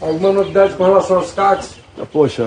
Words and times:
Alguma 0.00 0.32
novidade 0.32 0.74
com 0.74 0.84
relação 0.84 1.16
aos 1.16 1.32
CACs? 1.32 1.74
Poxa, 2.12 2.44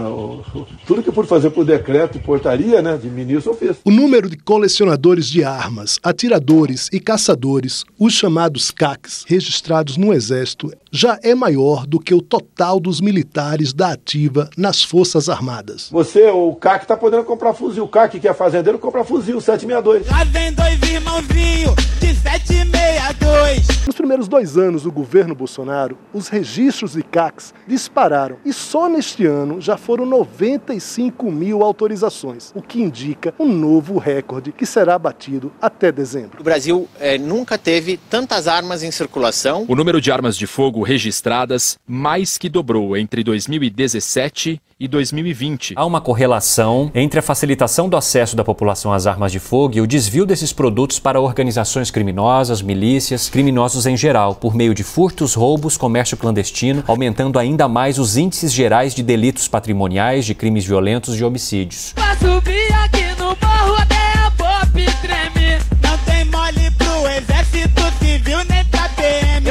tudo 0.85 1.01
que 1.01 1.09
eu 1.09 1.13
pude 1.13 1.27
fazer 1.27 1.49
por 1.49 1.65
decreto 1.65 2.17
e 2.17 2.21
portaria, 2.21 2.81
né, 2.81 2.97
de 2.97 3.09
ministro, 3.09 3.51
eu 3.51 3.55
fiz. 3.55 3.77
O 3.85 3.91
número 3.91 4.29
de 4.29 4.37
colecionadores 4.37 5.27
de 5.27 5.43
armas, 5.43 5.99
atiradores 6.03 6.89
e 6.91 6.99
caçadores, 6.99 7.85
os 7.97 8.13
chamados 8.13 8.71
CACs, 8.71 9.23
registrados 9.27 9.95
no 9.95 10.13
Exército, 10.13 10.71
já 10.91 11.17
é 11.23 11.33
maior 11.33 11.87
do 11.87 11.99
que 11.99 12.13
o 12.13 12.21
total 12.21 12.79
dos 12.79 13.01
militares 13.01 13.73
da 13.73 13.93
ativa 13.93 14.49
nas 14.57 14.83
Forças 14.83 15.29
Armadas. 15.29 15.89
Você, 15.91 16.29
o 16.29 16.53
CAC, 16.55 16.85
tá 16.85 16.95
podendo 16.95 17.23
comprar 17.23 17.53
fuzil. 17.53 17.85
O 17.85 17.87
CAC, 17.87 18.19
que 18.19 18.27
é 18.27 18.33
fazendeiro, 18.33 18.77
compra 18.77 19.03
fuzil 19.03 19.39
762. 19.41 20.07
Lá 20.07 20.23
vem 20.25 20.53
dois 20.53 20.81
irmãozinhos 20.83 21.75
de 21.99 22.13
762. 22.15 23.87
Nos 23.87 23.95
primeiros 23.95 24.27
dois 24.27 24.57
anos 24.57 24.83
do 24.83 24.91
governo 24.91 25.33
Bolsonaro, 25.33 25.97
os 26.13 26.27
registros 26.27 26.93
de 26.93 27.03
CACs 27.03 27.53
dispararam 27.67 28.37
e 28.45 28.53
só 28.53 28.87
neste 28.87 29.25
ano 29.25 29.52
já 29.59 29.77
foram 29.77 30.05
95 30.05 31.31
mil 31.31 31.63
autorizações, 31.63 32.51
o 32.55 32.61
que 32.61 32.81
indica 32.81 33.33
um 33.39 33.47
novo 33.47 33.97
recorde 33.97 34.51
que 34.51 34.65
será 34.65 34.97
batido 34.97 35.51
até 35.61 35.91
dezembro. 35.91 36.39
O 36.39 36.43
Brasil 36.43 36.87
eh, 36.99 37.17
nunca 37.17 37.57
teve 37.57 37.97
tantas 38.09 38.47
armas 38.47 38.83
em 38.83 38.91
circulação. 38.91 39.65
O 39.67 39.75
número 39.75 39.99
de 39.99 40.11
armas 40.11 40.37
de 40.37 40.47
fogo 40.47 40.83
registradas 40.83 41.77
mais 41.87 42.37
que 42.37 42.49
dobrou 42.49 42.95
entre 42.97 43.23
2017 43.23 44.61
e 44.83 44.87
2020. 44.89 45.75
Há 45.77 45.85
uma 45.85 46.01
correlação 46.01 46.91
entre 46.93 47.17
a 47.17 47.23
facilitação 47.23 47.87
do 47.87 47.95
acesso 47.95 48.35
da 48.35 48.43
população 48.43 48.91
às 48.91 49.07
armas 49.07 49.31
de 49.31 49.39
fogo 49.39 49.77
e 49.77 49.81
o 49.81 49.87
desvio 49.87 50.25
desses 50.25 50.51
produtos 50.51 50.99
para 50.99 51.21
organizações 51.21 51.89
criminosas, 51.89 52.61
milícias, 52.61 53.29
criminosos 53.29 53.85
em 53.85 53.95
geral, 53.95 54.35
por 54.35 54.53
meio 54.53 54.75
de 54.75 54.83
furtos, 54.83 55.35
roubos, 55.35 55.77
comércio 55.77 56.17
clandestino, 56.17 56.83
aumentando 56.85 57.39
ainda 57.39 57.65
mais 57.69 57.97
os 57.97 58.17
índices 58.17 58.51
gerais 58.51 58.93
de 58.93 59.01
delitos 59.01 59.47
patrimoniais, 59.47 60.25
de 60.25 60.35
crimes 60.35 60.65
violentos 60.65 61.17
e 61.17 61.23
homicídios. 61.23 61.93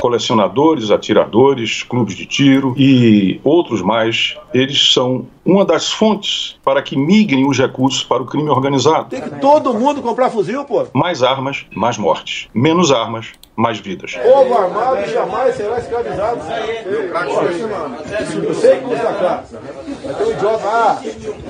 Colecionadores, 0.03 0.91
atiradores, 0.91 1.85
clubes 1.85 2.17
de 2.17 2.27
tiro 2.27 2.75
e 2.77 3.41
outros 3.45 3.81
mais, 3.81 4.37
eles 4.53 4.93
são 4.93 5.29
uma 5.45 5.65
das 5.65 5.93
fontes 5.93 6.57
para 6.65 6.83
que 6.83 6.97
migrem 6.97 7.49
os 7.49 7.57
recursos 7.57 8.03
para 8.03 8.21
o 8.21 8.27
crime 8.27 8.51
organizado. 8.51 9.11
Tem 9.11 9.21
que 9.21 9.31
todo 9.39 9.73
mundo 9.73 10.03
comprar 10.03 10.29
fuzil, 10.29 10.65
pô. 10.65 10.85
Mais 10.93 11.23
armas, 11.23 11.67
mais 11.73 11.97
mortes. 11.99 12.49
Menos 12.53 12.91
armas, 12.91 13.29
mais 13.55 13.79
vidas. 13.79 14.17
Povo 14.17 14.53
armado 14.59 15.09
jamais 15.09 15.55
será 15.55 15.79
escravizado. 15.79 16.41
Eu 16.85 18.55
sei 18.57 18.79
que 18.79 18.87
usa 18.87 19.13
crack. 19.13 19.55
Mas 20.05 20.17
tem 20.17 20.27
um 20.27 20.31
idiota, 20.33 20.65
ah, 20.67 21.01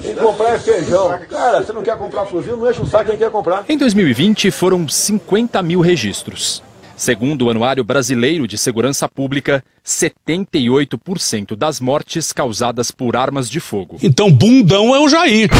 tem 0.03 0.15
que 0.15 0.21
comprar 0.21 0.55
é 0.55 0.59
feijão. 0.59 1.19
Cara, 1.31 1.63
você 1.63 1.73
não 1.73 1.83
quer 1.83 1.97
comprar 1.97 2.27
fuzil, 2.27 2.59
não 2.59 2.71
enche 2.71 2.83
o 2.83 2.87
saco 2.87 3.07
quem 3.07 3.17
quer 3.17 3.31
comprar. 3.31 3.65
Em 3.67 3.79
2020, 3.79 4.51
foram 4.51 4.87
50 4.87 5.63
mil 5.63 5.81
registros. 5.81 6.63
Segundo 7.03 7.47
o 7.47 7.51
Anuário 7.51 7.83
Brasileiro 7.83 8.47
de 8.47 8.57
Segurança 8.57 9.09
Pública, 9.09 9.65
78% 9.85 11.57
das 11.57 11.81
mortes 11.81 12.33
causadas 12.33 12.93
por 12.93 13.17
armas 13.17 13.51
de 13.51 13.59
fogo. 13.59 13.97
Então, 14.01 14.31
bundão 14.31 14.95
é 14.95 15.01
o 15.01 15.09
Jair. 15.09 15.51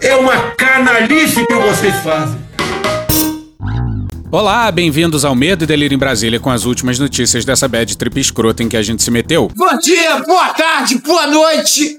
É 0.00 0.14
uma 0.14 0.52
canalice 0.52 1.44
que 1.44 1.54
vocês 1.54 1.96
fazem. 2.04 2.38
Olá, 4.30 4.70
bem-vindos 4.70 5.24
ao 5.24 5.34
Medo 5.34 5.64
e 5.64 5.66
Delírio 5.66 5.96
em 5.96 5.98
Brasília 5.98 6.38
com 6.38 6.50
as 6.50 6.66
últimas 6.66 7.00
notícias 7.00 7.44
dessa 7.44 7.66
bad 7.66 7.98
trip 7.98 8.20
escrota 8.20 8.62
em 8.62 8.68
que 8.68 8.76
a 8.76 8.82
gente 8.82 9.02
se 9.02 9.10
meteu. 9.10 9.50
Bom 9.56 9.78
dia, 9.80 10.20
boa 10.20 10.50
tarde, 10.50 10.98
boa 10.98 11.26
noite. 11.26 11.98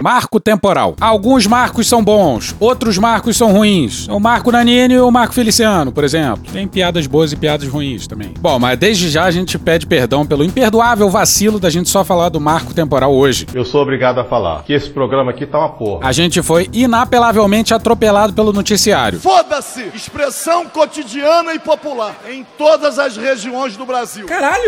Marco 0.00 0.38
temporal. 0.38 0.94
Alguns 1.00 1.46
marcos 1.46 1.88
são 1.88 2.02
bons, 2.02 2.54
outros 2.60 2.98
marcos 2.98 3.36
são 3.36 3.52
ruins. 3.52 4.06
O 4.08 4.20
Marco 4.20 4.52
Nanini 4.52 4.94
e 4.94 5.00
o 5.00 5.10
Marco 5.10 5.34
Feliciano, 5.34 5.90
por 5.90 6.04
exemplo. 6.04 6.44
Tem 6.52 6.68
piadas 6.68 7.06
boas 7.06 7.32
e 7.32 7.36
piadas 7.36 7.68
ruins 7.68 8.06
também. 8.06 8.32
Bom, 8.38 8.58
mas 8.58 8.78
desde 8.78 9.08
já 9.08 9.24
a 9.24 9.30
gente 9.30 9.58
pede 9.58 9.86
perdão 9.86 10.24
pelo 10.24 10.44
imperdoável 10.44 11.10
vacilo 11.10 11.58
da 11.58 11.68
gente 11.68 11.88
só 11.88 12.04
falar 12.04 12.28
do 12.28 12.40
marco 12.40 12.72
temporal 12.72 13.12
hoje. 13.12 13.46
Eu 13.52 13.64
sou 13.64 13.82
obrigado 13.82 14.18
a 14.18 14.24
falar 14.24 14.62
que 14.62 14.72
esse 14.72 14.88
programa 14.88 15.32
aqui 15.32 15.46
tá 15.46 15.58
uma 15.58 15.70
porra. 15.70 16.06
A 16.06 16.12
gente 16.12 16.42
foi 16.42 16.68
inapelavelmente 16.72 17.74
atropelado 17.74 18.32
pelo 18.32 18.52
noticiário. 18.52 19.20
Foda-se! 19.20 19.88
Expressão 19.94 20.66
cotidiana 20.66 21.54
e 21.54 21.58
popular 21.58 22.14
em 22.30 22.46
todas 22.56 22.98
as 22.98 23.16
regiões 23.16 23.76
do 23.76 23.84
Brasil. 23.84 24.26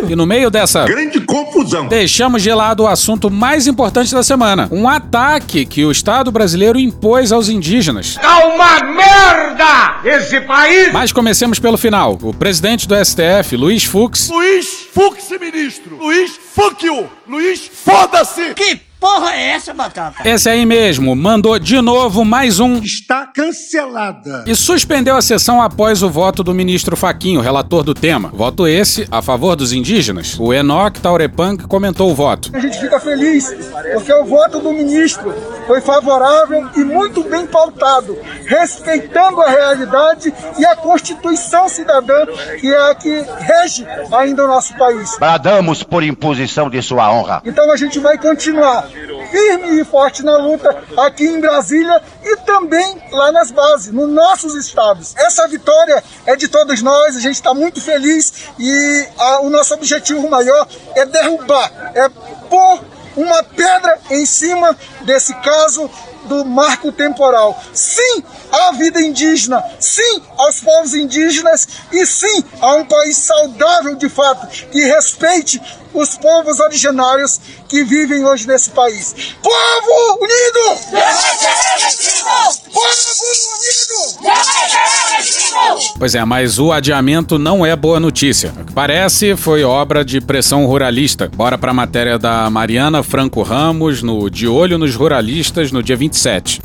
E 0.08 0.16
no 0.16 0.26
meio 0.26 0.50
dessa 0.50 0.84
Grande 0.84 1.20
confusão. 1.20 1.86
Deixamos 1.86 2.42
de 2.42 2.52
lado 2.52 2.82
o 2.82 2.88
assunto 2.88 3.30
mais 3.30 3.66
importante 3.66 4.12
da 4.12 4.22
semana: 4.22 4.68
um 4.72 4.88
ataque 4.88 5.19
que 5.68 5.84
o 5.84 5.90
Estado 5.90 6.30
brasileiro 6.30 6.78
impôs 6.78 7.32
aos 7.32 7.48
indígenas. 7.48 8.16
É 8.22 8.46
uma 8.46 8.80
merda 8.80 10.00
esse 10.04 10.40
país. 10.40 10.92
Mas 10.92 11.12
comecemos 11.12 11.58
pelo 11.58 11.76
final. 11.76 12.18
O 12.22 12.32
presidente 12.32 12.88
do 12.88 12.94
STF, 12.94 13.56
Luiz 13.56 13.84
Fux, 13.84 14.28
Luiz 14.28 14.86
Fux, 14.92 15.30
ministro. 15.40 15.96
Luiz 15.96 16.32
Fuck 16.54 16.86
you. 16.86 17.08
Luiz 17.28 17.70
Foda-se. 17.72 18.54
Que 18.54 18.80
porra 19.00 19.34
é 19.34 19.50
essa, 19.52 19.72
Batata? 19.72 20.28
esse 20.28 20.48
aí 20.48 20.66
mesmo, 20.66 21.16
mandou 21.16 21.58
de 21.58 21.80
novo 21.80 22.24
mais 22.24 22.60
um 22.60 22.76
Está 22.78 23.26
cancelada. 23.26 24.44
e 24.46 24.54
suspendeu 24.54 25.16
a 25.16 25.22
sessão 25.22 25.60
após 25.62 26.02
o 26.02 26.10
voto 26.10 26.44
do 26.44 26.54
ministro 26.54 26.96
Faquinho, 26.96 27.40
relator 27.40 27.82
do 27.82 27.94
tema. 27.94 28.28
Voto 28.32 28.68
esse 28.68 29.08
a 29.10 29.22
favor 29.22 29.56
dos 29.56 29.72
indígenas. 29.72 30.36
O 30.38 30.52
Enoch 30.52 31.00
Taurepang 31.00 31.66
comentou 31.66 32.10
o 32.10 32.14
voto. 32.14 32.50
A 32.52 32.60
gente 32.60 32.78
fica 32.78 33.00
feliz 33.00 33.50
porque 33.94 34.12
o 34.12 34.24
voto 34.26 34.60
do 34.60 34.70
ministro 34.72 35.34
foi 35.66 35.80
favorável 35.80 36.68
e 36.76 36.80
muito 36.84 37.22
bem 37.24 37.46
pautado, 37.46 38.18
respeitando 38.44 39.40
a 39.40 39.48
realidade 39.50 40.32
e 40.58 40.64
a 40.66 40.76
Constituição 40.76 41.68
cidadã, 41.68 42.26
que 42.60 42.68
é 42.72 42.90
a 42.90 42.94
que 42.94 43.24
rege 43.38 43.86
ainda 44.12 44.44
o 44.44 44.48
nosso 44.48 44.76
país. 44.76 45.16
Bradamos 45.18 45.82
por 45.82 46.02
imposição 46.02 46.68
de 46.68 46.82
sua 46.82 47.10
honra. 47.10 47.40
Então 47.44 47.70
a 47.72 47.76
gente 47.76 47.98
vai 47.98 48.18
continuar 48.18 48.89
firme 49.30 49.80
e 49.80 49.84
forte 49.84 50.22
na 50.22 50.36
luta 50.36 50.82
aqui 50.96 51.24
em 51.24 51.40
Brasília 51.40 52.02
e 52.22 52.36
também 52.38 53.02
lá 53.10 53.32
nas 53.32 53.50
bases, 53.50 53.92
nos 53.92 54.08
nossos 54.08 54.54
estados. 54.54 55.14
Essa 55.16 55.46
vitória 55.48 56.02
é 56.26 56.36
de 56.36 56.48
todos 56.48 56.82
nós, 56.82 57.16
a 57.16 57.20
gente 57.20 57.36
está 57.36 57.54
muito 57.54 57.80
feliz 57.80 58.48
e 58.58 59.08
ah, 59.18 59.40
o 59.40 59.50
nosso 59.50 59.74
objetivo 59.74 60.28
maior 60.28 60.66
é 60.94 61.06
derrubar, 61.06 61.92
é 61.94 62.08
pôr 62.48 62.80
uma 63.16 63.42
pedra 63.42 63.98
em 64.10 64.24
cima 64.24 64.76
desse 65.02 65.34
caso 65.34 65.90
do 66.24 66.44
marco 66.44 66.92
temporal. 66.92 67.60
Sim 67.72 68.22
à 68.52 68.72
vida 68.72 69.00
indígena, 69.00 69.62
sim 69.78 70.22
aos 70.36 70.60
povos 70.60 70.94
indígenas 70.94 71.68
e 71.92 72.04
sim 72.04 72.44
a 72.60 72.74
um 72.74 72.84
país 72.84 73.16
saudável 73.16 73.94
de 73.94 74.08
fato, 74.08 74.46
que 74.68 74.80
respeite 74.80 75.60
os 75.92 76.16
povos 76.16 76.60
originários 76.60 77.40
que 77.68 77.84
vivem 77.84 78.24
hoje 78.24 78.46
nesse 78.46 78.70
país. 78.70 79.34
Povo 79.42 80.18
unido! 80.20 80.80
Povo 82.72 82.90
unido! 83.56 84.30
Pois 85.98 86.14
é, 86.14 86.24
mas 86.24 86.58
o 86.58 86.72
adiamento 86.72 87.38
não 87.38 87.64
é 87.64 87.74
boa 87.74 88.00
notícia. 88.00 88.52
O 88.60 88.64
que 88.64 88.72
parece 88.72 89.36
foi 89.36 89.62
obra 89.64 90.04
de 90.04 90.20
pressão 90.20 90.66
ruralista. 90.66 91.30
Bora 91.34 91.58
pra 91.58 91.72
matéria 91.72 92.18
da 92.18 92.48
Mariana 92.50 93.02
Franco 93.02 93.42
Ramos 93.42 94.02
no 94.02 94.30
De 94.30 94.46
Olho 94.48 94.78
nos 94.78 94.94
Ruralistas 94.94 95.72
no 95.72 95.82
dia 95.82 95.96
27. 95.96 96.60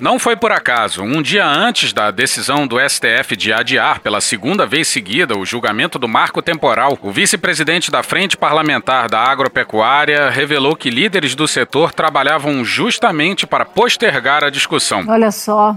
Não 0.00 0.18
foi 0.18 0.34
por 0.34 0.50
acaso. 0.50 1.02
Um 1.02 1.20
dia 1.20 1.46
antes 1.46 1.92
da 1.92 2.10
decisão 2.10 2.66
do 2.66 2.76
STF 2.80 3.36
de 3.36 3.52
adiar 3.52 4.00
pela 4.00 4.18
segunda 4.20 4.64
vez 4.64 4.88
seguida 4.88 5.38
o 5.38 5.44
julgamento 5.44 5.98
do 5.98 6.08
marco 6.08 6.40
temporal, 6.40 6.98
o 7.02 7.12
vice-presidente 7.12 7.90
da 7.90 8.02
Frente 8.02 8.34
Parlamentar 8.34 9.10
da 9.10 9.20
Agropecuária 9.20 10.30
revelou 10.30 10.74
que 10.74 10.88
líderes 10.88 11.34
do 11.34 11.46
setor 11.46 11.92
trabalhavam 11.92 12.64
justamente 12.64 13.46
para 13.46 13.66
postergar 13.66 14.42
a 14.42 14.48
discussão. 14.48 15.04
Olha 15.06 15.30
só. 15.30 15.76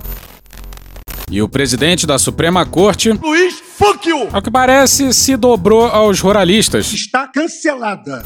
E 1.30 1.42
o 1.42 1.50
presidente 1.50 2.08
da 2.08 2.18
Suprema 2.18 2.66
Corte, 2.66 3.12
Luiz, 3.12 3.62
you! 4.06 4.30
ao 4.32 4.42
que 4.42 4.52
parece, 4.52 5.14
se 5.14 5.36
dobrou 5.36 5.88
aos 5.88 6.22
ruralistas. 6.22 6.94
Está 6.94 7.28
cancelada. 7.28 8.24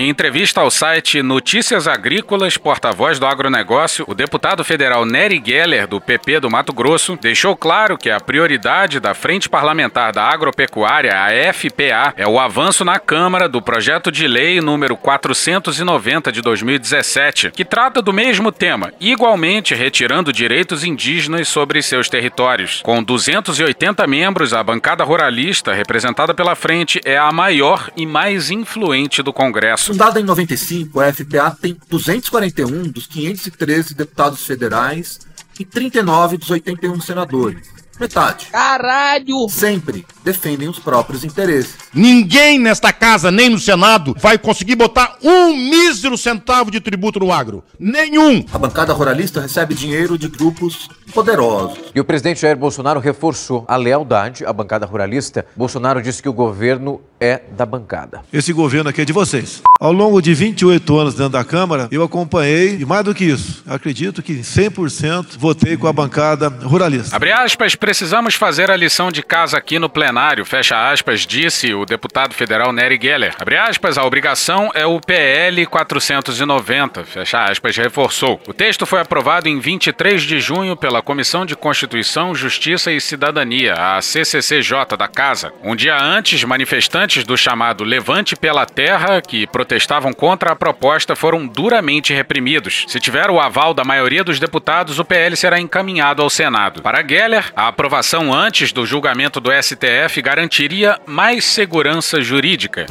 Em 0.00 0.08
entrevista 0.08 0.62
ao 0.62 0.70
site 0.70 1.22
Notícias 1.22 1.86
Agrícolas, 1.86 2.56
porta-voz 2.56 3.18
do 3.18 3.26
agronegócio, 3.26 4.06
o 4.08 4.14
deputado 4.14 4.64
federal 4.64 5.04
Nery 5.04 5.42
Geller, 5.44 5.86
do 5.86 6.00
PP 6.00 6.40
do 6.40 6.50
Mato 6.50 6.72
Grosso, 6.72 7.18
deixou 7.20 7.54
claro 7.54 7.98
que 7.98 8.08
a 8.08 8.18
prioridade 8.18 8.98
da 8.98 9.12
Frente 9.12 9.46
Parlamentar 9.46 10.10
da 10.10 10.22
Agropecuária, 10.22 11.12
a 11.14 11.52
FPA, 11.52 12.14
é 12.16 12.26
o 12.26 12.40
avanço 12.40 12.82
na 12.82 12.98
Câmara 12.98 13.46
do 13.46 13.60
projeto 13.60 14.10
de 14.10 14.26
lei 14.26 14.58
número 14.62 14.96
490 14.96 16.32
de 16.32 16.40
2017, 16.40 17.50
que 17.50 17.62
trata 17.62 18.00
do 18.00 18.10
mesmo 18.10 18.50
tema, 18.50 18.94
igualmente 18.98 19.74
retirando 19.74 20.32
direitos 20.32 20.82
indígenas 20.82 21.46
sobre 21.46 21.82
seus 21.82 22.08
territórios. 22.08 22.80
Com 22.82 23.02
280 23.02 24.06
membros, 24.06 24.54
a 24.54 24.64
bancada 24.64 25.04
ruralista, 25.04 25.74
representada 25.74 26.32
pela 26.32 26.54
frente, 26.54 27.02
é 27.04 27.18
a 27.18 27.30
maior 27.30 27.90
e 27.94 28.06
mais 28.06 28.50
influente 28.50 29.22
do 29.22 29.30
Congresso. 29.30 29.89
Fundada 29.90 30.20
em 30.20 30.22
95, 30.22 31.00
a 31.00 31.12
FPA 31.12 31.50
tem 31.60 31.76
241 31.88 32.82
dos 32.92 33.08
513 33.08 33.92
deputados 33.92 34.46
federais 34.46 35.18
e 35.58 35.64
39 35.64 36.36
dos 36.36 36.48
81 36.48 37.00
senadores. 37.00 37.68
Metade. 37.98 38.46
Caralho! 38.52 39.48
Sempre 39.48 40.06
defendem 40.22 40.68
os 40.68 40.78
próprios 40.78 41.24
interesses. 41.24 41.74
Ninguém 41.92 42.56
nesta 42.56 42.92
casa, 42.92 43.32
nem 43.32 43.50
no 43.50 43.58
Senado, 43.58 44.14
vai 44.16 44.38
conseguir 44.38 44.76
botar 44.76 45.18
um 45.24 45.56
mísero 45.56 46.16
centavo 46.16 46.70
de 46.70 46.80
tributo 46.80 47.18
no 47.18 47.32
agro. 47.32 47.64
Nenhum! 47.76 48.44
A 48.52 48.58
bancada 48.58 48.92
ruralista 48.92 49.40
recebe 49.40 49.74
dinheiro 49.74 50.16
de 50.16 50.28
grupos 50.28 50.88
poderosos. 51.12 51.78
E 51.92 51.98
o 51.98 52.04
presidente 52.04 52.42
Jair 52.42 52.56
Bolsonaro 52.56 53.00
reforçou 53.00 53.64
a 53.66 53.74
lealdade 53.74 54.46
à 54.46 54.52
bancada 54.52 54.86
ruralista. 54.86 55.44
Bolsonaro 55.56 56.00
disse 56.00 56.22
que 56.22 56.28
o 56.28 56.32
governo 56.32 57.00
é 57.20 57.42
da 57.50 57.66
bancada. 57.66 58.22
Esse 58.32 58.52
governo 58.52 58.88
aqui 58.88 59.02
é 59.02 59.04
de 59.04 59.12
vocês. 59.12 59.62
Ao 59.78 59.92
longo 59.92 60.20
de 60.20 60.34
28 60.34 60.98
anos 60.98 61.14
dentro 61.14 61.32
da 61.32 61.44
Câmara, 61.44 61.88
eu 61.90 62.02
acompanhei, 62.02 62.76
e 62.80 62.84
mais 62.84 63.04
do 63.04 63.14
que 63.14 63.24
isso, 63.24 63.62
acredito 63.66 64.22
que 64.22 64.40
100% 64.40 65.38
votei 65.38 65.76
com 65.76 65.86
a 65.86 65.92
bancada 65.92 66.48
ruralista. 66.48 67.16
Abre 67.16 67.32
aspas, 67.32 67.74
precisamos 67.74 68.34
fazer 68.34 68.70
a 68.70 68.76
lição 68.76 69.10
de 69.10 69.22
casa 69.22 69.56
aqui 69.56 69.78
no 69.78 69.88
plenário, 69.88 70.44
fecha 70.44 70.90
aspas, 70.90 71.26
disse 71.26 71.72
o 71.74 71.84
deputado 71.84 72.34
federal 72.34 72.72
Nery 72.72 72.98
Geller. 73.00 73.34
Abre 73.38 73.56
aspas, 73.56 73.96
a 73.96 74.04
obrigação 74.04 74.70
é 74.74 74.86
o 74.86 75.00
PL 75.00 75.66
490, 75.66 77.04
fecha 77.04 77.44
aspas, 77.44 77.76
reforçou. 77.76 78.40
O 78.46 78.54
texto 78.54 78.86
foi 78.86 79.00
aprovado 79.00 79.48
em 79.48 79.58
23 79.58 80.22
de 80.22 80.40
junho 80.40 80.76
pela 80.76 81.02
Comissão 81.02 81.44
de 81.44 81.56
Constituição, 81.56 82.34
Justiça 82.34 82.92
e 82.92 83.00
Cidadania, 83.00 83.74
a 83.74 84.02
CCCJ 84.02 84.96
da 84.98 85.08
Casa. 85.08 85.52
Um 85.62 85.74
dia 85.74 85.98
antes, 86.00 86.44
manifestantes 86.44 87.09
do 87.18 87.36
chamado 87.36 87.82
Levante 87.82 88.36
pela 88.36 88.64
Terra, 88.64 89.20
que 89.20 89.46
protestavam 89.46 90.12
contra 90.12 90.52
a 90.52 90.56
proposta, 90.56 91.16
foram 91.16 91.46
duramente 91.46 92.14
reprimidos. 92.14 92.84
Se 92.88 93.00
tiver 93.00 93.28
o 93.28 93.40
aval 93.40 93.74
da 93.74 93.84
maioria 93.84 94.22
dos 94.22 94.38
deputados, 94.38 94.98
o 94.98 95.04
PL 95.04 95.36
será 95.36 95.60
encaminhado 95.60 96.22
ao 96.22 96.30
Senado. 96.30 96.82
Para 96.82 97.06
Geller, 97.06 97.52
a 97.56 97.68
aprovação 97.68 98.32
antes 98.32 98.72
do 98.72 98.86
julgamento 98.86 99.40
do 99.40 99.50
STF 99.50 100.22
garantiria 100.22 100.98
mais 101.04 101.44
segurança 101.44 102.20
jurídica. 102.20 102.86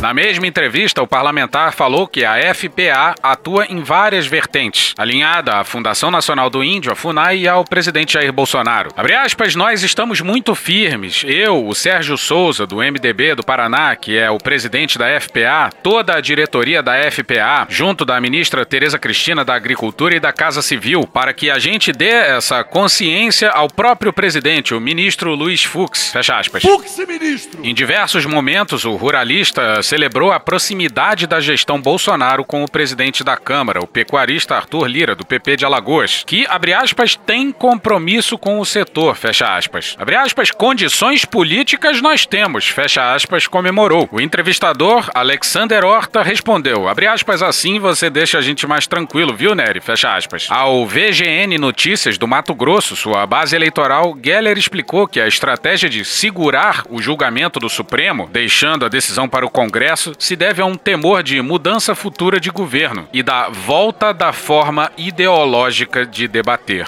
Na 0.00 0.14
mesma 0.14 0.46
entrevista, 0.46 1.02
o 1.02 1.06
parlamentar 1.06 1.74
falou 1.74 2.08
que 2.08 2.24
a 2.24 2.54
FPA 2.54 3.14
atua 3.22 3.66
em 3.66 3.82
várias 3.82 4.26
vertentes, 4.26 4.94
alinhada 4.96 5.56
à 5.56 5.62
Fundação 5.62 6.10
Nacional 6.10 6.48
do 6.48 6.64
Índio, 6.64 6.90
a 6.90 6.96
FUNAI, 6.96 7.40
e 7.40 7.48
ao 7.48 7.66
presidente 7.66 8.14
Jair 8.14 8.32
Bolsonaro. 8.32 8.90
Abre 8.96 9.14
aspas, 9.14 9.54
nós 9.54 9.82
estamos 9.82 10.22
muito 10.22 10.54
firmes. 10.54 11.22
Eu, 11.26 11.66
o 11.66 11.74
Sérgio 11.74 12.16
Souza, 12.16 12.66
do 12.66 12.76
MDB 12.76 13.34
do 13.34 13.44
Paraná, 13.44 13.94
que 13.94 14.16
é 14.16 14.30
o 14.30 14.38
presidente 14.38 14.96
da 14.96 15.20
FPA, 15.20 15.68
toda 15.82 16.14
a 16.14 16.20
diretoria 16.22 16.82
da 16.82 16.94
FPA, 17.10 17.66
junto 17.68 18.02
da 18.06 18.18
ministra 18.18 18.64
Tereza 18.64 18.98
Cristina 18.98 19.44
da 19.44 19.54
Agricultura 19.54 20.16
e 20.16 20.20
da 20.20 20.32
Casa 20.32 20.62
Civil, 20.62 21.06
para 21.06 21.34
que 21.34 21.50
a 21.50 21.58
gente 21.58 21.92
dê 21.92 22.08
essa 22.08 22.64
consciência 22.64 23.50
ao 23.50 23.68
próprio 23.68 24.14
presidente, 24.14 24.72
o 24.72 24.80
ministro 24.80 25.34
Luiz 25.34 25.62
Fux. 25.62 26.10
Fecha 26.10 26.38
aspas. 26.38 26.62
Fux, 26.62 26.96
ministro! 27.06 27.60
Em 27.62 27.74
diversos 27.74 28.24
momentos, 28.24 28.86
o 28.86 28.96
ruralista 28.96 29.82
celebrou 29.90 30.30
a 30.30 30.38
proximidade 30.38 31.26
da 31.26 31.40
gestão 31.40 31.82
Bolsonaro 31.82 32.44
com 32.44 32.62
o 32.62 32.70
presidente 32.70 33.24
da 33.24 33.36
Câmara, 33.36 33.82
o 33.82 33.88
pecuarista 33.88 34.54
Arthur 34.54 34.86
Lira, 34.86 35.16
do 35.16 35.26
PP 35.26 35.56
de 35.56 35.64
Alagoas, 35.64 36.22
que, 36.24 36.46
abre 36.48 36.72
aspas, 36.72 37.16
tem 37.16 37.50
compromisso 37.50 38.38
com 38.38 38.60
o 38.60 38.64
setor, 38.64 39.16
fecha 39.16 39.52
aspas. 39.52 39.96
Abre 39.98 40.14
aspas, 40.14 40.52
condições 40.52 41.24
políticas 41.24 42.00
nós 42.00 42.24
temos, 42.24 42.68
fecha 42.68 43.12
aspas, 43.12 43.48
comemorou. 43.48 44.08
O 44.12 44.20
entrevistador, 44.20 45.10
Alexander 45.12 45.84
Horta, 45.84 46.22
respondeu, 46.22 46.86
abre 46.86 47.08
aspas, 47.08 47.42
assim 47.42 47.80
você 47.80 48.08
deixa 48.08 48.38
a 48.38 48.42
gente 48.42 48.68
mais 48.68 48.86
tranquilo, 48.86 49.34
viu, 49.34 49.56
Nery? 49.56 49.80
Fecha 49.80 50.14
aspas. 50.14 50.46
Ao 50.50 50.86
VGN 50.86 51.58
Notícias 51.58 52.16
do 52.16 52.28
Mato 52.28 52.54
Grosso, 52.54 52.94
sua 52.94 53.26
base 53.26 53.56
eleitoral, 53.56 54.16
Geller 54.22 54.56
explicou 54.56 55.08
que 55.08 55.18
a 55.18 55.26
estratégia 55.26 55.90
de 55.90 56.04
segurar 56.04 56.84
o 56.88 57.02
julgamento 57.02 57.58
do 57.58 57.68
Supremo, 57.68 58.30
deixando 58.32 58.86
a 58.86 58.88
decisão 58.88 59.28
para 59.28 59.44
o 59.44 59.50
Congresso, 59.50 59.79
se 60.18 60.36
deve 60.36 60.60
a 60.60 60.66
um 60.66 60.76
temor 60.76 61.22
de 61.22 61.40
mudança 61.40 61.94
futura 61.94 62.38
de 62.38 62.50
governo 62.50 63.08
e 63.12 63.22
da 63.22 63.48
volta 63.48 64.12
da 64.12 64.32
forma 64.32 64.92
ideológica 64.96 66.04
de 66.04 66.28
debater. 66.28 66.86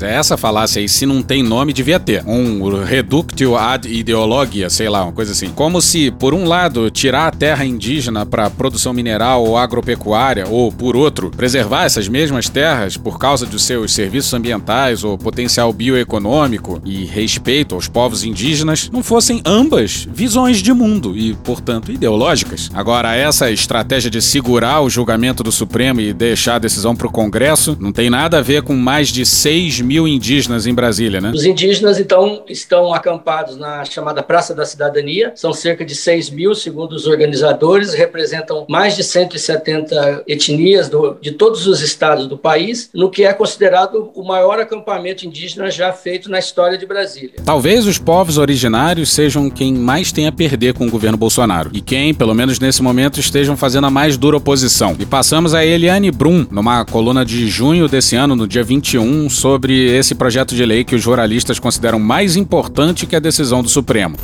É 0.00 0.14
essa 0.14 0.36
falácia 0.36 0.80
aí, 0.80 0.88
se 0.88 1.04
não 1.04 1.20
tem 1.20 1.42
nome, 1.42 1.72
devia 1.72 1.98
ter. 1.98 2.22
Um 2.26 2.82
reductio 2.84 3.56
ad 3.56 3.88
ideologia, 3.88 4.70
sei 4.70 4.88
lá, 4.88 5.04
uma 5.04 5.12
coisa 5.12 5.32
assim. 5.32 5.50
Como 5.50 5.80
se, 5.80 6.10
por 6.12 6.32
um 6.32 6.46
lado, 6.46 6.90
tirar 6.90 7.26
a 7.26 7.30
terra 7.30 7.64
indígena 7.64 8.24
para 8.24 8.48
produção 8.48 8.92
mineral 8.92 9.44
ou 9.44 9.58
agropecuária, 9.58 10.46
ou, 10.48 10.70
por 10.70 10.96
outro, 10.96 11.30
preservar 11.30 11.84
essas 11.84 12.08
mesmas 12.08 12.48
terras 12.48 12.96
por 12.96 13.18
causa 13.18 13.44
dos 13.44 13.64
seus 13.64 13.92
serviços 13.92 14.32
ambientais 14.32 15.02
ou 15.02 15.18
potencial 15.18 15.72
bioeconômico 15.72 16.80
e 16.84 17.04
respeito 17.04 17.74
aos 17.74 17.88
povos 17.88 18.24
indígenas, 18.24 18.88
não 18.92 19.02
fossem 19.02 19.42
ambas 19.44 20.06
visões 20.10 20.58
de 20.58 20.72
mundo 20.72 21.16
e, 21.16 21.34
portanto, 21.34 21.90
ideológicas. 21.92 22.70
Agora, 22.72 23.14
essa 23.16 23.50
estratégia 23.50 24.10
de 24.10 24.22
segurar 24.22 24.80
o 24.80 24.90
julgamento 24.90 25.42
do 25.42 25.52
Supremo 25.52 26.00
e 26.00 26.12
deixar 26.12 26.54
a 26.56 26.60
decisão 26.60 26.94
para 26.94 27.06
o 27.06 27.12
Congresso 27.12 27.76
não 27.80 27.92
tem 27.92 28.08
nada 28.08 28.38
a 28.38 28.42
ver 28.42 28.62
com 28.62 28.74
mais 28.74 29.08
de 29.08 29.26
6 29.26 29.79
mil 29.82 30.06
indígenas 30.06 30.66
em 30.66 30.74
Brasília, 30.74 31.20
né? 31.20 31.32
Os 31.34 31.44
indígenas, 31.44 31.98
então, 31.98 32.42
estão 32.48 32.92
acampados 32.92 33.56
na 33.56 33.84
chamada 33.84 34.22
Praça 34.22 34.54
da 34.54 34.64
Cidadania. 34.64 35.32
São 35.34 35.52
cerca 35.52 35.84
de 35.84 35.94
6 35.94 36.30
mil, 36.30 36.54
segundo 36.54 36.92
os 36.92 37.06
organizadores, 37.06 37.94
representam 37.94 38.66
mais 38.68 38.96
de 38.96 39.04
170 39.04 40.24
etnias 40.26 40.88
do, 40.88 41.16
de 41.20 41.32
todos 41.32 41.66
os 41.66 41.80
estados 41.80 42.26
do 42.26 42.36
país, 42.36 42.90
no 42.94 43.10
que 43.10 43.24
é 43.24 43.32
considerado 43.32 44.10
o 44.14 44.24
maior 44.24 44.58
acampamento 44.58 45.26
indígena 45.26 45.70
já 45.70 45.92
feito 45.92 46.30
na 46.30 46.38
história 46.38 46.76
de 46.76 46.86
Brasília. 46.86 47.34
Talvez 47.44 47.86
os 47.86 47.98
povos 47.98 48.38
originários 48.38 49.10
sejam 49.10 49.50
quem 49.50 49.74
mais 49.74 50.12
tem 50.12 50.26
a 50.26 50.32
perder 50.32 50.74
com 50.74 50.86
o 50.86 50.90
governo 50.90 51.16
Bolsonaro 51.16 51.70
e 51.72 51.80
quem, 51.80 52.14
pelo 52.14 52.34
menos 52.34 52.58
nesse 52.58 52.82
momento, 52.82 53.20
estejam 53.20 53.56
fazendo 53.56 53.86
a 53.86 53.90
mais 53.90 54.16
dura 54.16 54.36
oposição. 54.36 54.96
E 54.98 55.06
passamos 55.06 55.54
a 55.54 55.64
Eliane 55.64 56.10
Brum, 56.10 56.46
numa 56.50 56.84
coluna 56.84 57.24
de 57.24 57.48
junho 57.48 57.88
desse 57.88 58.16
ano, 58.16 58.36
no 58.36 58.46
dia 58.46 58.62
21, 58.62 59.28
sobre 59.28 59.69
esse 59.72 60.14
projeto 60.14 60.54
de 60.54 60.64
lei 60.64 60.84
que 60.84 60.94
os 60.94 61.02
jornalistas 61.02 61.58
consideram 61.58 61.98
mais 61.98 62.36
importante 62.36 63.06
que 63.06 63.16
a 63.16 63.20
decisão 63.20 63.62
do 63.62 63.68
Supremo. 63.68 64.16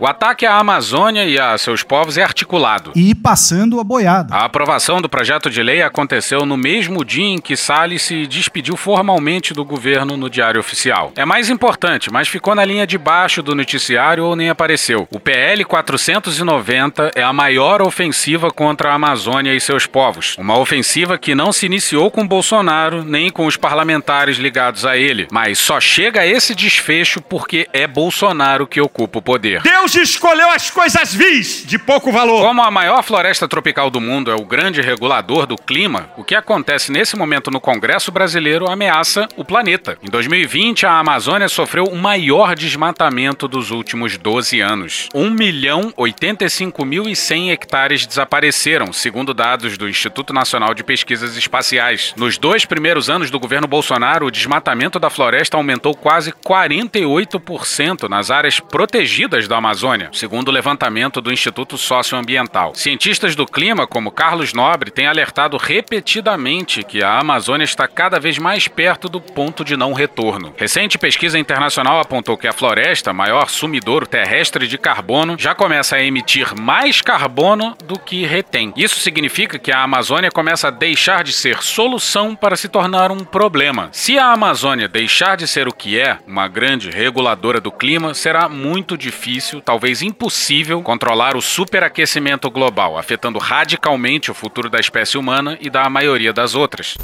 O 0.00 0.06
ataque 0.06 0.46
à 0.46 0.54
Amazônia 0.54 1.24
e 1.24 1.40
a 1.40 1.58
seus 1.58 1.82
povos 1.82 2.16
é 2.16 2.22
articulado. 2.22 2.92
E 2.94 3.16
passando 3.16 3.80
a 3.80 3.84
boiada. 3.84 4.32
A 4.32 4.44
aprovação 4.44 5.02
do 5.02 5.08
projeto 5.08 5.50
de 5.50 5.60
lei 5.60 5.82
aconteceu 5.82 6.46
no 6.46 6.56
mesmo 6.56 7.04
dia 7.04 7.26
em 7.26 7.38
que 7.38 7.56
Salles 7.56 8.02
se 8.02 8.24
despediu 8.24 8.76
formalmente 8.76 9.52
do 9.52 9.64
governo 9.64 10.16
no 10.16 10.30
Diário 10.30 10.60
Oficial. 10.60 11.10
É 11.16 11.24
mais 11.24 11.50
importante, 11.50 12.12
mas 12.12 12.28
ficou 12.28 12.54
na 12.54 12.64
linha 12.64 12.86
de 12.86 12.96
baixo 12.96 13.42
do 13.42 13.56
noticiário 13.56 14.24
ou 14.24 14.36
nem 14.36 14.48
apareceu. 14.48 15.08
O 15.10 15.18
PL 15.18 15.64
490 15.64 17.10
é 17.16 17.22
a 17.24 17.32
maior 17.32 17.82
ofensiva 17.82 18.52
contra 18.52 18.92
a 18.92 18.94
Amazônia 18.94 19.52
e 19.52 19.60
seus 19.60 19.84
povos. 19.84 20.36
Uma 20.38 20.60
ofensiva 20.60 21.18
que 21.18 21.34
não 21.34 21.52
se 21.52 21.66
iniciou 21.66 22.08
com 22.08 22.24
Bolsonaro 22.24 23.02
nem 23.02 23.30
com 23.30 23.46
os 23.46 23.56
parlamentares 23.56 24.36
ligados 24.36 24.86
a 24.86 24.96
ele, 24.96 25.26
mas 25.32 25.58
só 25.58 25.80
chega 25.80 26.20
a 26.20 26.26
esse 26.26 26.54
desfecho 26.54 27.20
porque 27.20 27.68
é 27.72 27.84
Bolsonaro 27.88 28.64
que 28.64 28.80
ocupa 28.80 29.18
o 29.18 29.22
poder. 29.22 29.60
Deus 29.62 29.87
escolheu 29.94 30.50
as 30.50 30.70
coisas 30.70 31.14
vis, 31.14 31.64
de 31.66 31.78
pouco 31.78 32.12
valor. 32.12 32.42
Como 32.42 32.62
a 32.62 32.70
maior 32.70 33.02
floresta 33.02 33.48
tropical 33.48 33.90
do 33.90 34.00
mundo 34.00 34.30
é 34.30 34.34
o 34.34 34.44
grande 34.44 34.82
regulador 34.82 35.46
do 35.46 35.56
clima, 35.56 36.10
o 36.16 36.22
que 36.22 36.34
acontece 36.34 36.92
nesse 36.92 37.16
momento 37.16 37.50
no 37.50 37.60
Congresso 37.60 38.12
brasileiro 38.12 38.70
ameaça 38.70 39.26
o 39.36 39.44
planeta. 39.44 39.98
Em 40.02 40.10
2020, 40.10 40.84
a 40.84 40.98
Amazônia 40.98 41.48
sofreu 41.48 41.84
o 41.84 41.96
maior 41.96 42.54
desmatamento 42.54 43.48
dos 43.48 43.70
últimos 43.70 44.18
12 44.18 44.60
anos. 44.60 45.08
1 45.14 45.30
milhão 45.30 45.92
85 45.96 46.84
mil 46.84 47.08
e 47.08 47.16
100 47.16 47.52
hectares 47.52 48.06
desapareceram, 48.06 48.92
segundo 48.92 49.32
dados 49.32 49.78
do 49.78 49.88
Instituto 49.88 50.32
Nacional 50.32 50.74
de 50.74 50.84
Pesquisas 50.84 51.36
Espaciais. 51.36 52.12
Nos 52.16 52.36
dois 52.36 52.64
primeiros 52.64 53.08
anos 53.08 53.30
do 53.30 53.40
governo 53.40 53.66
Bolsonaro, 53.66 54.26
o 54.26 54.30
desmatamento 54.30 54.98
da 54.98 55.08
floresta 55.08 55.56
aumentou 55.56 55.94
quase 55.94 56.32
48% 56.32 58.08
nas 58.08 58.30
áreas 58.30 58.60
protegidas 58.60 59.48
da 59.48 59.56
Amazônia 59.56 59.77
Amazônia, 59.78 60.10
segundo 60.12 60.48
o 60.48 60.50
levantamento 60.50 61.20
do 61.20 61.32
Instituto 61.32 61.78
Socioambiental. 61.78 62.74
Cientistas 62.74 63.36
do 63.36 63.46
clima, 63.46 63.86
como 63.86 64.10
Carlos 64.10 64.52
Nobre, 64.52 64.90
têm 64.90 65.06
alertado 65.06 65.56
repetidamente 65.56 66.82
que 66.82 67.00
a 67.00 67.20
Amazônia 67.20 67.62
está 67.62 67.86
cada 67.86 68.18
vez 68.18 68.38
mais 68.38 68.66
perto 68.66 69.08
do 69.08 69.20
ponto 69.20 69.64
de 69.64 69.76
não 69.76 69.92
retorno. 69.92 70.52
Recente 70.56 70.98
pesquisa 70.98 71.38
internacional 71.38 72.00
apontou 72.00 72.36
que 72.36 72.48
a 72.48 72.52
floresta, 72.52 73.12
maior 73.12 73.48
sumidouro 73.48 74.04
terrestre 74.04 74.66
de 74.66 74.76
carbono, 74.76 75.36
já 75.38 75.54
começa 75.54 75.94
a 75.94 76.02
emitir 76.02 76.60
mais 76.60 77.00
carbono 77.00 77.76
do 77.84 78.00
que 78.00 78.26
retém. 78.26 78.72
Isso 78.76 78.98
significa 78.98 79.60
que 79.60 79.70
a 79.70 79.84
Amazônia 79.84 80.32
começa 80.32 80.66
a 80.66 80.72
deixar 80.72 81.22
de 81.22 81.32
ser 81.32 81.62
solução 81.62 82.34
para 82.34 82.56
se 82.56 82.68
tornar 82.68 83.12
um 83.12 83.20
problema. 83.20 83.90
Se 83.92 84.18
a 84.18 84.32
Amazônia 84.32 84.88
deixar 84.88 85.36
de 85.36 85.46
ser 85.46 85.68
o 85.68 85.72
que 85.72 86.00
é, 86.00 86.18
uma 86.26 86.48
grande 86.48 86.90
reguladora 86.90 87.60
do 87.60 87.70
clima, 87.70 88.12
será 88.12 88.48
muito 88.48 88.98
difícil, 88.98 89.62
talvez 89.68 90.00
impossível, 90.00 90.80
controlar 90.80 91.36
o 91.36 91.42
superaquecimento 91.42 92.50
global, 92.50 92.96
afetando 92.96 93.38
radicalmente 93.38 94.30
o 94.30 94.34
futuro 94.34 94.70
da 94.70 94.80
espécie 94.80 95.18
humana 95.18 95.58
e 95.60 95.68
da 95.68 95.90
maioria 95.90 96.32
das 96.32 96.54
outras. 96.54 96.96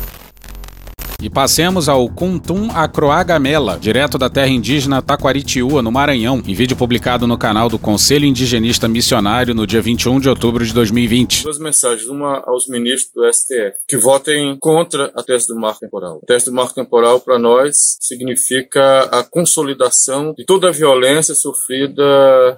E 1.22 1.30
passemos 1.30 1.88
ao 1.88 2.08
Kuntum 2.08 2.70
Acroagamela, 2.70 3.78
direto 3.78 4.18
da 4.18 4.28
terra 4.28 4.48
indígena 4.48 5.00
Taquaritiúa, 5.00 5.80
no 5.80 5.90
Maranhão, 5.90 6.42
em 6.46 6.54
vídeo 6.54 6.76
publicado 6.76 7.26
no 7.26 7.38
canal 7.38 7.68
do 7.68 7.78
Conselho 7.78 8.26
Indigenista 8.26 8.86
Missionário 8.86 9.54
no 9.54 9.66
dia 9.66 9.80
21 9.80 10.20
de 10.20 10.28
outubro 10.28 10.64
de 10.64 10.74
2020. 10.74 11.44
Duas 11.44 11.58
mensagens, 11.58 12.08
uma 12.08 12.42
aos 12.46 12.68
ministros 12.68 13.12
do 13.14 13.32
STF, 13.32 13.78
que 13.88 13.96
votem 13.96 14.56
contra 14.60 15.10
a 15.14 15.22
tese 15.22 15.48
do 15.48 15.56
marco 15.56 15.80
temporal. 15.80 16.20
A 16.22 16.26
tese 16.26 16.46
do 16.46 16.52
marco 16.52 16.74
temporal, 16.74 17.20
para 17.20 17.38
nós, 17.38 17.96
significa 18.00 19.02
a 19.04 19.22
consolidação 19.22 20.34
de 20.36 20.44
toda 20.44 20.68
a 20.68 20.72
violência 20.72 21.34
sofrida 21.34 22.02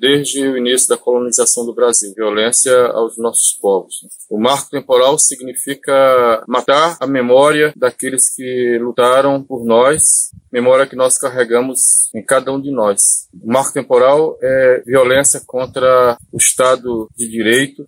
desde 0.00 0.46
o 0.46 0.56
início 0.56 0.88
da 0.88 0.96
colonização 0.96 1.64
do 1.64 1.74
Brasil, 1.74 2.12
violência 2.16 2.74
aos 2.88 3.16
nossos 3.16 3.52
povos. 3.60 3.94
O 4.28 4.40
marco 4.40 4.70
temporal 4.70 5.18
significa 5.18 6.44
matar 6.48 6.96
a 7.00 7.06
memória 7.06 7.72
daqueles 7.76 8.34
que 8.34 8.45
lutaram 8.80 9.42
por 9.42 9.64
nós, 9.64 10.30
memória 10.52 10.86
que 10.86 10.96
nós 10.96 11.18
carregamos 11.18 12.10
em 12.14 12.22
cada 12.22 12.52
um 12.52 12.60
de 12.60 12.70
nós. 12.70 13.28
O 13.42 13.50
marco 13.50 13.72
temporal 13.72 14.38
é 14.42 14.82
violência 14.86 15.40
contra 15.46 16.16
o 16.32 16.36
Estado 16.36 17.08
de 17.16 17.28
Direito, 17.28 17.86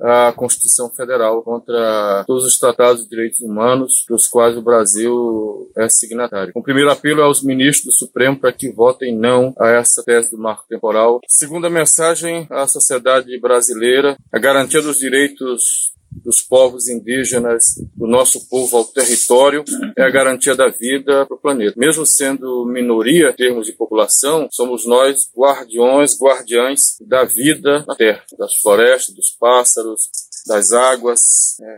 a 0.00 0.32
Constituição 0.32 0.90
Federal, 0.90 1.42
contra 1.42 2.24
todos 2.26 2.44
os 2.44 2.58
tratados 2.58 3.02
de 3.02 3.10
direitos 3.10 3.40
humanos 3.40 4.04
dos 4.08 4.26
quais 4.26 4.56
o 4.56 4.62
Brasil 4.62 5.70
é 5.76 5.88
signatário. 5.88 6.52
O 6.54 6.62
primeiro 6.62 6.90
apelo 6.90 7.20
é 7.20 7.24
aos 7.24 7.42
ministros 7.42 7.94
do 7.94 7.98
Supremo 8.06 8.38
para 8.38 8.52
que 8.52 8.72
votem 8.72 9.14
não 9.16 9.54
a 9.58 9.68
essa 9.68 10.02
tese 10.02 10.30
do 10.30 10.38
marco 10.38 10.64
temporal. 10.68 11.20
Segunda 11.28 11.68
mensagem 11.68 12.46
à 12.50 12.66
sociedade 12.66 13.38
brasileira, 13.38 14.16
a 14.32 14.38
garantia 14.38 14.80
dos 14.80 14.98
direitos 14.98 15.92
dos 16.10 16.40
povos 16.40 16.88
indígenas, 16.88 17.76
do 17.96 18.06
nosso 18.06 18.48
povo 18.48 18.76
ao 18.76 18.84
território, 18.84 19.64
é 19.96 20.02
a 20.02 20.10
garantia 20.10 20.54
da 20.54 20.68
vida 20.68 21.26
para 21.26 21.34
o 21.34 21.40
planeta. 21.40 21.74
Mesmo 21.76 22.04
sendo 22.04 22.64
minoria 22.66 23.30
em 23.30 23.34
termos 23.34 23.66
de 23.66 23.72
população, 23.72 24.48
somos 24.50 24.86
nós 24.86 25.28
guardiões, 25.36 26.18
guardiães 26.20 26.96
da 27.00 27.24
vida 27.24 27.84
na 27.86 27.94
Terra, 27.94 28.22
das 28.38 28.56
florestas, 28.56 29.14
dos 29.14 29.30
pássaros, 29.30 30.08
das 30.50 30.72
águas. 30.72 31.20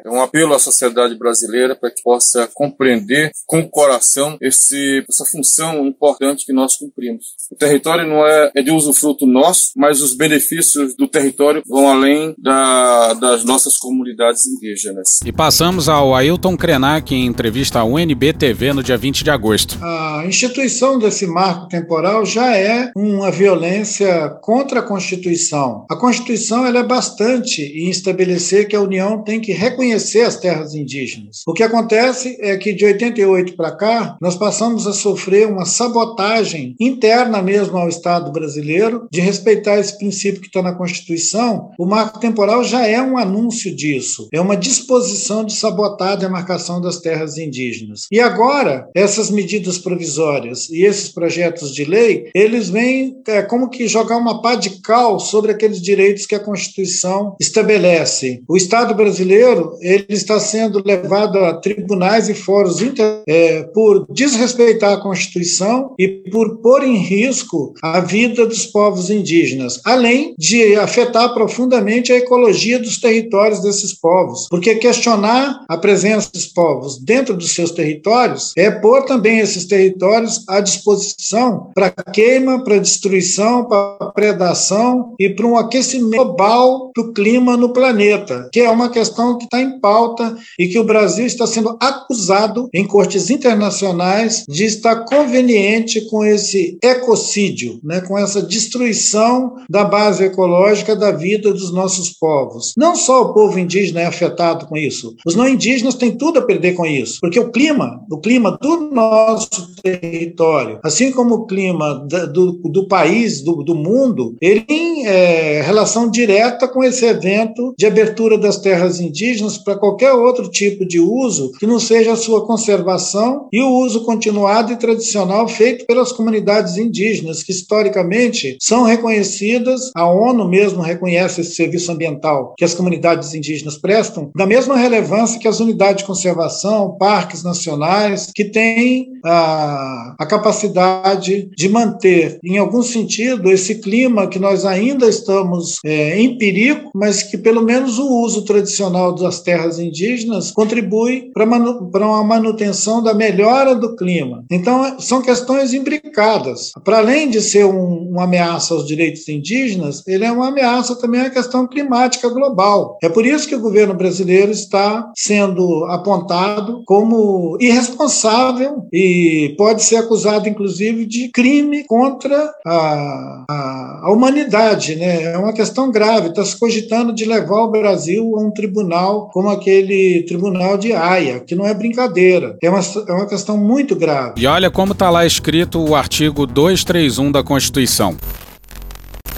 É 0.04 0.10
um 0.10 0.22
apelo 0.22 0.54
à 0.54 0.58
sociedade 0.58 1.14
brasileira 1.14 1.76
para 1.76 1.90
que 1.90 2.02
possa 2.02 2.48
compreender 2.54 3.30
com 3.46 3.60
o 3.60 3.68
coração 3.68 4.38
esse, 4.40 5.04
essa 5.08 5.26
função 5.26 5.86
importante 5.86 6.46
que 6.46 6.52
nós 6.54 6.76
cumprimos. 6.76 7.26
O 7.50 7.54
território 7.54 8.06
não 8.06 8.26
é, 8.26 8.50
é 8.54 8.62
de 8.62 8.70
usufruto 8.70 9.26
nosso, 9.26 9.72
mas 9.76 10.00
os 10.00 10.16
benefícios 10.16 10.96
do 10.96 11.06
território 11.06 11.62
vão 11.66 11.88
além 11.88 12.34
da, 12.38 13.12
das 13.14 13.44
nossas 13.44 13.76
comunidades 13.76 14.46
indígenas. 14.46 15.20
E 15.24 15.30
passamos 15.30 15.88
ao 15.88 16.14
Ailton 16.14 16.56
Krenak 16.56 17.14
em 17.14 17.26
entrevista 17.26 17.80
à 17.80 17.84
UNB 17.84 18.32
TV 18.32 18.72
no 18.72 18.82
dia 18.82 18.96
20 18.96 19.22
de 19.22 19.30
agosto. 19.30 19.78
A 19.82 20.24
instituição 20.26 20.98
desse 20.98 21.26
marco 21.26 21.68
temporal 21.68 22.24
já 22.24 22.56
é 22.56 22.90
uma 22.96 23.30
violência 23.30 24.30
contra 24.40 24.80
a 24.80 24.82
Constituição. 24.82 25.84
A 25.90 25.96
Constituição 25.96 26.64
ela 26.64 26.78
é 26.78 26.82
bastante 26.82 27.60
em 27.62 27.90
estabelecer 27.90 28.61
que 28.64 28.76
a 28.76 28.80
União 28.80 29.22
tem 29.22 29.40
que 29.40 29.52
reconhecer 29.52 30.22
as 30.22 30.36
terras 30.36 30.74
indígenas. 30.74 31.42
O 31.46 31.52
que 31.52 31.62
acontece 31.62 32.36
é 32.40 32.56
que 32.56 32.72
de 32.72 32.84
88 32.84 33.56
para 33.56 33.76
cá, 33.76 34.16
nós 34.20 34.36
passamos 34.36 34.86
a 34.86 34.92
sofrer 34.92 35.46
uma 35.46 35.64
sabotagem 35.64 36.74
interna 36.80 37.42
mesmo 37.42 37.76
ao 37.76 37.88
Estado 37.88 38.30
brasileiro 38.32 39.06
de 39.10 39.20
respeitar 39.20 39.78
esse 39.78 39.96
princípio 39.96 40.40
que 40.40 40.46
está 40.46 40.62
na 40.62 40.74
Constituição. 40.74 41.70
O 41.78 41.86
marco 41.86 42.20
temporal 42.20 42.64
já 42.64 42.86
é 42.86 43.00
um 43.00 43.16
anúncio 43.16 43.74
disso, 43.74 44.28
é 44.32 44.40
uma 44.40 44.56
disposição 44.56 45.44
de 45.44 45.54
sabotar 45.54 46.12
a 46.12 46.16
demarcação 46.16 46.80
das 46.80 47.00
terras 47.00 47.38
indígenas. 47.38 48.06
E 48.10 48.20
agora, 48.20 48.88
essas 48.94 49.30
medidas 49.30 49.78
provisórias 49.78 50.68
e 50.70 50.84
esses 50.84 51.08
projetos 51.08 51.74
de 51.74 51.84
lei, 51.84 52.30
eles 52.34 52.68
vêm 52.68 53.16
é, 53.26 53.42
como 53.42 53.68
que 53.68 53.86
jogar 53.86 54.16
uma 54.16 54.42
pá 54.42 54.54
de 54.54 54.80
cal 54.82 55.18
sobre 55.18 55.52
aqueles 55.52 55.80
direitos 55.80 56.26
que 56.26 56.34
a 56.34 56.40
Constituição 56.40 57.36
estabelece. 57.40 58.41
O 58.48 58.56
Estado 58.56 58.94
brasileiro 58.94 59.76
ele 59.80 60.06
está 60.08 60.38
sendo 60.40 60.82
levado 60.84 61.38
a 61.38 61.54
tribunais 61.54 62.28
e 62.28 62.34
fóruns 62.34 62.80
inter, 62.80 63.22
é, 63.26 63.62
por 63.74 64.06
desrespeitar 64.10 64.92
a 64.92 65.00
Constituição 65.00 65.94
e 65.98 66.08
por 66.08 66.58
pôr 66.58 66.82
em 66.84 66.96
risco 66.96 67.74
a 67.82 68.00
vida 68.00 68.46
dos 68.46 68.66
povos 68.66 69.10
indígenas, 69.10 69.80
além 69.84 70.34
de 70.38 70.74
afetar 70.76 71.32
profundamente 71.34 72.12
a 72.12 72.16
ecologia 72.16 72.78
dos 72.78 72.98
territórios 72.98 73.60
desses 73.60 73.92
povos, 73.92 74.46
porque 74.50 74.74
questionar 74.76 75.64
a 75.68 75.76
presença 75.76 76.30
desses 76.32 76.52
povos 76.52 76.98
dentro 76.98 77.36
dos 77.36 77.54
seus 77.54 77.70
territórios 77.70 78.52
é 78.56 78.70
pôr 78.70 79.04
também 79.04 79.38
esses 79.38 79.66
territórios 79.66 80.44
à 80.48 80.60
disposição 80.60 81.70
para 81.74 81.90
queima, 81.90 82.62
para 82.64 82.78
destruição, 82.78 83.64
para 83.66 84.10
predação 84.14 85.14
e 85.18 85.28
para 85.28 85.46
um 85.46 85.56
aquecimento 85.56 86.16
global 86.16 86.90
do 86.94 87.12
clima 87.12 87.56
no 87.56 87.72
planeta, 87.72 88.31
que 88.52 88.60
é 88.60 88.70
uma 88.70 88.88
questão 88.88 89.38
que 89.38 89.44
está 89.44 89.60
em 89.60 89.80
pauta 89.80 90.36
e 90.58 90.68
que 90.68 90.78
o 90.78 90.84
Brasil 90.84 91.26
está 91.26 91.46
sendo 91.46 91.76
acusado 91.80 92.68
em 92.72 92.86
cortes 92.86 93.30
internacionais 93.30 94.44
de 94.48 94.64
estar 94.64 95.04
conveniente 95.04 96.00
com 96.08 96.24
esse 96.24 96.78
ecocídio, 96.82 97.80
né, 97.82 98.00
com 98.00 98.18
essa 98.18 98.42
destruição 98.42 99.56
da 99.68 99.84
base 99.84 100.24
ecológica 100.24 100.94
da 100.94 101.10
vida 101.10 101.52
dos 101.52 101.72
nossos 101.72 102.10
povos. 102.10 102.72
Não 102.76 102.94
só 102.94 103.22
o 103.22 103.34
povo 103.34 103.58
indígena 103.58 104.00
é 104.00 104.06
afetado 104.06 104.66
com 104.66 104.76
isso, 104.76 105.14
os 105.26 105.34
não 105.34 105.48
indígenas 105.48 105.94
têm 105.94 106.12
tudo 106.12 106.38
a 106.38 106.42
perder 106.42 106.74
com 106.74 106.86
isso, 106.86 107.18
porque 107.20 107.38
o 107.38 107.50
clima, 107.50 108.00
o 108.10 108.18
clima 108.18 108.58
do 108.60 108.90
nosso 108.90 109.74
território, 109.82 110.78
assim 110.82 111.12
como 111.12 111.34
o 111.34 111.46
clima 111.46 112.06
do, 112.32 112.52
do 112.52 112.86
país, 112.86 113.42
do, 113.42 113.62
do 113.62 113.74
mundo, 113.74 114.36
ele 114.40 114.60
tem 114.60 115.06
é, 115.06 115.62
relação 115.62 116.10
direta 116.10 116.68
com 116.68 116.82
esse 116.82 117.04
evento 117.04 117.74
de 117.78 117.86
abertura 117.86 118.21
das 118.38 118.58
terras 118.58 119.00
indígenas 119.00 119.58
para 119.58 119.76
qualquer 119.76 120.12
outro 120.12 120.48
tipo 120.48 120.86
de 120.86 121.00
uso 121.00 121.52
que 121.58 121.66
não 121.66 121.78
seja 121.78 122.12
a 122.12 122.16
sua 122.16 122.46
conservação 122.46 123.48
e 123.52 123.60
o 123.60 123.68
uso 123.78 124.04
continuado 124.04 124.72
e 124.72 124.76
tradicional 124.76 125.48
feito 125.48 125.84
pelas 125.86 126.12
comunidades 126.12 126.76
indígenas, 126.76 127.42
que 127.42 127.52
historicamente 127.52 128.56
são 128.60 128.84
reconhecidas, 128.84 129.90
a 129.94 130.06
ONU 130.06 130.48
mesmo 130.48 130.82
reconhece 130.82 131.40
esse 131.40 131.54
serviço 131.54 131.90
ambiental 131.90 132.54
que 132.56 132.64
as 132.64 132.74
comunidades 132.74 133.34
indígenas 133.34 133.76
prestam, 133.76 134.30
da 134.34 134.46
mesma 134.46 134.76
relevância 134.76 135.38
que 135.38 135.48
as 135.48 135.60
unidades 135.60 136.02
de 136.02 136.06
conservação, 136.06 136.96
parques 136.98 137.42
nacionais, 137.42 138.30
que 138.34 138.44
têm 138.44 139.11
a, 139.24 140.14
a 140.18 140.26
capacidade 140.26 141.50
de 141.56 141.68
manter, 141.68 142.38
em 142.44 142.58
algum 142.58 142.82
sentido, 142.82 143.50
esse 143.50 143.76
clima 143.76 144.26
que 144.26 144.38
nós 144.38 144.64
ainda 144.64 145.06
estamos 145.06 145.78
é, 145.84 146.18
em 146.20 146.36
perigo, 146.36 146.90
mas 146.94 147.22
que 147.22 147.38
pelo 147.38 147.62
menos 147.62 147.98
o 147.98 148.08
uso 148.22 148.44
tradicional 148.44 149.14
das 149.14 149.40
terras 149.40 149.78
indígenas 149.78 150.50
contribui 150.50 151.30
para 151.32 151.46
manu 151.46 151.90
uma 151.92 152.24
manutenção 152.24 153.02
da 153.02 153.14
melhora 153.14 153.74
do 153.74 153.94
clima. 153.96 154.44
Então, 154.50 154.98
são 154.98 155.22
questões 155.22 155.72
imbricadas. 155.72 156.72
Para 156.84 156.98
além 156.98 157.30
de 157.30 157.40
ser 157.40 157.64
um, 157.64 158.10
uma 158.10 158.24
ameaça 158.24 158.74
aos 158.74 158.86
direitos 158.86 159.28
indígenas, 159.28 160.02
ele 160.06 160.24
é 160.24 160.32
uma 160.32 160.48
ameaça 160.48 160.96
também 160.96 161.20
à 161.20 161.30
questão 161.30 161.66
climática 161.66 162.28
global. 162.28 162.98
É 163.02 163.08
por 163.08 163.24
isso 163.24 163.48
que 163.48 163.54
o 163.54 163.60
governo 163.60 163.94
brasileiro 163.94 164.50
está 164.50 165.10
sendo 165.16 165.84
apontado 165.86 166.82
como 166.86 167.56
irresponsável 167.60 168.86
e 168.92 169.11
pode 169.56 169.82
ser 169.82 169.96
acusado, 169.96 170.48
inclusive, 170.48 171.06
de 171.06 171.28
crime 171.28 171.84
contra 171.84 172.52
a, 172.64 173.44
a, 173.48 174.00
a 174.04 174.12
humanidade. 174.12 174.96
Né? 174.96 175.32
É 175.32 175.38
uma 175.38 175.52
questão 175.52 175.90
grave. 175.90 176.28
Está 176.28 176.44
se 176.44 176.58
cogitando 176.58 177.12
de 177.12 177.24
levar 177.24 177.62
o 177.62 177.70
Brasil 177.70 178.34
a 178.36 178.40
um 178.40 178.50
tribunal 178.50 179.30
como 179.32 179.48
aquele 179.48 180.24
tribunal 180.26 180.76
de 180.76 180.92
Haia, 180.92 181.40
que 181.40 181.54
não 181.54 181.66
é 181.66 181.74
brincadeira. 181.74 182.56
É 182.62 182.68
uma, 182.68 182.80
é 182.80 183.12
uma 183.12 183.26
questão 183.26 183.56
muito 183.56 183.96
grave. 183.96 184.34
E 184.40 184.46
olha 184.46 184.70
como 184.70 184.92
está 184.92 185.10
lá 185.10 185.26
escrito 185.26 185.80
o 185.80 185.94
artigo 185.94 186.46
231 186.46 187.32
da 187.32 187.42
Constituição. 187.42 188.16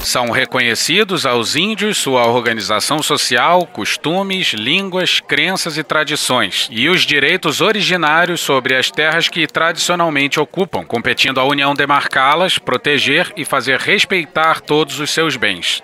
São 0.05 0.31
reconhecidos 0.31 1.25
aos 1.25 1.57
índios 1.57 1.97
sua 1.97 2.27
organização 2.27 3.03
social, 3.03 3.67
costumes, 3.67 4.49
línguas, 4.49 5.19
crenças 5.19 5.79
e 5.79 5.83
tradições, 5.83 6.69
e 6.71 6.91
os 6.91 7.07
direitos 7.07 7.63
originários 7.63 8.43
sobre 8.43 8.77
as 8.77 8.91
terras 8.91 9.31
que 9.31 9.47
tradicionalmente 9.47 10.39
ocupam, 10.39 10.85
competindo 10.85 11.41
à 11.41 11.45
União 11.45 11.75
demarcá-las, 11.75 12.59
proteger 12.59 13.33
e 13.35 13.47
fazer 13.47 13.81
respeitar 13.81 14.61
todos 14.61 15.01
os 15.01 15.11
seus 15.11 15.37
bens. 15.37 15.81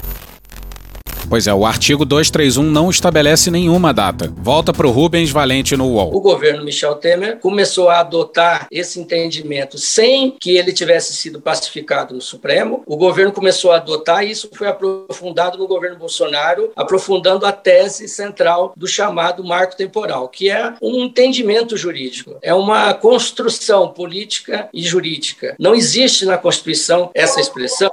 Pois 1.30 1.46
é, 1.46 1.54
o 1.54 1.64
artigo 1.64 2.04
231 2.04 2.60
não 2.64 2.90
estabelece 2.90 3.52
nenhuma 3.52 3.94
data. 3.94 4.34
Volta 4.36 4.72
para 4.72 4.88
o 4.88 4.90
Rubens 4.90 5.30
Valente 5.30 5.76
no 5.76 5.86
UOL. 5.86 6.12
O 6.12 6.20
governo 6.20 6.64
Michel 6.64 6.96
Temer 6.96 7.38
começou 7.38 7.88
a 7.88 8.00
adotar 8.00 8.66
esse 8.68 8.98
entendimento 8.98 9.78
sem 9.78 10.32
que 10.40 10.56
ele 10.56 10.72
tivesse 10.72 11.14
sido 11.14 11.40
pacificado 11.40 12.12
no 12.12 12.20
Supremo. 12.20 12.82
O 12.84 12.96
governo 12.96 13.30
começou 13.30 13.70
a 13.70 13.76
adotar 13.76 14.24
e 14.24 14.32
isso 14.32 14.50
foi 14.52 14.66
aprofundado 14.66 15.56
no 15.56 15.68
governo 15.68 15.96
Bolsonaro, 15.96 16.72
aprofundando 16.74 17.46
a 17.46 17.52
tese 17.52 18.08
central 18.08 18.72
do 18.76 18.88
chamado 18.88 19.44
marco 19.44 19.76
temporal, 19.76 20.28
que 20.28 20.50
é 20.50 20.74
um 20.82 21.04
entendimento 21.04 21.76
jurídico, 21.76 22.38
é 22.42 22.52
uma 22.52 22.92
construção 22.92 23.86
política 23.86 24.68
e 24.74 24.82
jurídica. 24.82 25.54
Não 25.60 25.76
existe 25.76 26.26
na 26.26 26.36
Constituição 26.36 27.08
essa 27.14 27.40
expressão 27.40 27.88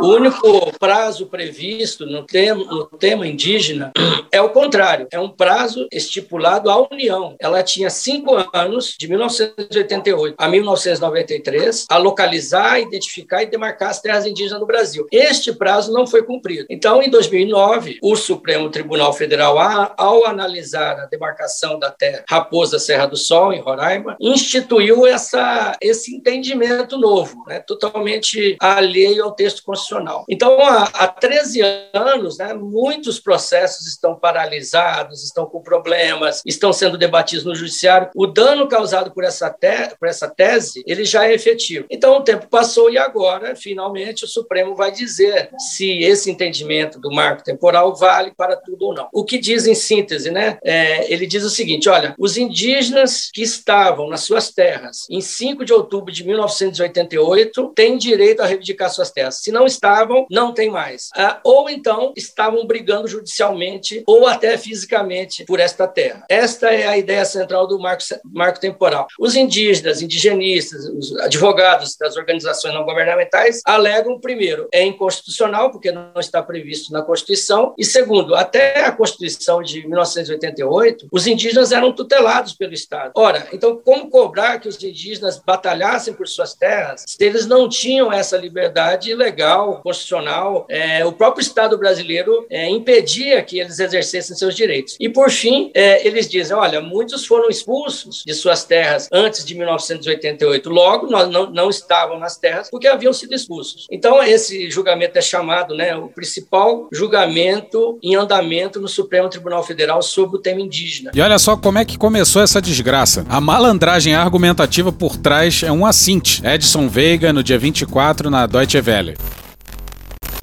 o 0.00 0.08
único 0.08 0.72
prazo 0.78 1.26
previsto 1.26 2.04
no 2.06 2.24
tema, 2.24 2.64
no 2.64 2.86
tema 2.86 3.26
indígena 3.26 3.92
é 4.30 4.40
o 4.40 4.50
contrário, 4.50 5.06
é 5.10 5.18
um 5.18 5.28
prazo 5.28 5.86
estipulado 5.90 6.70
à 6.70 6.86
União. 6.90 7.34
Ela 7.40 7.62
tinha 7.62 7.88
cinco 7.88 8.36
anos, 8.52 8.94
de 8.98 9.08
1988 9.08 10.34
a 10.38 10.48
1993, 10.48 11.86
a 11.88 11.96
localizar, 11.96 12.80
identificar 12.80 13.42
e 13.42 13.46
demarcar 13.46 13.90
as 13.90 14.00
terras 14.00 14.26
indígenas 14.26 14.60
no 14.60 14.66
Brasil. 14.66 15.06
Este 15.10 15.52
prazo 15.52 15.92
não 15.92 16.06
foi 16.06 16.22
cumprido. 16.22 16.66
Então, 16.68 17.02
em 17.02 17.10
2009, 17.10 17.98
o 18.02 18.16
Supremo 18.16 18.68
Tribunal 18.70 19.12
Federal, 19.12 19.58
ao 19.96 20.26
analisar 20.26 21.00
a 21.00 21.06
demarcação 21.06 21.78
da 21.78 21.90
terra 21.90 22.24
Raposa 22.28 22.78
Serra 22.78 23.06
do 23.06 23.16
Sol, 23.16 23.52
em 23.52 23.60
Roraima, 23.60 24.16
instituiu 24.20 25.06
essa, 25.06 25.76
esse 25.80 26.14
entendimento 26.14 26.98
novo, 26.98 27.44
né, 27.46 27.60
totalmente 27.60 28.56
alheio 28.60 29.24
ao 29.24 29.32
texto 29.32 29.62
constitucional 29.62 29.85
então, 30.28 30.60
há, 30.60 30.84
há 30.92 31.08
13 31.08 31.60
anos, 31.92 32.38
né, 32.38 32.54
muitos 32.54 33.20
processos 33.20 33.86
estão 33.86 34.14
paralisados, 34.14 35.22
estão 35.22 35.46
com 35.46 35.60
problemas, 35.60 36.42
estão 36.44 36.72
sendo 36.72 36.98
debatidos 36.98 37.44
no 37.44 37.54
judiciário. 37.54 38.10
O 38.14 38.26
dano 38.26 38.68
causado 38.68 39.12
por 39.12 39.24
essa, 39.24 39.50
te, 39.50 39.94
por 39.98 40.08
essa 40.08 40.28
tese, 40.28 40.82
ele 40.86 41.04
já 41.04 41.26
é 41.26 41.34
efetivo. 41.34 41.86
Então, 41.90 42.18
o 42.18 42.22
tempo 42.22 42.48
passou 42.48 42.90
e 42.90 42.98
agora, 42.98 43.54
finalmente, 43.54 44.24
o 44.24 44.28
Supremo 44.28 44.74
vai 44.74 44.90
dizer 44.90 45.50
se 45.58 45.98
esse 46.02 46.30
entendimento 46.30 46.98
do 46.98 47.10
marco 47.10 47.44
temporal 47.44 47.94
vale 47.94 48.32
para 48.36 48.56
tudo 48.56 48.86
ou 48.86 48.94
não. 48.94 49.08
O 49.12 49.24
que 49.24 49.38
diz 49.38 49.66
em 49.66 49.74
síntese, 49.74 50.30
né? 50.30 50.58
É, 50.64 51.12
ele 51.12 51.26
diz 51.26 51.44
o 51.44 51.50
seguinte: 51.50 51.88
olha, 51.88 52.14
os 52.18 52.36
indígenas 52.36 53.30
que 53.32 53.42
estavam 53.42 54.08
nas 54.08 54.20
suas 54.20 54.50
terras 54.50 55.06
em 55.10 55.20
5 55.20 55.64
de 55.64 55.72
outubro 55.72 56.12
de 56.12 56.24
1988 56.24 57.72
têm 57.74 57.96
direito 57.96 58.40
a 58.40 58.46
reivindicar 58.46 58.90
suas 58.90 59.10
terras. 59.10 59.40
Se 59.42 59.52
não 59.52 59.66
estavam, 59.76 60.26
não 60.30 60.52
tem 60.52 60.70
mais. 60.70 61.10
Ah, 61.14 61.40
ou 61.44 61.68
então 61.68 62.12
estavam 62.16 62.66
brigando 62.66 63.06
judicialmente 63.06 64.02
ou 64.06 64.26
até 64.26 64.56
fisicamente 64.56 65.44
por 65.44 65.60
esta 65.60 65.86
terra. 65.86 66.24
Esta 66.28 66.72
é 66.72 66.86
a 66.86 66.98
ideia 66.98 67.24
central 67.24 67.66
do 67.66 67.78
marco, 67.78 68.02
marco 68.24 68.60
temporal. 68.60 69.06
Os 69.18 69.36
indígenas, 69.36 70.02
indigenistas, 70.02 70.86
os 70.86 71.16
advogados 71.18 71.96
das 71.96 72.16
organizações 72.16 72.74
não 72.74 72.84
governamentais 72.84 73.60
alegam, 73.64 74.18
primeiro, 74.18 74.68
é 74.72 74.82
inconstitucional, 74.82 75.70
porque 75.70 75.92
não 75.92 76.10
está 76.18 76.42
previsto 76.42 76.92
na 76.92 77.02
Constituição, 77.02 77.74
e 77.78 77.84
segundo, 77.84 78.34
até 78.34 78.84
a 78.84 78.92
Constituição 78.92 79.62
de 79.62 79.86
1988, 79.86 81.08
os 81.12 81.26
indígenas 81.26 81.72
eram 81.72 81.92
tutelados 81.92 82.54
pelo 82.54 82.72
Estado. 82.72 83.12
Ora, 83.14 83.46
então, 83.52 83.80
como 83.84 84.10
cobrar 84.10 84.58
que 84.58 84.68
os 84.68 84.82
indígenas 84.82 85.38
batalhassem 85.38 86.14
por 86.14 86.26
suas 86.26 86.54
terras 86.54 87.04
se 87.06 87.24
eles 87.24 87.46
não 87.46 87.68
tinham 87.68 88.12
essa 88.12 88.36
liberdade 88.36 89.14
legal, 89.14 89.65
constitucional? 89.74 90.66
É, 90.68 91.04
o 91.04 91.12
próprio 91.12 91.42
Estado 91.42 91.78
brasileiro 91.78 92.46
é, 92.50 92.68
impedia 92.68 93.42
que 93.42 93.58
eles 93.58 93.78
exercessem 93.78 94.36
seus 94.36 94.54
direitos. 94.54 94.96
E, 94.98 95.08
por 95.08 95.30
fim, 95.30 95.70
é, 95.74 96.06
eles 96.06 96.28
dizem: 96.28 96.56
olha, 96.56 96.80
muitos 96.80 97.26
foram 97.26 97.48
expulsos 97.48 98.22
de 98.26 98.34
suas 98.34 98.64
terras 98.64 99.08
antes 99.12 99.44
de 99.44 99.54
1988, 99.54 100.68
logo 100.70 101.06
não, 101.06 101.30
não, 101.30 101.50
não 101.50 101.70
estavam 101.70 102.18
nas 102.18 102.36
terras 102.36 102.70
porque 102.70 102.88
haviam 102.88 103.12
sido 103.12 103.34
expulsos. 103.34 103.86
Então, 103.90 104.22
esse 104.22 104.70
julgamento 104.70 105.18
é 105.18 105.22
chamado 105.22 105.74
né, 105.74 105.96
o 105.96 106.08
principal 106.08 106.88
julgamento 106.92 107.98
em 108.02 108.14
andamento 108.14 108.80
no 108.80 108.88
Supremo 108.88 109.28
Tribunal 109.28 109.62
Federal 109.62 110.02
sobre 110.02 110.36
o 110.36 110.40
tema 110.40 110.60
indígena. 110.60 111.10
E 111.14 111.20
olha 111.20 111.38
só 111.38 111.56
como 111.56 111.78
é 111.78 111.84
que 111.84 111.98
começou 111.98 112.42
essa 112.42 112.60
desgraça. 112.60 113.24
A 113.28 113.40
malandragem 113.40 114.14
argumentativa 114.14 114.92
por 114.92 115.16
trás 115.16 115.62
é 115.62 115.72
um 115.72 115.86
assinte. 115.86 116.42
Edson 116.46 116.88
Veiga, 116.88 117.32
no 117.32 117.42
dia 117.42 117.58
24, 117.58 118.30
na 118.30 118.46
Deutsche 118.46 118.80
Welle. 118.80 119.16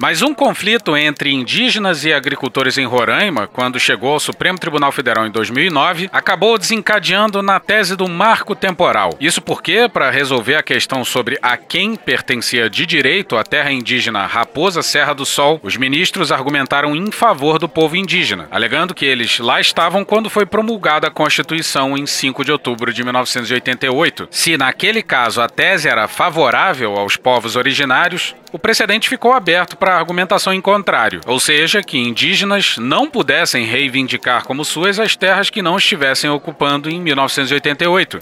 Mas 0.03 0.21
um 0.21 0.33
conflito 0.33 0.97
entre 0.97 1.31
indígenas 1.31 2.03
e 2.03 2.11
agricultores 2.11 2.77
em 2.77 2.85
Roraima, 2.85 3.47
quando 3.47 3.79
chegou 3.79 4.11
ao 4.11 4.19
Supremo 4.19 4.59
Tribunal 4.59 4.91
Federal 4.91 5.25
em 5.25 5.31
2009, 5.31 6.09
acabou 6.11 6.57
desencadeando 6.57 7.41
na 7.41 7.57
tese 7.57 7.95
do 7.95 8.09
marco 8.09 8.53
temporal. 8.53 9.15
Isso 9.17 9.41
porque, 9.41 9.87
para 9.87 10.11
resolver 10.11 10.55
a 10.55 10.61
questão 10.61 11.05
sobre 11.05 11.39
a 11.41 11.55
quem 11.55 11.95
pertencia 11.95 12.69
de 12.69 12.85
direito 12.85 13.37
a 13.37 13.45
terra 13.45 13.71
indígena 13.71 14.25
Raposa 14.25 14.81
Serra 14.81 15.13
do 15.13 15.25
Sol, 15.25 15.57
os 15.63 15.77
ministros 15.77 16.33
argumentaram 16.33 16.93
em 16.93 17.09
favor 17.09 17.57
do 17.57 17.69
povo 17.69 17.95
indígena, 17.95 18.49
alegando 18.51 18.93
que 18.93 19.05
eles 19.05 19.39
lá 19.39 19.61
estavam 19.61 20.03
quando 20.03 20.29
foi 20.29 20.45
promulgada 20.45 21.07
a 21.07 21.11
Constituição 21.11 21.97
em 21.97 22.05
5 22.05 22.43
de 22.43 22.51
outubro 22.51 22.91
de 22.91 23.05
1988. 23.05 24.27
Se 24.29 24.57
naquele 24.57 25.01
caso 25.01 25.39
a 25.39 25.47
tese 25.47 25.87
era 25.87 26.09
favorável 26.09 26.97
aos 26.97 27.15
povos 27.15 27.55
originários, 27.55 28.35
o 28.51 28.59
precedente 28.59 29.09
ficou 29.09 29.33
aberto 29.33 29.75
para 29.75 29.92
argumentação 29.97 30.53
em 30.53 30.61
contrário, 30.61 31.21
ou 31.25 31.39
seja, 31.39 31.83
que 31.83 31.97
indígenas 31.97 32.77
não 32.77 33.09
pudessem 33.09 33.65
reivindicar 33.65 34.43
como 34.45 34.65
suas 34.65 34.99
as 34.99 35.15
terras 35.15 35.49
que 35.49 35.61
não 35.61 35.77
estivessem 35.77 36.29
ocupando 36.29 36.89
em 36.89 36.99
1988. 36.99 38.19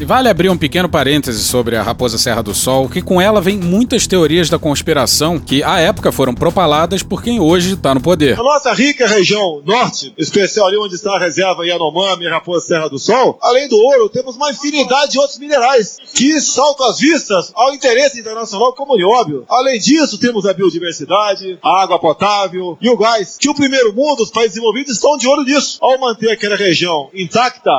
E 0.00 0.04
vale 0.04 0.28
abrir 0.28 0.50
um 0.50 0.58
pequeno 0.58 0.88
parêntese 0.88 1.44
sobre 1.44 1.76
a 1.76 1.82
Raposa 1.82 2.18
Serra 2.18 2.42
do 2.42 2.52
Sol, 2.52 2.88
que 2.88 3.00
com 3.00 3.20
ela 3.20 3.40
vem 3.40 3.56
muitas 3.56 4.08
teorias 4.08 4.50
da 4.50 4.58
conspiração 4.58 5.38
que 5.38 5.62
à 5.62 5.78
época 5.78 6.10
foram 6.10 6.34
propaladas 6.34 7.00
por 7.00 7.22
quem 7.22 7.38
hoje 7.38 7.74
está 7.74 7.94
no 7.94 8.00
poder. 8.00 8.38
A 8.38 8.42
nossa 8.42 8.72
rica 8.72 9.06
região 9.06 9.62
norte, 9.64 10.12
especial 10.18 10.66
ali 10.66 10.76
onde 10.78 10.96
está 10.96 11.14
a 11.14 11.18
reserva 11.18 11.64
Yanomami 11.64 12.24
e 12.24 12.28
Raposa 12.28 12.66
Serra 12.66 12.88
do 12.88 12.98
Sol, 12.98 13.38
além 13.40 13.68
do 13.68 13.76
ouro, 13.76 14.08
temos 14.08 14.34
uma 14.34 14.50
infinidade 14.50 15.12
de 15.12 15.18
outros 15.20 15.38
minerais 15.38 15.96
que 16.12 16.40
saltam 16.40 16.88
as 16.88 16.98
vistas 16.98 17.52
ao 17.54 17.72
interesse 17.72 18.18
internacional 18.18 18.72
como 18.72 18.96
nióbio. 18.96 19.44
Além 19.48 19.78
disso, 19.78 20.18
temos 20.18 20.44
a 20.44 20.52
biodiversidade, 20.52 21.56
a 21.62 21.82
água 21.82 22.00
potável 22.00 22.76
e 22.82 22.90
o 22.90 22.96
gás, 22.96 23.36
que 23.38 23.48
o 23.48 23.54
primeiro 23.54 23.94
mundo, 23.94 24.24
os 24.24 24.30
países 24.30 24.54
desenvolvidos, 24.54 24.94
estão 24.94 25.16
de 25.16 25.28
olho 25.28 25.44
nisso. 25.44 25.78
Ao 25.80 25.96
manter 26.00 26.32
aquela 26.32 26.56
região 26.56 27.10
intacta, 27.14 27.70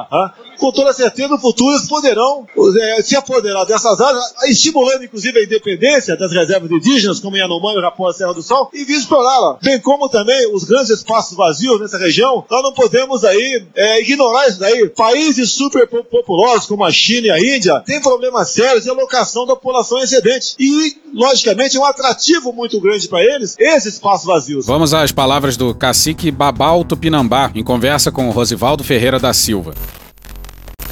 com 0.57 0.71
toda 0.71 0.93
certeza 0.93 1.27
no 1.27 1.37
futuro 1.37 1.75
poderão 2.05 2.47
é, 2.79 3.01
se 3.01 3.15
apoderar 3.15 3.65
dessas 3.65 3.99
áreas, 3.99 4.33
estimulando 4.47 5.03
inclusive 5.03 5.39
a 5.39 5.43
independência 5.43 6.15
das 6.15 6.31
reservas 6.31 6.69
indígenas, 6.69 7.19
como 7.19 7.37
Yanomami, 7.37 7.81
Raposa, 7.81 8.19
Serra 8.19 8.33
do 8.33 8.43
Sol, 8.43 8.69
e 8.73 8.83
vir 8.83 8.97
explorá-la. 8.97 9.57
Bem 9.61 9.79
como 9.79 10.07
também 10.07 10.53
os 10.53 10.63
grandes 10.63 10.91
espaços 10.91 11.35
vazios 11.35 11.79
nessa 11.79 11.97
região, 11.97 12.45
nós 12.49 12.63
não 12.63 12.73
podemos 12.73 13.23
aí 13.23 13.65
é, 13.75 14.01
ignorar 14.01 14.47
isso 14.47 14.59
daí. 14.59 14.87
Países 14.89 15.51
super 15.51 15.87
populosos 15.87 16.67
como 16.67 16.83
a 16.83 16.91
China 16.91 17.27
e 17.27 17.31
a 17.31 17.55
Índia 17.55 17.81
têm 17.85 18.01
problemas 18.01 18.51
sérios 18.51 18.83
de 18.83 18.89
alocação 18.89 19.45
da 19.45 19.55
população 19.55 19.99
excedente. 19.99 20.55
E, 20.59 20.97
logicamente, 21.13 21.77
é 21.77 21.79
um 21.79 21.85
atrativo 21.85 22.53
muito 22.53 22.79
grande 22.79 23.07
para 23.07 23.23
eles 23.23 23.55
esses 23.57 23.95
espaços 23.95 24.25
vazios. 24.25 24.65
Vamos 24.65 24.93
às 24.93 25.11
palavras 25.11 25.57
do 25.57 25.73
cacique 25.73 26.29
Babal 26.29 26.83
Tupinambá, 26.83 27.51
em 27.55 27.63
conversa 27.63 28.11
com 28.11 28.29
Rosivaldo 28.29 28.83
Ferreira 28.83 29.19
da 29.19 29.33
Silva. 29.33 29.73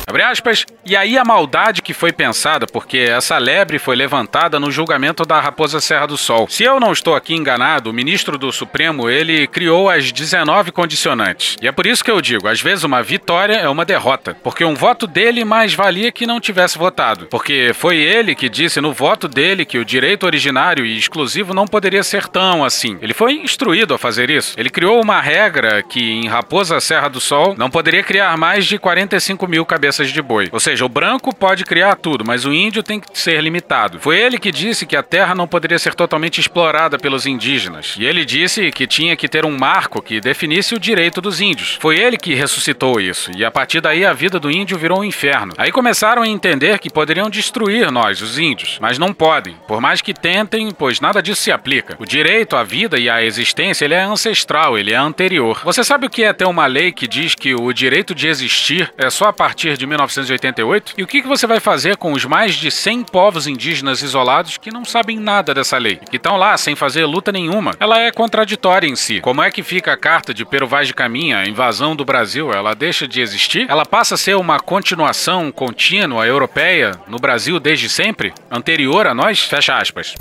Abre 0.08 0.24
aspas. 0.24 0.66
E 0.86 0.98
aí 0.98 1.18
a 1.18 1.24
maldade 1.24 1.82
que 1.82 1.94
foi 1.94 2.12
pensada, 2.12 2.68
porque 2.68 2.98
essa 2.98 3.38
lebre 3.38 3.80
foi 3.80 3.96
levantada 3.96 4.60
no 4.60 4.70
julgamento 4.70 5.24
da 5.26 5.40
Raposa 5.40 5.80
Serra 5.80 6.06
do 6.06 6.18
Sol. 6.18 6.46
Se 6.50 6.66
eu 6.66 6.78
não 6.78 6.92
estou 6.92 7.16
aqui 7.16 7.34
enganado, 7.34 7.90
o 7.90 7.94
ministro 7.94 8.38
do 8.38 8.52
Supremo, 8.52 9.10
ele 9.10 9.48
criou 9.48 9.90
as 9.90 10.12
19 10.12 10.74
condicionantes. 10.74 11.56
E 11.62 11.70
é 11.70 11.72
por 11.72 11.86
isso 11.86 12.04
que 12.04 12.12
eu 12.12 12.20
digo, 12.20 12.50
às 12.50 12.62
vezes 12.62 12.84
uma 12.84 13.02
vitória 13.02 13.54
é 13.54 13.70
uma 13.70 13.86
derrota, 13.86 14.36
porque 14.44 14.66
um 14.66 14.76
voto 14.76 15.08
dele 15.08 15.46
mais 15.46 15.74
valia 15.74 16.12
que 16.12 16.28
não 16.28 16.42
tivesse 16.42 16.78
votado, 16.78 17.28
porque 17.28 17.72
foi 17.74 17.96
ele 17.96 18.36
que 18.36 18.50
disse 18.50 18.82
no 18.82 18.92
voto 18.92 19.30
dele 19.30 19.64
que 19.64 19.78
o 19.78 19.86
direito 19.86 20.26
originário 20.26 20.86
e 20.86 20.98
exclusivo 20.98 21.54
não 21.54 21.66
poderia 21.66 22.04
ser 22.04 22.28
tão 22.28 22.62
assim. 22.62 22.98
Ele 23.02 23.14
foi 23.14 23.36
instruído 23.36 23.94
a 23.94 23.98
fazer 23.98 24.30
isso. 24.30 24.54
Ele 24.58 24.70
criou 24.70 25.02
uma 25.02 25.22
regra 25.22 25.82
que 25.82 26.12
em 26.12 26.28
Raposa 26.28 26.82
Serra 26.82 27.08
do 27.08 27.22
Sol 27.22 27.56
não 27.58 27.70
poderia 27.70 28.04
criar 28.04 28.36
mais 28.38 28.66
de 28.66 28.78
45 28.78 29.48
mil 29.48 29.66
cabeças 29.66 30.12
de 30.12 30.22
boi. 30.22 30.50
Ou 30.52 30.60
seja, 30.60 30.73
seja, 30.74 30.86
o 30.86 30.90
branco 30.90 31.34
pode 31.34 31.64
criar 31.64 31.96
tudo, 31.96 32.24
mas 32.26 32.46
o 32.46 32.54
índio 32.54 32.82
tem 32.82 33.00
que 33.00 33.08
ser 33.18 33.40
limitado. 33.42 34.00
Foi 34.00 34.18
ele 34.18 34.40
que 34.40 34.52
disse 34.52 34.86
que 34.86 34.96
a 34.96 35.04
terra 35.04 35.36
não 35.36 35.48
poderia 35.48 35.78
ser 35.78 35.94
totalmente 35.94 36.40
explorada 36.40 36.98
pelos 36.98 37.26
indígenas. 37.26 37.96
E 37.98 38.06
ele 38.06 38.26
disse 38.26 38.72
que 38.72 38.88
tinha 38.88 39.16
que 39.16 39.30
ter 39.30 39.46
um 39.46 39.56
marco 39.58 40.02
que 40.02 40.20
definisse 40.20 40.74
o 40.74 40.80
direito 40.80 41.22
dos 41.22 41.40
índios. 41.40 41.78
Foi 41.80 41.98
ele 41.98 42.18
que 42.18 42.34
ressuscitou 42.34 43.00
isso. 43.00 43.32
E 43.36 43.46
a 43.46 43.52
partir 43.52 43.82
daí 43.82 44.04
a 44.06 44.14
vida 44.14 44.40
do 44.40 44.50
índio 44.50 44.78
virou 44.78 45.00
um 45.00 45.04
inferno. 45.04 45.54
Aí 45.58 45.72
começaram 45.72 46.24
a 46.24 46.28
entender 46.28 46.80
que 46.80 46.90
poderiam 46.90 47.30
destruir 47.30 47.92
nós, 47.92 48.22
os 48.22 48.40
índios, 48.40 48.80
mas 48.82 48.98
não 48.98 49.14
podem. 49.14 49.56
Por 49.68 49.80
mais 49.80 50.02
que 50.02 50.14
tentem, 50.14 50.72
pois 50.72 51.00
nada 51.00 51.22
disso 51.22 51.44
se 51.44 51.52
aplica. 51.52 51.96
O 52.00 52.06
direito 52.06 52.56
à 52.56 52.64
vida 52.64 53.00
e 53.00 53.10
à 53.10 53.24
existência, 53.24 53.86
ele 53.86 53.94
é 53.94 54.02
ancestral, 54.02 54.78
ele 54.78 54.92
é 54.92 54.98
anterior. 54.98 55.62
Você 55.64 55.84
sabe 55.84 56.08
o 56.08 56.10
que 56.10 56.24
é 56.24 56.34
ter 56.34 56.46
uma 56.46 56.66
lei 56.66 56.92
que 56.92 57.08
diz 57.08 57.36
que 57.36 57.54
o 57.54 57.72
direito 57.72 58.16
de 58.16 58.28
existir 58.28 58.92
é 58.98 59.10
só 59.10 59.26
a 59.26 59.34
partir 59.34 59.78
de 59.78 59.86
1988? 59.86 60.63
E 60.98 61.04
o 61.04 61.08
que 61.08 61.22
você 61.22 61.46
vai 61.46 61.60
fazer 61.60 61.98
com 61.98 62.14
os 62.14 62.26
mais 62.26 62.56
de 62.56 62.72
100 62.72 63.04
povos 63.04 63.48
indígenas 63.48 64.02
isolados 64.02 64.58
que 64.58 64.72
não 64.72 64.86
sabem 64.86 65.20
nada 65.20 65.54
dessa 65.54 65.78
lei? 65.78 66.00
Que 66.10 66.18
estão 66.18 66.38
lá 66.38 66.56
sem 66.58 66.76
fazer 66.76 67.06
luta 67.06 67.32
nenhuma? 67.32 67.76
Ela 67.80 68.00
é 68.00 68.12
contraditória 68.12 68.88
em 68.88 68.96
si. 68.96 69.20
Como 69.22 69.42
é 69.42 69.52
que 69.52 69.64
fica 69.64 69.94
a 69.94 69.98
carta 69.98 70.34
de 70.34 70.46
Pero 70.46 70.68
Vaz 70.68 70.88
de 70.88 70.94
Caminha, 70.94 71.40
a 71.40 71.48
invasão 71.48 71.96
do 71.96 72.06
Brasil? 72.06 72.52
Ela 72.52 72.74
deixa 72.74 73.08
de 73.08 73.22
existir? 73.22 73.70
Ela 73.70 73.86
passa 73.86 74.16
a 74.16 74.18
ser 74.18 74.36
uma 74.36 74.60
continuação 74.60 75.52
contínua 75.52 76.26
europeia 76.26 76.92
no 77.08 77.18
Brasil 77.18 77.60
desde 77.60 77.90
sempre? 77.90 78.34
Anterior 78.50 79.08
a 79.08 79.14
nós? 79.14 79.42
Fecha 79.44 79.78
aspas. 79.78 80.16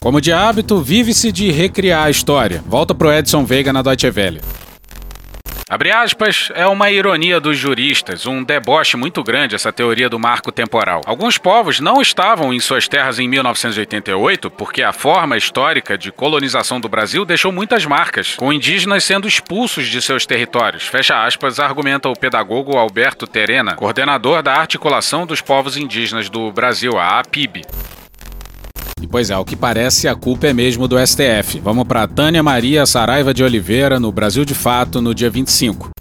Como 0.00 0.20
de 0.20 0.32
hábito, 0.32 0.80
vive-se 0.80 1.30
de 1.30 1.52
recriar 1.52 2.06
a 2.06 2.10
história. 2.10 2.62
Volta 2.66 2.92
pro 2.92 3.12
Edson 3.12 3.44
Veiga 3.44 3.72
na 3.72 3.82
Deutsche 3.82 4.10
Welle. 4.10 4.40
Abre 5.72 5.90
aspas, 5.90 6.50
é 6.54 6.66
uma 6.66 6.90
ironia 6.90 7.40
dos 7.40 7.56
juristas, 7.56 8.26
um 8.26 8.44
deboche 8.44 8.94
muito 8.94 9.22
grande 9.24 9.54
essa 9.54 9.72
teoria 9.72 10.06
do 10.06 10.18
marco 10.18 10.52
temporal. 10.52 11.00
Alguns 11.06 11.38
povos 11.38 11.80
não 11.80 12.02
estavam 12.02 12.52
em 12.52 12.60
suas 12.60 12.86
terras 12.86 13.18
em 13.18 13.26
1988 13.26 14.50
porque 14.50 14.82
a 14.82 14.92
forma 14.92 15.34
histórica 15.34 15.96
de 15.96 16.12
colonização 16.12 16.78
do 16.78 16.90
Brasil 16.90 17.24
deixou 17.24 17.50
muitas 17.50 17.86
marcas, 17.86 18.34
com 18.34 18.52
indígenas 18.52 19.02
sendo 19.02 19.26
expulsos 19.26 19.86
de 19.86 20.02
seus 20.02 20.26
territórios. 20.26 20.86
Fecha 20.86 21.24
aspas, 21.24 21.58
argumenta 21.58 22.06
o 22.06 22.14
pedagogo 22.14 22.76
Alberto 22.76 23.26
Terena, 23.26 23.74
coordenador 23.74 24.42
da 24.42 24.52
Articulação 24.52 25.24
dos 25.24 25.40
Povos 25.40 25.78
Indígenas 25.78 26.28
do 26.28 26.52
Brasil, 26.52 26.98
a 26.98 27.18
APIB. 27.18 27.62
E 29.02 29.06
pois 29.06 29.30
é, 29.30 29.36
o 29.36 29.44
que 29.44 29.56
parece 29.56 30.06
a 30.06 30.14
culpa 30.14 30.46
é 30.46 30.52
mesmo 30.52 30.86
do 30.86 30.96
STF. 31.04 31.58
Vamos 31.58 31.84
para 31.84 32.06
Tânia 32.06 32.42
Maria 32.42 32.86
Saraiva 32.86 33.34
de 33.34 33.42
Oliveira, 33.42 33.98
no 33.98 34.12
Brasil 34.12 34.44
de 34.44 34.54
Fato, 34.54 35.02
no 35.02 35.12
dia 35.12 35.28
25. 35.28 35.91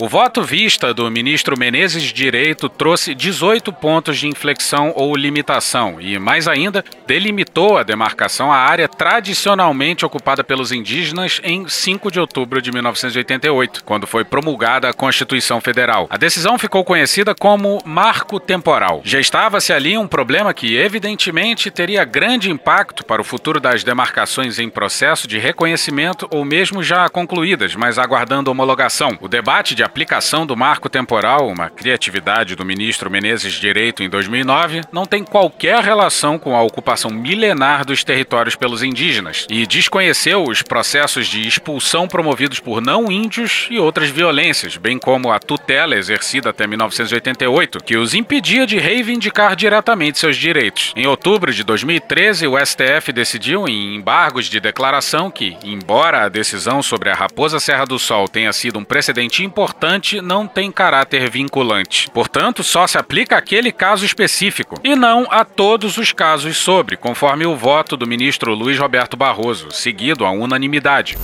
O 0.00 0.06
voto 0.06 0.44
vista 0.44 0.94
do 0.94 1.10
ministro 1.10 1.58
Menezes 1.58 2.04
Direito 2.04 2.68
trouxe 2.68 3.16
18 3.16 3.72
pontos 3.72 4.16
de 4.16 4.28
inflexão 4.28 4.92
ou 4.94 5.16
limitação 5.16 6.00
e, 6.00 6.16
mais 6.20 6.46
ainda, 6.46 6.84
delimitou 7.04 7.76
a 7.76 7.82
demarcação 7.82 8.52
à 8.52 8.58
área 8.58 8.86
tradicionalmente 8.86 10.06
ocupada 10.06 10.44
pelos 10.44 10.70
indígenas 10.70 11.40
em 11.42 11.66
5 11.66 12.12
de 12.12 12.20
outubro 12.20 12.62
de 12.62 12.70
1988, 12.70 13.82
quando 13.82 14.06
foi 14.06 14.22
promulgada 14.22 14.88
a 14.88 14.92
Constituição 14.92 15.60
Federal. 15.60 16.06
A 16.10 16.16
decisão 16.16 16.56
ficou 16.60 16.84
conhecida 16.84 17.34
como 17.34 17.82
marco 17.84 18.38
temporal. 18.38 19.00
Já 19.02 19.18
estava-se 19.18 19.72
ali 19.72 19.98
um 19.98 20.06
problema 20.06 20.54
que, 20.54 20.76
evidentemente, 20.76 21.72
teria 21.72 22.04
grande 22.04 22.52
impacto 22.52 23.04
para 23.04 23.20
o 23.20 23.24
futuro 23.24 23.58
das 23.58 23.82
demarcações 23.82 24.60
em 24.60 24.70
processo 24.70 25.26
de 25.26 25.38
reconhecimento 25.38 26.28
ou 26.30 26.44
mesmo 26.44 26.84
já 26.84 27.08
concluídas, 27.08 27.74
mas 27.74 27.98
aguardando 27.98 28.48
homologação. 28.48 29.18
O 29.20 29.26
debate 29.26 29.74
de 29.74 29.87
aplicação 29.88 30.46
do 30.46 30.54
marco 30.54 30.88
temporal, 30.90 31.48
uma 31.48 31.70
criatividade 31.70 32.54
do 32.54 32.64
ministro 32.64 33.10
Menezes 33.10 33.54
Direito 33.54 34.02
em 34.02 34.08
2009, 34.08 34.82
não 34.92 35.06
tem 35.06 35.24
qualquer 35.24 35.82
relação 35.82 36.38
com 36.38 36.54
a 36.54 36.62
ocupação 36.62 37.10
milenar 37.10 37.86
dos 37.86 38.04
territórios 38.04 38.54
pelos 38.54 38.82
indígenas 38.82 39.46
e 39.48 39.66
desconheceu 39.66 40.44
os 40.44 40.62
processos 40.62 41.26
de 41.26 41.48
expulsão 41.48 42.06
promovidos 42.06 42.60
por 42.60 42.82
não 42.82 43.10
índios 43.10 43.66
e 43.70 43.78
outras 43.78 44.10
violências, 44.10 44.76
bem 44.76 44.98
como 44.98 45.32
a 45.32 45.38
tutela 45.38 45.96
exercida 45.96 46.50
até 46.50 46.66
1988, 46.66 47.82
que 47.82 47.96
os 47.96 48.12
impedia 48.12 48.66
de 48.66 48.78
reivindicar 48.78 49.56
diretamente 49.56 50.18
seus 50.18 50.36
direitos. 50.36 50.92
Em 50.94 51.06
outubro 51.06 51.52
de 51.52 51.64
2013, 51.64 52.46
o 52.46 52.58
STF 52.58 53.10
decidiu 53.10 53.66
em 53.66 53.96
embargos 53.96 54.46
de 54.46 54.60
declaração 54.60 55.30
que, 55.30 55.56
embora 55.64 56.24
a 56.24 56.28
decisão 56.28 56.82
sobre 56.82 57.08
a 57.08 57.14
Raposa 57.14 57.58
Serra 57.58 57.86
do 57.86 57.98
Sol 57.98 58.28
tenha 58.28 58.52
sido 58.52 58.78
um 58.78 58.84
precedente 58.84 59.42
importante 59.42 59.77
importante 59.78 60.20
não 60.20 60.44
tem 60.48 60.72
caráter 60.72 61.30
vinculante. 61.30 62.10
Portanto, 62.12 62.64
só 62.64 62.84
se 62.88 62.98
aplica 62.98 63.36
àquele 63.36 63.70
caso 63.70 64.04
específico 64.04 64.74
e 64.82 64.96
não 64.96 65.28
a 65.30 65.44
todos 65.44 65.96
os 65.98 66.12
casos 66.12 66.56
sobre, 66.56 66.96
conforme 66.96 67.46
o 67.46 67.54
voto 67.54 67.96
do 67.96 68.06
ministro 68.06 68.54
Luiz 68.54 68.76
Roberto 68.76 69.16
Barroso, 69.16 69.70
seguido 69.70 70.26
à 70.26 70.32
unanimidade. 70.32 71.16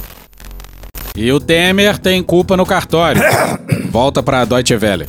E 1.17 1.33
o 1.33 1.41
Temer 1.41 1.99
tem 1.99 2.23
culpa 2.23 2.57
no 2.57 2.65
cartório. 2.65 3.21
Volta 3.91 4.23
para 4.23 4.43
a 4.43 4.45
Deutsche 4.45 4.77
Welle. 4.77 5.09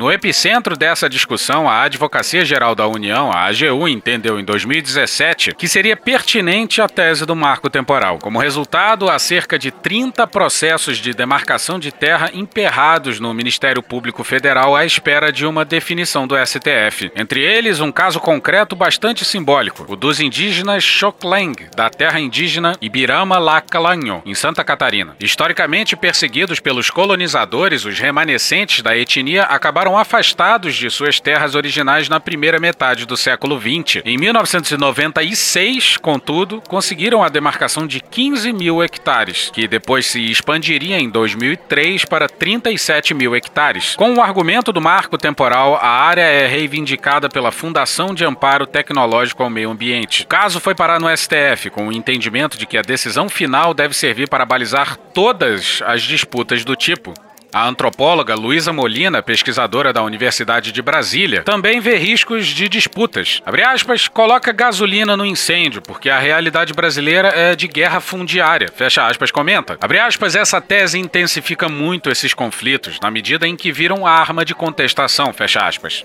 No 0.00 0.10
epicentro 0.10 0.78
dessa 0.78 1.10
discussão, 1.10 1.68
a 1.68 1.82
Advocacia 1.82 2.42
Geral 2.42 2.74
da 2.74 2.86
União, 2.86 3.30
a 3.30 3.44
AGU, 3.44 3.86
entendeu 3.86 4.40
em 4.40 4.44
2017 4.46 5.54
que 5.54 5.68
seria 5.68 5.94
pertinente 5.94 6.80
a 6.80 6.88
tese 6.88 7.26
do 7.26 7.36
marco 7.36 7.68
temporal. 7.68 8.18
Como 8.18 8.38
resultado, 8.38 9.10
há 9.10 9.18
cerca 9.18 9.58
de 9.58 9.70
30 9.70 10.26
processos 10.26 10.96
de 10.96 11.12
demarcação 11.12 11.78
de 11.78 11.92
terra 11.92 12.30
emperrados 12.32 13.20
no 13.20 13.34
Ministério 13.34 13.82
Público 13.82 14.24
Federal 14.24 14.74
à 14.74 14.86
espera 14.86 15.30
de 15.30 15.44
uma 15.44 15.66
definição 15.66 16.26
do 16.26 16.34
STF. 16.34 17.12
Entre 17.14 17.42
eles, 17.42 17.78
um 17.80 17.92
caso 17.92 18.18
concreto 18.20 18.74
bastante 18.74 19.22
simbólico, 19.22 19.84
o 19.86 19.96
dos 19.96 20.18
indígenas 20.18 20.82
Xokleng, 20.82 21.68
da 21.76 21.90
terra 21.90 22.18
indígena 22.18 22.74
Ibirama 22.80 23.38
Laclanho, 23.38 24.22
em 24.24 24.34
Santa 24.34 24.64
Catarina. 24.64 25.14
Historicamente 25.20 25.94
perseguidos 25.94 26.58
pelos 26.58 26.88
colonizadores, 26.88 27.84
os 27.84 27.98
remanescentes 27.98 28.80
da 28.80 28.96
etnia 28.96 29.42
acabaram 29.42 29.89
afastados 29.96 30.74
de 30.74 30.90
suas 30.90 31.20
terras 31.20 31.54
originais 31.54 32.08
na 32.08 32.20
primeira 32.20 32.58
metade 32.58 33.06
do 33.06 33.16
século 33.16 33.60
XX. 33.60 34.02
Em 34.04 34.16
1996, 34.16 35.96
contudo, 35.96 36.62
conseguiram 36.68 37.22
a 37.22 37.28
demarcação 37.28 37.86
de 37.86 38.00
15 38.00 38.52
mil 38.52 38.82
hectares, 38.82 39.50
que 39.52 39.68
depois 39.68 40.06
se 40.06 40.30
expandiria 40.30 40.98
em 40.98 41.08
2003 41.08 42.04
para 42.04 42.28
37 42.28 43.14
mil 43.14 43.34
hectares. 43.34 43.96
Com 43.96 44.14
o 44.14 44.22
argumento 44.22 44.72
do 44.72 44.80
marco 44.80 45.16
temporal, 45.16 45.76
a 45.76 45.88
área 45.88 46.22
é 46.22 46.46
reivindicada 46.46 47.28
pela 47.28 47.52
Fundação 47.52 48.14
de 48.14 48.24
Amparo 48.24 48.66
Tecnológico 48.66 49.42
ao 49.42 49.50
Meio 49.50 49.70
Ambiente. 49.70 50.22
O 50.22 50.26
caso 50.26 50.60
foi 50.60 50.74
parar 50.74 51.00
no 51.00 51.08
STF, 51.16 51.70
com 51.70 51.88
o 51.88 51.92
entendimento 51.92 52.56
de 52.56 52.66
que 52.66 52.78
a 52.78 52.82
decisão 52.82 53.28
final 53.28 53.74
deve 53.74 53.94
servir 53.94 54.28
para 54.28 54.44
balizar 54.44 54.96
todas 54.96 55.82
as 55.86 56.02
disputas 56.02 56.64
do 56.64 56.76
tipo. 56.76 57.14
A 57.52 57.66
antropóloga 57.66 58.36
Luísa 58.36 58.72
Molina, 58.72 59.22
pesquisadora 59.22 59.92
da 59.92 60.02
Universidade 60.04 60.70
de 60.70 60.80
Brasília, 60.80 61.42
também 61.42 61.80
vê 61.80 61.96
riscos 61.96 62.46
de 62.46 62.68
disputas. 62.68 63.42
Abre 63.44 63.64
aspas, 63.64 64.06
coloca 64.06 64.52
gasolina 64.52 65.16
no 65.16 65.26
incêndio, 65.26 65.82
porque 65.82 66.08
a 66.08 66.20
realidade 66.20 66.72
brasileira 66.72 67.28
é 67.28 67.56
de 67.56 67.66
guerra 67.66 68.00
fundiária. 68.00 68.68
Fecha 68.72 69.04
aspas, 69.04 69.32
comenta. 69.32 69.76
Abre 69.80 69.98
aspas, 69.98 70.36
essa 70.36 70.60
tese 70.60 70.98
intensifica 70.98 71.68
muito 71.68 72.08
esses 72.08 72.32
conflitos, 72.32 72.98
na 73.02 73.10
medida 73.10 73.48
em 73.48 73.56
que 73.56 73.72
viram 73.72 74.06
arma 74.06 74.44
de 74.44 74.54
contestação. 74.54 75.32
Fecha 75.32 75.60
aspas. 75.66 76.04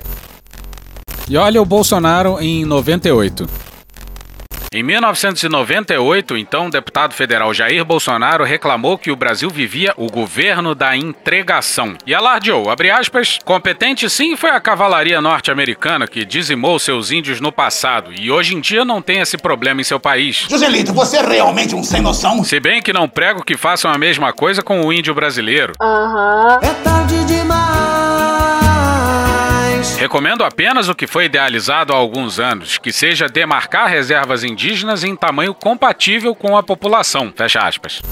E 1.30 1.38
olha 1.38 1.62
o 1.62 1.66
Bolsonaro 1.66 2.40
em 2.40 2.66
98. 2.66 3.75
Em 4.76 4.84
1998, 4.84 6.36
então, 6.36 6.68
o 6.68 6.70
deputado 6.70 7.14
federal 7.14 7.54
Jair 7.54 7.86
Bolsonaro 7.86 8.44
reclamou 8.44 8.98
que 8.98 9.10
o 9.10 9.16
Brasil 9.16 9.50
vivia 9.50 9.94
o 9.96 10.12
governo 10.12 10.76
da 10.76 10.98
entregação. 10.98 11.96
E 12.06 12.14
alardeou, 12.14 12.70
abre 12.70 12.92
aspas, 12.92 13.40
competente 13.46 14.10
sim 14.10 14.36
foi 14.36 14.50
a 14.50 14.60
cavalaria 14.60 15.22
norte-americana 15.22 16.10
que 16.10 16.26
dizimou 16.26 16.78
seus 16.78 17.10
índios 17.10 17.40
no 17.40 17.54
passado 17.54 18.12
e 18.20 18.30
hoje 18.30 18.54
em 18.54 18.60
dia 18.60 18.84
não 18.84 19.02
tem 19.02 19.22
esse 19.22 19.38
problema 19.38 19.80
em 19.80 19.86
seu 19.86 19.98
país. 19.98 20.46
Joselito, 20.50 20.92
você 20.92 21.20
é 21.20 21.26
realmente 21.26 21.74
um 21.74 21.82
sem 21.82 22.02
noção? 22.02 22.44
Se 22.44 22.60
bem 22.60 22.82
que 22.82 22.92
não 22.92 23.08
prego 23.08 23.46
que 23.46 23.56
façam 23.56 23.90
a 23.90 23.98
mesma 23.98 24.34
coisa 24.34 24.62
com 24.62 24.82
o 24.82 24.92
índio 24.92 25.16
brasileiro. 25.16 25.72
Aham. 25.80 26.60
É 26.62 26.74
tarde 26.84 27.24
demais. 27.24 27.45
Recomendo 30.06 30.44
apenas 30.44 30.88
o 30.88 30.94
que 30.94 31.08
foi 31.08 31.26
idealizado 31.26 31.92
há 31.92 31.96
alguns 31.96 32.40
anos, 32.40 32.78
que 32.78 32.94
seja 32.94 33.28
demarcar 33.28 33.90
reservas 33.90 34.44
indígenas 34.44 35.04
em 35.04 35.16
tamanho 35.16 35.52
compatível 35.52 36.36
com 36.36 36.56
a 36.56 36.62
população. 36.62 37.34
Fecha 37.36 37.60
aspas. 37.60 38.04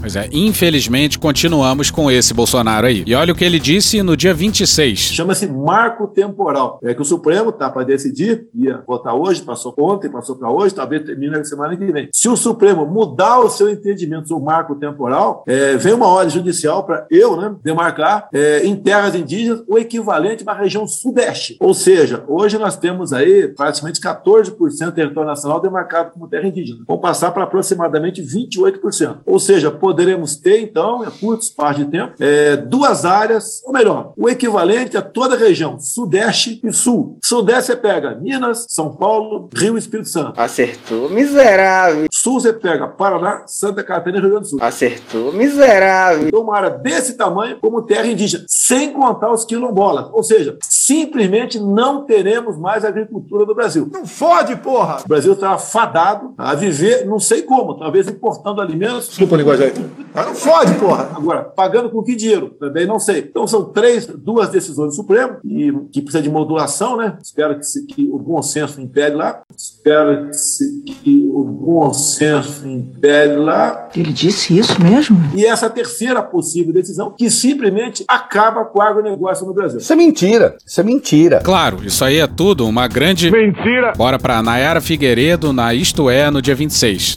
Pois 0.00 0.14
é, 0.14 0.28
infelizmente 0.32 1.18
continuamos 1.18 1.90
com 1.90 2.10
esse 2.10 2.34
Bolsonaro 2.34 2.86
aí. 2.86 3.02
E 3.06 3.14
olha 3.14 3.32
o 3.32 3.36
que 3.36 3.44
ele 3.44 3.58
disse 3.58 4.02
no 4.02 4.16
dia 4.16 4.34
26. 4.34 4.98
Chama-se 4.98 5.46
marco 5.46 6.06
temporal. 6.06 6.78
É 6.82 6.94
que 6.94 7.02
o 7.02 7.04
Supremo 7.04 7.50
tá 7.50 7.70
para 7.70 7.84
decidir, 7.84 8.46
ia 8.54 8.82
votar 8.86 9.14
hoje, 9.14 9.42
passou 9.42 9.74
ontem, 9.78 10.10
passou 10.10 10.36
para 10.36 10.50
hoje, 10.50 10.74
talvez 10.74 11.02
termine 11.02 11.36
na 11.36 11.44
semana 11.44 11.76
que 11.76 11.84
vem. 11.90 12.08
Se 12.12 12.28
o 12.28 12.36
Supremo 12.36 12.86
mudar 12.86 13.40
o 13.40 13.48
seu 13.48 13.68
entendimento 13.70 14.28
sobre 14.28 14.42
o 14.42 14.46
marco 14.46 14.74
temporal, 14.74 15.44
é, 15.46 15.76
vem 15.76 15.94
uma 15.94 16.08
ordem 16.08 16.30
judicial 16.30 16.84
para 16.84 17.06
eu 17.10 17.36
né, 17.36 17.54
demarcar 17.62 18.28
é, 18.32 18.64
em 18.64 18.76
terras 18.76 19.14
indígenas 19.14 19.62
o 19.66 19.78
equivalente 19.78 20.44
à 20.46 20.52
região 20.52 20.86
sudeste. 20.86 21.56
Ou 21.60 21.72
seja, 21.74 22.22
hoje 22.28 22.58
nós 22.58 22.76
temos 22.76 23.12
aí 23.12 23.48
praticamente 23.48 24.00
14% 24.00 24.84
do 24.84 24.92
território 24.92 25.28
nacional 25.28 25.60
demarcado 25.60 26.10
como 26.12 26.28
terra 26.28 26.46
indígena. 26.46 26.84
Vão 26.86 26.98
passar 26.98 27.30
para 27.32 27.44
aproximadamente 27.44 28.22
28%. 28.22 29.18
Ou 29.24 29.38
seja, 29.38 29.70
poderemos 29.86 30.34
ter, 30.34 30.62
então, 30.62 31.04
em 31.04 31.10
curto 31.10 31.42
espaço 31.42 31.78
de 31.78 31.84
tempo, 31.84 32.14
é, 32.18 32.56
duas 32.56 33.04
áreas, 33.04 33.62
ou 33.64 33.72
melhor, 33.72 34.12
o 34.16 34.28
equivalente 34.28 34.96
a 34.96 35.02
toda 35.02 35.36
a 35.36 35.38
região, 35.38 35.78
Sudeste 35.78 36.60
e 36.64 36.72
Sul. 36.72 37.16
Sudeste 37.22 37.66
você 37.66 37.76
pega 37.76 38.16
Minas, 38.16 38.66
São 38.68 38.96
Paulo, 38.96 39.48
Rio 39.54 39.76
e 39.76 39.78
Espírito 39.78 40.08
Santo. 40.08 40.40
Acertou, 40.40 41.08
miserável. 41.08 42.08
Sul 42.10 42.40
você 42.40 42.52
pega 42.52 42.88
Paraná, 42.88 43.44
Santa 43.46 43.84
Catarina 43.84 44.18
e 44.18 44.20
Rio 44.22 44.30
Grande 44.30 44.46
do 44.46 44.50
Sul. 44.50 44.58
Acertou, 44.60 45.32
miserável. 45.32 46.26
Então, 46.26 46.40
uma 46.40 46.56
área 46.56 46.70
desse 46.70 47.14
tamanho 47.16 47.58
como 47.60 47.82
terra 47.82 48.08
indígena, 48.08 48.44
sem 48.48 48.92
contar 48.92 49.30
os 49.30 49.44
quilombolas. 49.44 50.08
Ou 50.12 50.24
seja, 50.24 50.58
simplesmente 50.68 51.60
não 51.60 52.04
teremos 52.04 52.58
mais 52.58 52.84
agricultura 52.84 53.46
no 53.46 53.54
Brasil. 53.54 53.88
Não 53.92 54.04
fode, 54.04 54.56
porra! 54.56 55.02
O 55.04 55.08
Brasil 55.08 55.34
está 55.34 55.56
fadado 55.58 56.34
a 56.36 56.56
viver, 56.56 57.06
não 57.06 57.20
sei 57.20 57.42
como, 57.42 57.74
talvez 57.74 58.08
importando 58.08 58.60
alimentos. 58.60 59.10
Desculpa 59.10 59.36
a 59.36 59.38
linguagem 59.38 59.75
não 60.14 60.34
fode, 60.34 60.74
porra! 60.74 61.10
Agora, 61.14 61.42
pagando 61.42 61.90
com 61.90 62.02
que 62.02 62.14
dinheiro? 62.14 62.50
Também 62.58 62.86
não 62.86 62.98
sei. 62.98 63.18
Então 63.18 63.46
são 63.46 63.64
três, 63.64 64.06
duas 64.06 64.48
decisões 64.48 64.88
do 64.88 64.94
Supremo, 64.94 65.36
e, 65.44 65.72
que 65.92 66.00
precisa 66.00 66.22
de 66.22 66.30
modulação, 66.30 66.96
né? 66.96 67.16
Espero 67.22 67.58
que, 67.58 67.64
se, 67.64 67.86
que 67.86 68.08
o 68.10 68.18
bom 68.18 68.40
senso 68.42 68.80
impere 68.80 69.14
lá. 69.14 69.42
Espero 69.56 70.28
que, 70.28 70.36
se, 70.36 70.82
que 70.82 71.28
o 71.30 71.44
bom 71.44 71.92
senso 71.92 72.66
impere 72.66 73.36
lá. 73.36 73.88
Ele 73.94 74.12
disse 74.12 74.56
isso 74.56 74.82
mesmo? 74.82 75.18
E 75.34 75.44
essa 75.44 75.68
terceira 75.68 76.22
possível 76.22 76.72
decisão, 76.72 77.10
que 77.10 77.30
simplesmente 77.30 78.04
acaba 78.08 78.64
com 78.64 78.78
o 78.78 78.82
agronegócio 78.82 79.46
no 79.46 79.54
Brasil. 79.54 79.78
Isso 79.78 79.92
é 79.92 79.96
mentira. 79.96 80.56
Isso 80.64 80.80
é 80.80 80.84
mentira. 80.84 81.40
Claro, 81.40 81.84
isso 81.84 82.04
aí 82.04 82.18
é 82.18 82.26
tudo 82.26 82.66
uma 82.66 82.88
grande. 82.88 83.30
Mentira! 83.30 83.92
Bora 83.96 84.18
pra 84.18 84.42
Nayara 84.42 84.80
Figueiredo 84.80 85.52
na 85.52 85.74
Isto 85.74 86.08
É 86.08 86.30
no 86.30 86.40
dia 86.40 86.54
26. 86.54 87.16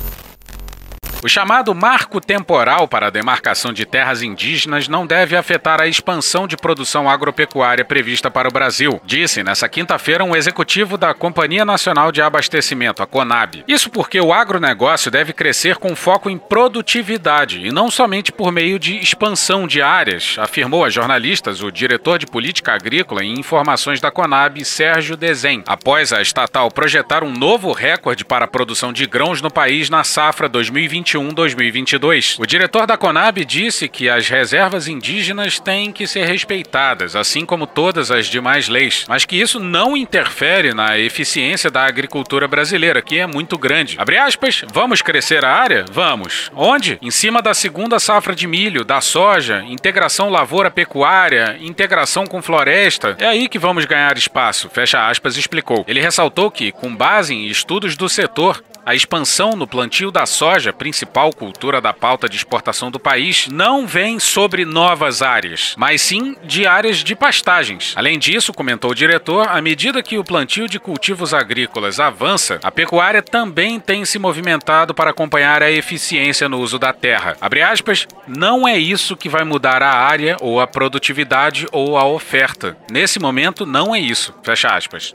O 1.21 1.27
chamado 1.27 1.75
marco 1.75 2.21
temporal 2.21 2.87
para 2.87 3.07
a 3.07 3.09
demarcação 3.09 3.73
de 3.73 3.85
terras 3.85 4.21
indígenas 4.21 4.87
não 4.87 5.05
deve 5.05 5.35
afetar 5.35 5.81
a 5.81 5.87
expansão 5.87 6.47
de 6.47 6.55
produção 6.55 7.09
agropecuária 7.09 7.83
prevista 7.83 8.31
para 8.31 8.47
o 8.47 8.51
Brasil, 8.51 9.01
disse 9.03 9.43
nessa 9.43 9.67
quinta-feira 9.67 10.23
um 10.23 10.33
executivo 10.33 10.97
da 10.97 11.13
Companhia 11.13 11.65
Nacional 11.65 12.09
de 12.09 12.21
Abastecimento, 12.21 13.03
a 13.03 13.05
CONAB. 13.05 13.65
Isso 13.67 13.89
porque 13.89 14.17
o 14.21 14.31
agronegócio 14.31 15.11
deve 15.11 15.33
crescer 15.33 15.75
com 15.75 15.93
foco 15.93 16.29
em 16.29 16.37
produtividade 16.37 17.67
e 17.67 17.69
não 17.69 17.91
somente 17.91 18.31
por 18.31 18.49
meio 18.49 18.79
de 18.79 18.95
expansão 18.95 19.67
de 19.67 19.81
áreas, 19.81 20.37
afirmou 20.39 20.85
a 20.85 20.89
jornalistas 20.89 21.61
o 21.61 21.69
diretor 21.69 22.17
de 22.17 22.27
política 22.27 22.71
agrícola 22.73 23.25
e 23.25 23.27
informações 23.27 23.99
da 23.99 24.09
CONAB, 24.09 24.63
Sérgio 24.63 25.17
Dezem, 25.17 25.63
após 25.67 26.13
a 26.13 26.21
estatal 26.21 26.71
projetar 26.71 27.25
um 27.25 27.33
novo 27.33 27.73
recorde 27.73 28.23
para 28.23 28.45
a 28.45 28.47
produção 28.47 28.93
de 28.93 29.05
grãos 29.05 29.41
no 29.41 29.51
país 29.51 29.89
na 29.89 30.05
safra 30.05 30.47
2021 30.47 31.08
2021-2022. 31.13 32.39
O 32.39 32.45
diretor 32.45 32.85
da 32.85 32.97
Conab 32.97 33.43
disse 33.45 33.87
que 33.87 34.09
as 34.09 34.27
reservas 34.27 34.87
indígenas 34.87 35.59
têm 35.59 35.91
que 35.91 36.05
ser 36.05 36.25
respeitadas, 36.25 37.15
assim 37.15 37.45
como 37.45 37.65
todas 37.65 38.11
as 38.11 38.27
demais 38.27 38.67
leis, 38.67 39.05
mas 39.07 39.25
que 39.25 39.39
isso 39.39 39.59
não 39.59 39.95
interfere 39.95 40.73
na 40.73 40.97
eficiência 40.97 41.71
da 41.71 41.85
agricultura 41.85 42.47
brasileira, 42.47 43.01
que 43.01 43.17
é 43.17 43.25
muito 43.25 43.57
grande. 43.57 43.95
Abre 43.97 44.17
aspas, 44.17 44.63
vamos 44.71 45.01
crescer 45.01 45.43
a 45.43 45.51
área? 45.51 45.85
Vamos. 45.91 46.51
Onde? 46.55 46.97
Em 47.01 47.11
cima 47.11 47.41
da 47.41 47.53
segunda 47.53 47.99
safra 47.99 48.35
de 48.35 48.47
milho, 48.47 48.83
da 48.83 49.01
soja, 49.01 49.63
integração 49.67 50.29
lavoura-pecuária, 50.29 51.57
integração 51.61 52.25
com 52.25 52.41
floresta. 52.41 53.15
É 53.19 53.25
aí 53.25 53.47
que 53.47 53.59
vamos 53.59 53.85
ganhar 53.85 54.17
espaço, 54.17 54.69
fecha 54.69 55.07
aspas, 55.07 55.37
explicou. 55.37 55.83
Ele 55.87 56.01
ressaltou 56.01 56.51
que, 56.51 56.71
com 56.71 56.95
base 56.95 57.33
em 57.33 57.47
estudos 57.47 57.95
do 57.95 58.09
setor, 58.09 58.63
a 58.85 58.95
expansão 58.95 59.51
no 59.51 59.67
plantio 59.67 60.11
da 60.11 60.25
soja, 60.25 60.73
principal 60.73 61.31
cultura 61.31 61.79
da 61.79 61.93
pauta 61.93 62.27
de 62.27 62.37
exportação 62.37 62.89
do 62.89 62.99
país, 62.99 63.47
não 63.47 63.85
vem 63.85 64.19
sobre 64.19 64.65
novas 64.65 65.21
áreas, 65.21 65.75
mas 65.77 66.01
sim 66.01 66.35
de 66.43 66.65
áreas 66.65 66.97
de 66.97 67.15
pastagens. 67.15 67.93
Além 67.95 68.17
disso, 68.17 68.53
comentou 68.53 68.91
o 68.91 68.95
diretor, 68.95 69.47
à 69.47 69.61
medida 69.61 70.03
que 70.03 70.17
o 70.17 70.23
plantio 70.23 70.67
de 70.67 70.79
cultivos 70.79 71.33
agrícolas 71.33 71.99
avança, 71.99 72.59
a 72.63 72.71
pecuária 72.71 73.21
também 73.21 73.79
tem 73.79 74.05
se 74.05 74.19
movimentado 74.19 74.93
para 74.93 75.11
acompanhar 75.11 75.61
a 75.61 75.71
eficiência 75.71 76.49
no 76.49 76.59
uso 76.59 76.79
da 76.79 76.93
terra. 76.93 77.37
Abre 77.41 77.61
aspas, 77.61 78.07
não 78.27 78.67
é 78.67 78.77
isso 78.77 79.17
que 79.17 79.29
vai 79.29 79.43
mudar 79.43 79.83
a 79.83 79.91
área 79.91 80.37
ou 80.39 80.59
a 80.59 80.67
produtividade 80.67 81.67
ou 81.71 81.97
a 81.97 82.05
oferta. 82.05 82.77
Nesse 82.91 83.19
momento, 83.19 83.65
não 83.65 83.93
é 83.95 83.99
isso. 83.99 84.33
Fecha 84.43 84.69
aspas. 84.69 85.13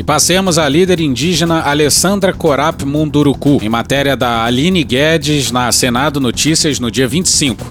E 0.00 0.02
passemos 0.02 0.56
à 0.56 0.66
líder 0.66 0.98
indígena 0.98 1.60
Alessandra 1.60 2.32
Corap 2.32 2.86
Munduruku, 2.86 3.58
em 3.62 3.68
matéria 3.68 4.16
da 4.16 4.46
Aline 4.46 4.82
Guedes 4.82 5.50
na 5.50 5.70
Senado 5.70 6.18
Notícias 6.18 6.80
no 6.80 6.90
dia 6.90 7.06
25. 7.06 7.70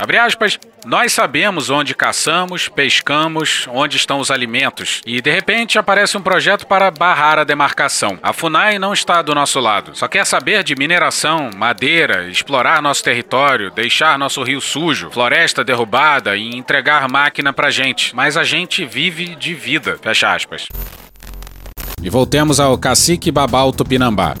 Abre 0.00 0.16
aspas. 0.16 0.58
Nós 0.86 1.12
sabemos 1.12 1.68
onde 1.68 1.94
caçamos, 1.94 2.66
pescamos, 2.66 3.66
onde 3.70 3.98
estão 3.98 4.18
os 4.18 4.30
alimentos, 4.30 5.02
e 5.04 5.20
de 5.20 5.30
repente 5.30 5.78
aparece 5.78 6.16
um 6.16 6.22
projeto 6.22 6.66
para 6.66 6.90
barrar 6.90 7.38
a 7.38 7.44
demarcação. 7.44 8.18
A 8.22 8.32
FUNAI 8.32 8.78
não 8.78 8.94
está 8.94 9.20
do 9.20 9.34
nosso 9.34 9.60
lado, 9.60 9.94
só 9.94 10.08
quer 10.08 10.24
saber 10.24 10.64
de 10.64 10.74
mineração, 10.74 11.50
madeira, 11.54 12.28
explorar 12.28 12.80
nosso 12.80 13.04
território, 13.04 13.70
deixar 13.70 14.18
nosso 14.18 14.42
rio 14.42 14.60
sujo, 14.60 15.10
floresta 15.10 15.62
derrubada 15.62 16.34
e 16.34 16.56
entregar 16.56 17.06
máquina 17.06 17.52
pra 17.52 17.70
gente. 17.70 18.16
Mas 18.16 18.38
a 18.38 18.42
gente 18.42 18.86
vive 18.86 19.36
de 19.36 19.52
vida. 19.52 19.98
Fecha 20.00 20.34
aspas. 20.34 20.66
E 22.02 22.08
voltemos 22.08 22.58
ao 22.58 22.78
cacique 22.78 23.30
Babal 23.30 23.70
Tupinambá. 23.70 24.34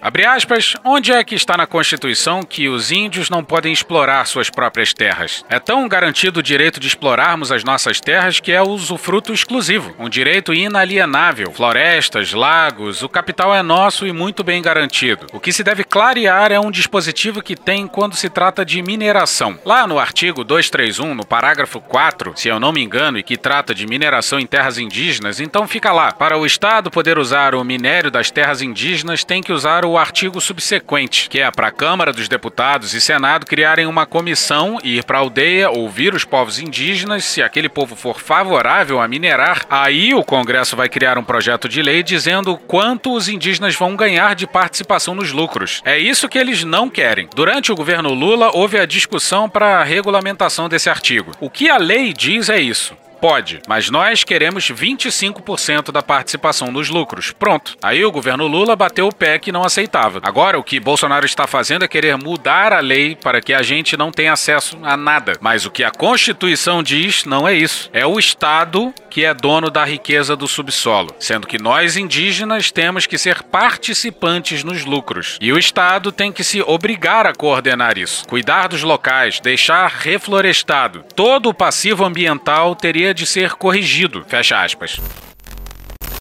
Abre 0.00 0.24
aspas, 0.24 0.74
onde 0.84 1.10
é 1.10 1.24
que 1.24 1.34
está 1.34 1.56
na 1.56 1.66
Constituição 1.66 2.42
que 2.42 2.68
os 2.68 2.92
índios 2.92 3.30
não 3.30 3.42
podem 3.42 3.72
explorar 3.72 4.26
suas 4.26 4.50
próprias 4.50 4.92
terras? 4.92 5.44
É 5.48 5.58
tão 5.58 5.88
garantido 5.88 6.40
o 6.40 6.42
direito 6.42 6.78
de 6.78 6.86
explorarmos 6.86 7.50
as 7.50 7.64
nossas 7.64 8.00
terras 8.00 8.38
que 8.38 8.52
é 8.52 8.60
o 8.60 8.68
usufruto 8.68 9.32
exclusivo, 9.32 9.94
um 9.98 10.08
direito 10.08 10.52
inalienável. 10.52 11.50
Florestas, 11.50 12.32
lagos, 12.32 13.02
o 13.02 13.08
capital 13.08 13.54
é 13.54 13.62
nosso 13.62 14.06
e 14.06 14.12
muito 14.12 14.44
bem 14.44 14.60
garantido. 14.60 15.26
O 15.32 15.40
que 15.40 15.52
se 15.52 15.64
deve 15.64 15.82
clarear 15.82 16.52
é 16.52 16.60
um 16.60 16.70
dispositivo 16.70 17.42
que 17.42 17.56
tem 17.56 17.86
quando 17.86 18.16
se 18.16 18.28
trata 18.28 18.64
de 18.64 18.82
mineração. 18.82 19.58
Lá 19.64 19.86
no 19.86 19.98
artigo 19.98 20.44
231, 20.44 21.14
no 21.14 21.26
parágrafo 21.26 21.80
4, 21.80 22.34
se 22.36 22.48
eu 22.48 22.60
não 22.60 22.72
me 22.72 22.82
engano, 22.82 23.18
e 23.18 23.22
que 23.22 23.36
trata 23.36 23.74
de 23.74 23.86
mineração 23.86 24.38
em 24.38 24.46
terras 24.46 24.78
indígenas, 24.78 25.40
então 25.40 25.66
fica 25.66 25.90
lá. 25.90 26.12
Para 26.12 26.36
o 26.36 26.44
Estado 26.44 26.90
poder 26.90 27.18
usar 27.18 27.54
o 27.54 27.64
minério 27.64 28.10
das 28.10 28.30
terras 28.30 28.60
indígenas, 28.60 29.24
tem 29.24 29.42
que 29.42 29.52
usar 29.52 29.85
o 29.86 29.98
artigo 29.98 30.40
subsequente, 30.40 31.28
que 31.28 31.40
é 31.40 31.50
para 31.50 31.68
a 31.68 31.72
Câmara 31.72 32.12
dos 32.12 32.28
Deputados 32.28 32.94
e 32.94 33.00
Senado 33.00 33.46
criarem 33.46 33.86
uma 33.86 34.06
comissão, 34.06 34.78
ir 34.82 35.04
para 35.04 35.18
a 35.18 35.20
aldeia, 35.20 35.70
ouvir 35.70 36.14
os 36.14 36.24
povos 36.24 36.58
indígenas, 36.58 37.24
se 37.24 37.42
aquele 37.42 37.68
povo 37.68 37.96
for 37.96 38.20
favorável 38.20 39.00
a 39.00 39.08
minerar, 39.08 39.64
aí 39.70 40.14
o 40.14 40.24
Congresso 40.24 40.76
vai 40.76 40.88
criar 40.88 41.18
um 41.18 41.24
projeto 41.24 41.68
de 41.68 41.82
lei 41.82 42.02
dizendo 42.02 42.56
quanto 42.56 43.14
os 43.14 43.28
indígenas 43.28 43.74
vão 43.74 43.96
ganhar 43.96 44.34
de 44.34 44.46
participação 44.46 45.14
nos 45.14 45.32
lucros. 45.32 45.80
É 45.84 45.98
isso 45.98 46.28
que 46.28 46.38
eles 46.38 46.64
não 46.64 46.88
querem. 46.88 47.28
Durante 47.34 47.72
o 47.72 47.76
governo 47.76 48.12
Lula, 48.12 48.50
houve 48.52 48.78
a 48.78 48.86
discussão 48.86 49.48
para 49.48 49.80
a 49.80 49.84
regulamentação 49.84 50.68
desse 50.68 50.90
artigo. 50.90 51.32
O 51.40 51.50
que 51.50 51.68
a 51.68 51.76
lei 51.76 52.12
diz 52.12 52.48
é 52.48 52.60
isso. 52.60 52.96
Pode, 53.20 53.60
mas 53.66 53.90
nós 53.90 54.24
queremos 54.24 54.70
25% 54.70 55.90
da 55.90 56.02
participação 56.02 56.70
nos 56.70 56.88
lucros. 56.88 57.32
Pronto. 57.32 57.76
Aí 57.82 58.04
o 58.04 58.12
governo 58.12 58.46
Lula 58.46 58.76
bateu 58.76 59.08
o 59.08 59.14
pé 59.14 59.38
que 59.38 59.52
não 59.52 59.64
aceitava. 59.64 60.20
Agora 60.22 60.58
o 60.58 60.64
que 60.64 60.78
Bolsonaro 60.78 61.26
está 61.26 61.46
fazendo 61.46 61.84
é 61.84 61.88
querer 61.88 62.16
mudar 62.16 62.72
a 62.72 62.80
lei 62.80 63.16
para 63.16 63.40
que 63.40 63.54
a 63.54 63.62
gente 63.62 63.96
não 63.96 64.10
tenha 64.10 64.32
acesso 64.32 64.78
a 64.82 64.96
nada. 64.96 65.34
Mas 65.40 65.64
o 65.64 65.70
que 65.70 65.82
a 65.82 65.90
Constituição 65.90 66.82
diz 66.82 67.24
não 67.24 67.48
é 67.48 67.54
isso. 67.54 67.88
É 67.92 68.06
o 68.06 68.18
Estado 68.18 68.92
que 69.10 69.24
é 69.24 69.32
dono 69.32 69.70
da 69.70 69.82
riqueza 69.82 70.36
do 70.36 70.46
subsolo, 70.46 71.14
sendo 71.18 71.46
que 71.46 71.58
nós 71.58 71.96
indígenas 71.96 72.70
temos 72.70 73.06
que 73.06 73.16
ser 73.16 73.42
participantes 73.42 74.62
nos 74.62 74.84
lucros. 74.84 75.38
E 75.40 75.50
o 75.54 75.58
Estado 75.58 76.12
tem 76.12 76.30
que 76.30 76.44
se 76.44 76.60
obrigar 76.60 77.26
a 77.26 77.32
coordenar 77.32 77.96
isso, 77.96 78.28
cuidar 78.28 78.68
dos 78.68 78.82
locais, 78.82 79.40
deixar 79.40 79.88
reflorestado. 79.88 81.02
Todo 81.14 81.48
o 81.48 81.54
passivo 81.54 82.04
ambiental 82.04 82.74
teria 82.74 83.05
de 83.14 83.26
ser 83.26 83.50
corrigido. 83.50 84.24
Fecha 84.28 84.62
aspas. 84.62 85.00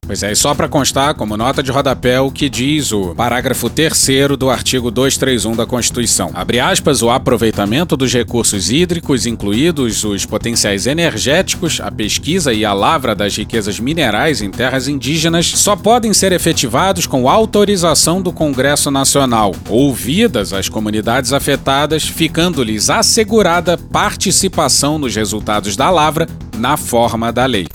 Pois 0.07 0.21
é, 0.21 0.31
e 0.31 0.35
só 0.35 0.53
para 0.53 0.67
constar, 0.67 1.15
como 1.15 1.35
nota 1.35 1.63
de 1.63 1.71
rodapé, 1.71 2.19
o 2.19 2.29
que 2.29 2.47
diz 2.47 2.91
o 2.91 3.15
parágrafo 3.15 3.71
3 3.71 4.37
do 4.37 4.51
artigo 4.51 4.91
231 4.91 5.55
da 5.55 5.65
Constituição. 5.65 6.29
Abre 6.35 6.59
aspas, 6.59 7.01
o 7.01 7.09
aproveitamento 7.09 7.97
dos 7.97 8.13
recursos 8.13 8.69
hídricos, 8.69 9.25
incluídos 9.25 10.03
os 10.03 10.23
potenciais 10.23 10.85
energéticos, 10.85 11.81
a 11.81 11.89
pesquisa 11.89 12.53
e 12.53 12.63
a 12.63 12.71
lavra 12.71 13.15
das 13.15 13.35
riquezas 13.35 13.79
minerais 13.79 14.43
em 14.43 14.51
terras 14.51 14.87
indígenas, 14.87 15.47
só 15.47 15.75
podem 15.75 16.13
ser 16.13 16.31
efetivados 16.31 17.07
com 17.07 17.27
autorização 17.27 18.21
do 18.21 18.31
Congresso 18.31 18.91
Nacional, 18.91 19.55
ouvidas 19.67 20.53
as 20.53 20.69
comunidades 20.69 21.33
afetadas, 21.33 22.03
ficando-lhes 22.03 22.91
assegurada 22.91 23.75
participação 23.75 24.99
nos 24.99 25.15
resultados 25.15 25.75
da 25.75 25.89
lavra 25.89 26.27
na 26.55 26.77
forma 26.77 27.33
da 27.33 27.47
lei. 27.47 27.65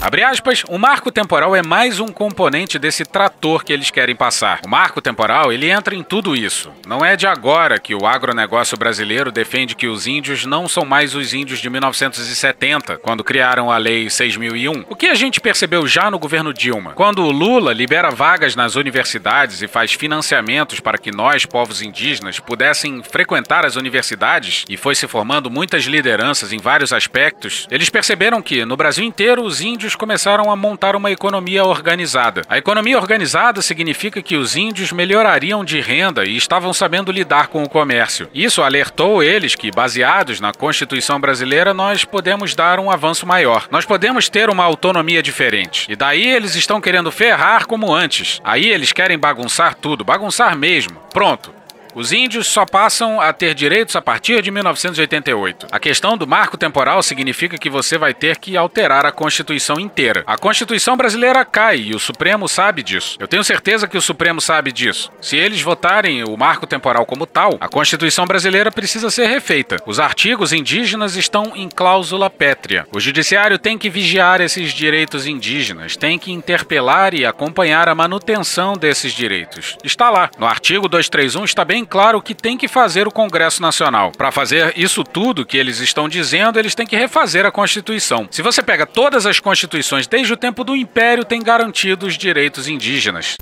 Abre 0.00 0.22
aspas, 0.22 0.62
o 0.68 0.78
marco 0.78 1.10
temporal 1.10 1.56
é 1.56 1.62
mais 1.62 1.98
um 1.98 2.08
componente 2.08 2.78
desse 2.78 3.04
trator 3.04 3.64
que 3.64 3.72
eles 3.72 3.90
querem 3.90 4.14
passar. 4.14 4.60
O 4.64 4.68
marco 4.68 5.00
temporal, 5.00 5.52
ele 5.52 5.70
entra 5.70 5.94
em 5.94 6.02
tudo 6.02 6.36
isso. 6.36 6.70
Não 6.86 7.04
é 7.04 7.16
de 7.16 7.26
agora 7.26 7.78
que 7.78 7.94
o 7.94 8.06
agronegócio 8.06 8.76
brasileiro 8.76 9.32
defende 9.32 9.74
que 9.74 9.88
os 9.88 10.06
índios 10.06 10.44
não 10.44 10.68
são 10.68 10.84
mais 10.84 11.14
os 11.14 11.32
índios 11.34 11.60
de 11.60 11.70
1970, 11.70 12.98
quando 12.98 13.24
criaram 13.24 13.70
a 13.70 13.78
Lei 13.78 14.08
6001. 14.08 14.84
O 14.88 14.94
que 14.94 15.06
a 15.06 15.14
gente 15.14 15.40
percebeu 15.40 15.86
já 15.86 16.10
no 16.10 16.18
governo 16.18 16.52
Dilma? 16.52 16.92
Quando 16.92 17.24
o 17.24 17.32
Lula 17.32 17.72
libera 17.72 18.10
vagas 18.10 18.54
nas 18.54 18.76
universidades 18.76 19.62
e 19.62 19.66
faz 19.66 19.92
financiamentos 19.94 20.78
para 20.78 20.98
que 20.98 21.10
nós, 21.10 21.46
povos 21.46 21.82
indígenas, 21.82 22.38
pudessem 22.38 23.02
frequentar 23.02 23.64
as 23.64 23.76
universidades 23.76 24.64
e 24.68 24.76
foi 24.76 24.94
se 24.94 25.08
formando 25.08 25.50
muitas 25.50 25.84
lideranças 25.84 26.52
em 26.52 26.58
vários 26.58 26.92
aspectos, 26.92 27.66
eles 27.70 27.88
perceberam 27.88 28.42
que 28.42 28.64
no 28.64 28.76
Brasil 28.76 29.04
inteiro 29.04 29.42
os 29.42 29.60
índios 29.60 29.85
começaram 29.94 30.50
a 30.50 30.56
montar 30.56 30.96
uma 30.96 31.10
economia 31.10 31.64
organizada. 31.64 32.42
A 32.48 32.58
economia 32.58 32.98
organizada 32.98 33.62
significa 33.62 34.22
que 34.22 34.36
os 34.36 34.56
índios 34.56 34.92
melhorariam 34.92 35.64
de 35.64 35.80
renda 35.80 36.24
e 36.24 36.36
estavam 36.36 36.72
sabendo 36.72 37.12
lidar 37.12 37.48
com 37.48 37.62
o 37.62 37.68
comércio. 37.68 38.28
Isso 38.34 38.62
alertou 38.62 39.22
eles 39.22 39.54
que, 39.54 39.70
baseados 39.70 40.40
na 40.40 40.52
Constituição 40.52 41.20
brasileira, 41.20 41.74
nós 41.74 42.04
podemos 42.04 42.54
dar 42.54 42.80
um 42.80 42.90
avanço 42.90 43.26
maior. 43.26 43.68
Nós 43.70 43.84
podemos 43.84 44.28
ter 44.28 44.50
uma 44.50 44.64
autonomia 44.64 45.22
diferente. 45.22 45.86
E 45.90 45.96
daí 45.96 46.26
eles 46.26 46.54
estão 46.54 46.80
querendo 46.80 47.12
ferrar 47.12 47.66
como 47.66 47.94
antes. 47.94 48.40
Aí 48.42 48.66
eles 48.68 48.92
querem 48.92 49.18
bagunçar 49.18 49.74
tudo, 49.74 50.04
bagunçar 50.04 50.56
mesmo. 50.56 50.96
Pronto. 51.12 51.65
Os 51.96 52.12
índios 52.12 52.48
só 52.48 52.66
passam 52.66 53.22
a 53.22 53.32
ter 53.32 53.54
direitos 53.54 53.96
a 53.96 54.02
partir 54.02 54.42
de 54.42 54.50
1988. 54.50 55.68
A 55.72 55.78
questão 55.78 56.14
do 56.14 56.26
marco 56.26 56.58
temporal 56.58 57.02
significa 57.02 57.56
que 57.56 57.70
você 57.70 57.96
vai 57.96 58.12
ter 58.12 58.36
que 58.36 58.54
alterar 58.54 59.06
a 59.06 59.10
Constituição 59.10 59.80
inteira. 59.80 60.22
A 60.26 60.36
Constituição 60.36 60.94
brasileira 60.94 61.42
cai 61.42 61.78
e 61.78 61.94
o 61.94 61.98
Supremo 61.98 62.50
sabe 62.50 62.82
disso. 62.82 63.16
Eu 63.18 63.26
tenho 63.26 63.42
certeza 63.42 63.88
que 63.88 63.96
o 63.96 64.02
Supremo 64.02 64.42
sabe 64.42 64.72
disso. 64.72 65.10
Se 65.22 65.38
eles 65.38 65.62
votarem 65.62 66.22
o 66.22 66.36
marco 66.36 66.66
temporal 66.66 67.06
como 67.06 67.24
tal, 67.24 67.56
a 67.58 67.66
Constituição 67.66 68.26
brasileira 68.26 68.70
precisa 68.70 69.08
ser 69.08 69.28
refeita. 69.28 69.78
Os 69.86 69.98
artigos 69.98 70.52
indígenas 70.52 71.16
estão 71.16 71.56
em 71.56 71.66
cláusula 71.66 72.28
pétrea. 72.28 72.86
O 72.94 73.00
Judiciário 73.00 73.58
tem 73.58 73.78
que 73.78 73.88
vigiar 73.88 74.42
esses 74.42 74.74
direitos 74.74 75.26
indígenas, 75.26 75.96
tem 75.96 76.18
que 76.18 76.30
interpelar 76.30 77.14
e 77.14 77.24
acompanhar 77.24 77.88
a 77.88 77.94
manutenção 77.94 78.74
desses 78.74 79.14
direitos. 79.14 79.78
Está 79.82 80.10
lá. 80.10 80.28
No 80.38 80.44
artigo 80.44 80.90
231 80.90 81.42
está 81.42 81.64
bem 81.64 81.85
claro 81.86 82.20
que 82.20 82.34
tem 82.34 82.58
que 82.58 82.68
fazer 82.68 83.06
o 83.06 83.10
Congresso 83.10 83.62
Nacional. 83.62 84.12
Para 84.12 84.32
fazer 84.32 84.74
isso 84.76 85.02
tudo 85.02 85.46
que 85.46 85.56
eles 85.56 85.80
estão 85.80 86.08
dizendo, 86.08 86.58
eles 86.58 86.74
têm 86.74 86.86
que 86.86 86.96
refazer 86.96 87.46
a 87.46 87.50
Constituição. 87.50 88.28
Se 88.30 88.42
você 88.42 88.62
pega 88.62 88.84
todas 88.84 89.24
as 89.24 89.40
constituições 89.40 90.06
desde 90.06 90.32
o 90.32 90.36
tempo 90.36 90.64
do 90.64 90.76
Império, 90.76 91.24
tem 91.24 91.42
garantido 91.42 92.06
os 92.06 92.18
direitos 92.18 92.68
indígenas. 92.68 93.36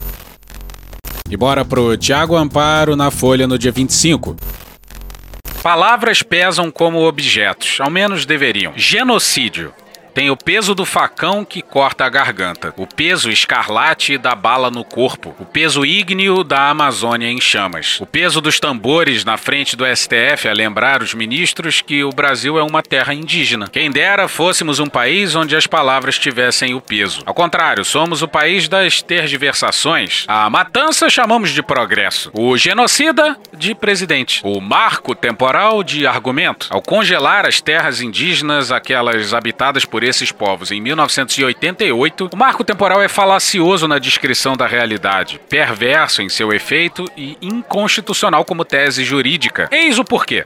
E 1.31 1.37
bora 1.37 1.65
pro 1.65 1.97
Tiago 1.97 2.37
Amparo 2.37 2.95
na 2.95 3.11
Folha 3.11 3.47
no 3.47 3.59
dia 3.59 3.73
25. 3.73 4.37
Palavras 5.63 6.23
pesam 6.23 6.71
como 6.71 7.07
objetos, 7.07 7.81
ao 7.81 7.91
menos 7.91 8.27
deveriam. 8.27 8.75
Genocídio. 8.77 9.73
Tem 10.15 10.31
o 10.31 10.37
peso 10.37 10.77
do 10.77 10.85
facão 10.85 11.45
que 11.45 11.61
corta 11.61 12.05
a 12.05 12.09
garganta, 12.09 12.73
o 12.77 12.87
peso 12.87 13.33
escarlate 13.33 14.17
da 14.17 14.33
bala 14.37 14.71
no 14.71 14.85
corpo, 14.85 15.35
o 15.41 15.45
peso 15.45 15.85
ígneo 15.85 16.45
da 16.45 16.71
Amazônia 16.71 17.29
em 17.29 17.41
chamas, 17.41 17.99
o 18.01 18.07
peso 18.07 18.41
dos 18.41 18.61
tambores 18.61 19.25
na 19.25 19.37
frente 19.37 19.75
do 19.75 19.85
STF 19.85 20.49
a 20.49 20.53
lembrar 20.53 21.03
os 21.03 21.15
ministros 21.15 21.81
que 21.81 22.05
o 22.05 22.11
Brasil 22.11 22.57
é 22.57 22.63
uma 22.63 22.81
terra 22.81 23.13
indígena. 23.13 23.67
Quem 23.67 23.91
dera 23.91 24.29
fôssemos 24.29 24.79
um 24.79 24.87
país 24.87 25.35
onde 25.35 25.57
as 25.57 25.67
palavras 25.67 26.17
tivessem 26.17 26.75
o 26.75 26.81
peso. 26.81 27.25
Ao 27.27 27.35
contrário, 27.35 27.85
somos 27.85 28.23
o 28.23 28.29
país 28.29 28.69
das 28.69 29.03
tergiversações. 29.03 30.25
A 30.29 30.49
matança 30.49 31.11
chamamos 31.11 31.51
de 31.51 31.61
progresso, 31.61 32.31
o 32.33 32.57
genocida 32.57 33.37
de 33.53 33.75
presidente, 33.75 34.43
o 34.45 34.61
marco 34.61 35.13
temporal 35.13 35.83
de 35.83 36.07
argumento. 36.07 36.69
Ao 36.71 36.81
congelar 36.81 37.47
as 37.47 37.61
terras 37.61 38.01
indígenas, 38.01 38.71
aquelas 38.71 39.35
habitadas 39.35 39.85
por 39.85 40.04
esses 40.05 40.31
povos 40.31 40.71
em 40.71 40.81
1988, 40.81 42.31
o 42.33 42.37
marco 42.37 42.63
temporal 42.65 43.03
é 43.03 43.09
falacioso 43.09 43.89
na 43.89 43.99
descrição 43.99 44.57
da 44.57 44.67
realidade, 44.67 45.41
perverso 45.49 46.23
em 46.23 46.29
seu 46.29 46.53
efeito 46.53 47.05
e 47.17 47.37
inconstitucional 47.41 48.45
como 48.45 48.65
tese 48.65 49.05
jurídica. 49.05 49.69
Eis 49.71 49.99
o 49.99 50.05
porquê. 50.05 50.45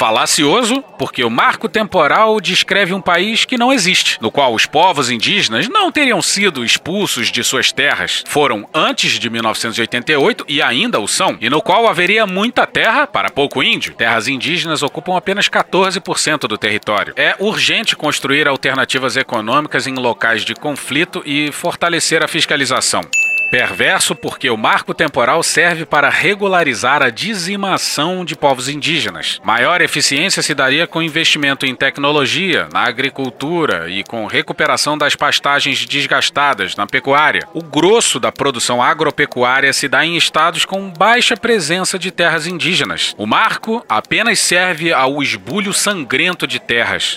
Falacioso, 0.00 0.82
porque 0.98 1.22
o 1.22 1.28
marco 1.28 1.68
temporal 1.68 2.40
descreve 2.40 2.94
um 2.94 3.02
país 3.02 3.44
que 3.44 3.58
não 3.58 3.70
existe, 3.70 4.16
no 4.18 4.30
qual 4.30 4.54
os 4.54 4.64
povos 4.64 5.10
indígenas 5.10 5.68
não 5.68 5.92
teriam 5.92 6.22
sido 6.22 6.64
expulsos 6.64 7.30
de 7.30 7.44
suas 7.44 7.70
terras, 7.70 8.24
foram 8.26 8.66
antes 8.72 9.18
de 9.18 9.28
1988 9.28 10.46
e 10.48 10.62
ainda 10.62 10.98
o 10.98 11.06
são, 11.06 11.36
e 11.38 11.50
no 11.50 11.60
qual 11.60 11.86
haveria 11.86 12.26
muita 12.26 12.66
terra 12.66 13.06
para 13.06 13.28
pouco 13.28 13.62
índio. 13.62 13.92
Terras 13.92 14.26
indígenas 14.26 14.82
ocupam 14.82 15.18
apenas 15.18 15.50
14% 15.50 16.48
do 16.48 16.56
território. 16.56 17.12
É 17.14 17.36
urgente 17.38 17.94
construir 17.94 18.48
alternativas 18.48 19.18
econômicas 19.18 19.86
em 19.86 19.96
locais 19.96 20.46
de 20.46 20.54
conflito 20.54 21.22
e 21.26 21.52
fortalecer 21.52 22.24
a 22.24 22.26
fiscalização. 22.26 23.02
Perverso 23.50 24.14
porque 24.14 24.48
o 24.48 24.56
marco 24.56 24.94
temporal 24.94 25.42
serve 25.42 25.84
para 25.84 26.08
regularizar 26.08 27.02
a 27.02 27.10
dizimação 27.10 28.24
de 28.24 28.36
povos 28.36 28.68
indígenas. 28.68 29.40
Maior 29.42 29.80
eficiência 29.80 30.40
se 30.40 30.54
daria 30.54 30.86
com 30.86 31.02
investimento 31.02 31.66
em 31.66 31.74
tecnologia, 31.74 32.68
na 32.72 32.84
agricultura 32.84 33.90
e 33.90 34.04
com 34.04 34.26
recuperação 34.26 34.96
das 34.96 35.16
pastagens 35.16 35.84
desgastadas 35.84 36.76
na 36.76 36.86
pecuária. 36.86 37.46
O 37.52 37.62
grosso 37.62 38.20
da 38.20 38.30
produção 38.30 38.80
agropecuária 38.80 39.72
se 39.72 39.88
dá 39.88 40.06
em 40.06 40.16
estados 40.16 40.64
com 40.64 40.88
baixa 40.88 41.36
presença 41.36 41.98
de 41.98 42.12
terras 42.12 42.46
indígenas. 42.46 43.14
O 43.18 43.26
marco 43.26 43.84
apenas 43.88 44.38
serve 44.38 44.92
ao 44.92 45.20
esbulho 45.20 45.72
sangrento 45.72 46.46
de 46.46 46.60
terras. 46.60 47.16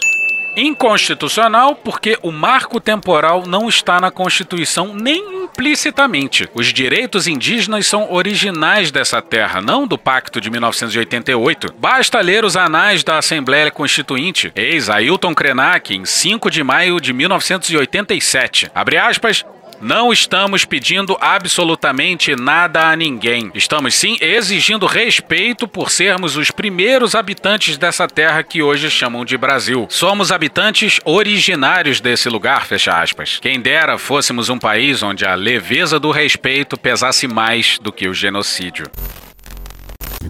Inconstitucional 0.56 1.76
porque 1.76 2.18
o 2.22 2.32
marco 2.32 2.80
temporal 2.80 3.44
não 3.48 3.68
está 3.68 4.00
na 4.00 4.12
Constituição 4.12 4.94
nem 4.94 5.44
implicitamente. 5.44 6.50
Os 6.54 6.74
direitos 6.74 7.28
indígenas 7.28 7.88
são 7.88 8.12
originais 8.12 8.92
dessa 8.92 9.22
terra, 9.22 9.62
não 9.62 9.88
do 9.88 9.98
Pacto 9.98 10.40
de 10.40 10.50
1988. 10.50 11.74
Basta 11.78 12.20
ler 12.22 12.46
os 12.46 12.56
anais 12.56 13.04
da 13.04 13.18
Assembleia 13.18 13.72
Constituinte. 13.72 14.52
Eis 14.56 14.90
Ailton 14.90 15.34
Krenak, 15.34 15.96
em 15.96 16.06
5 16.06 16.50
de 16.50 16.64
maio 16.64 17.00
de 17.00 17.14
1987. 17.14 18.70
Abre 18.74 18.98
aspas. 18.98 19.46
Não 19.84 20.14
estamos 20.14 20.64
pedindo 20.64 21.18
absolutamente 21.20 22.38
nada 22.38 22.88
a 22.88 22.96
ninguém. 22.96 23.52
Estamos 23.54 23.94
sim 23.94 24.18
exigindo 24.22 24.86
respeito 24.86 25.68
por 25.68 25.92
sermos 25.92 26.38
os 26.38 26.50
primeiros 26.50 27.16
habitantes 27.16 27.78
dessa 27.78 28.08
terra 28.08 28.42
que 28.44 28.64
hoje 28.64 28.90
chamam 28.90 29.26
de 29.26 29.38
Brasil. 29.38 29.86
Somos 29.90 30.32
habitantes 30.32 31.02
originários 31.04 32.00
desse 32.00 32.30
lugar, 32.30 32.66
fecha 32.66 32.98
aspas. 32.98 33.40
Quem 33.42 33.60
dera 33.60 33.98
fôssemos 33.98 34.48
um 34.48 34.58
país 34.58 35.04
onde 35.04 35.26
a 35.26 35.36
leveza 35.36 36.00
do 36.00 36.12
respeito 36.12 36.78
pesasse 36.78 37.28
mais 37.28 37.78
do 37.78 37.92
que 37.92 38.08
o 38.08 38.14
genocídio. 38.14 38.86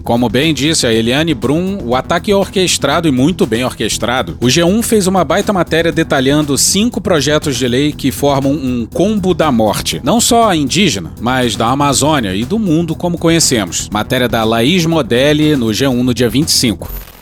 Como 0.02 0.28
bem 0.28 0.52
disse 0.52 0.86
a 0.86 0.92
Eliane 0.92 1.34
Brum, 1.34 1.78
o 1.84 1.94
ataque 1.94 2.30
é 2.30 2.36
orquestrado 2.36 3.08
e 3.08 3.12
muito 3.12 3.46
bem 3.46 3.64
orquestrado. 3.64 4.36
O 4.40 4.46
G1 4.46 4.82
fez 4.82 5.06
uma 5.06 5.24
baita 5.24 5.52
matéria 5.52 5.92
detalhando 5.92 6.56
cinco 6.58 7.00
projetos 7.00 7.56
de 7.56 7.68
lei 7.68 7.92
que 7.92 8.10
formam 8.10 8.52
um 8.52 8.86
combo 8.86 9.34
da 9.34 9.50
morte, 9.52 10.00
não 10.02 10.20
só 10.20 10.54
indígena, 10.54 11.12
mas 11.20 11.56
da 11.56 11.68
Amazônia 11.68 12.34
e 12.34 12.44
do 12.44 12.58
mundo 12.58 12.94
como 12.94 13.18
conhecemos. 13.18 13.88
Matéria 13.92 14.28
da 14.28 14.44
Laís 14.44 14.86
Modelli 14.86 15.56
no 15.56 15.66
G1 15.66 16.02
no 16.02 16.14
dia 16.14 16.28
25. 16.28 17.13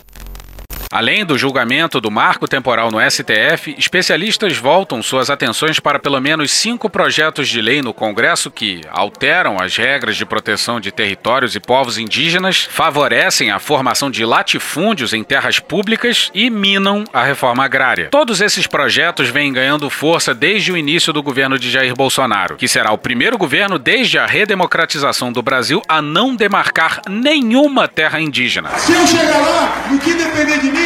Além 0.92 1.24
do 1.24 1.38
julgamento 1.38 2.02
do 2.02 2.11
marco 2.11 2.46
temporal 2.46 2.90
no 2.90 2.98
STF, 3.00 3.74
especialistas 3.78 4.59
voltam 4.59 5.02
suas 5.02 5.31
atenções 5.31 5.81
para 5.81 5.98
pelo 5.98 6.20
menos 6.20 6.50
cinco 6.50 6.90
projetos 6.90 7.48
de 7.48 7.62
lei 7.62 7.81
no 7.81 7.94
Congresso 7.94 8.50
que 8.50 8.83
alteram 8.90 9.56
as 9.58 9.75
regras 9.75 10.19
de 10.19 10.27
proteção 10.27 10.79
de 10.79 10.92
territórios 10.92 11.56
e 11.56 11.60
povos 11.60 11.96
indígenas, 11.96 12.69
favorecem 12.71 13.50
a 13.50 13.58
formação 13.58 14.10
de 14.10 14.23
latifúndios 14.23 15.14
em 15.14 15.25
terras 15.25 15.58
públicas 15.58 16.31
e 16.35 16.50
minam 16.50 17.04
a 17.10 17.25
reforma 17.25 17.64
agrária. 17.64 18.08
Todos 18.10 18.42
esses 18.42 18.66
projetos 18.66 19.31
vêm 19.31 19.50
ganhando 19.50 19.88
força 19.88 20.35
desde 20.35 20.73
o 20.73 20.77
início 20.77 21.10
do 21.10 21.23
governo 21.23 21.58
de 21.58 21.71
Jair 21.71 21.96
Bolsonaro, 21.96 22.56
que 22.56 22.69
será 22.69 22.92
o 22.92 22.98
primeiro 22.98 23.38
governo 23.38 23.79
desde 23.79 24.19
a 24.19 24.27
redemocratização 24.27 25.33
do 25.33 25.40
Brasil 25.40 25.81
a 25.88 26.02
não 26.02 26.37
demarcar 26.37 27.00
nenhuma 27.08 27.88
terra 27.88 28.21
indígena. 28.21 28.69
Se 28.77 28.92
eu 28.92 29.06
chegar 29.06 29.40
lá, 29.40 29.87
no 29.90 29.98
que 29.98 30.12
depender 30.12 30.58
de 30.58 30.71
mim, 30.71 30.81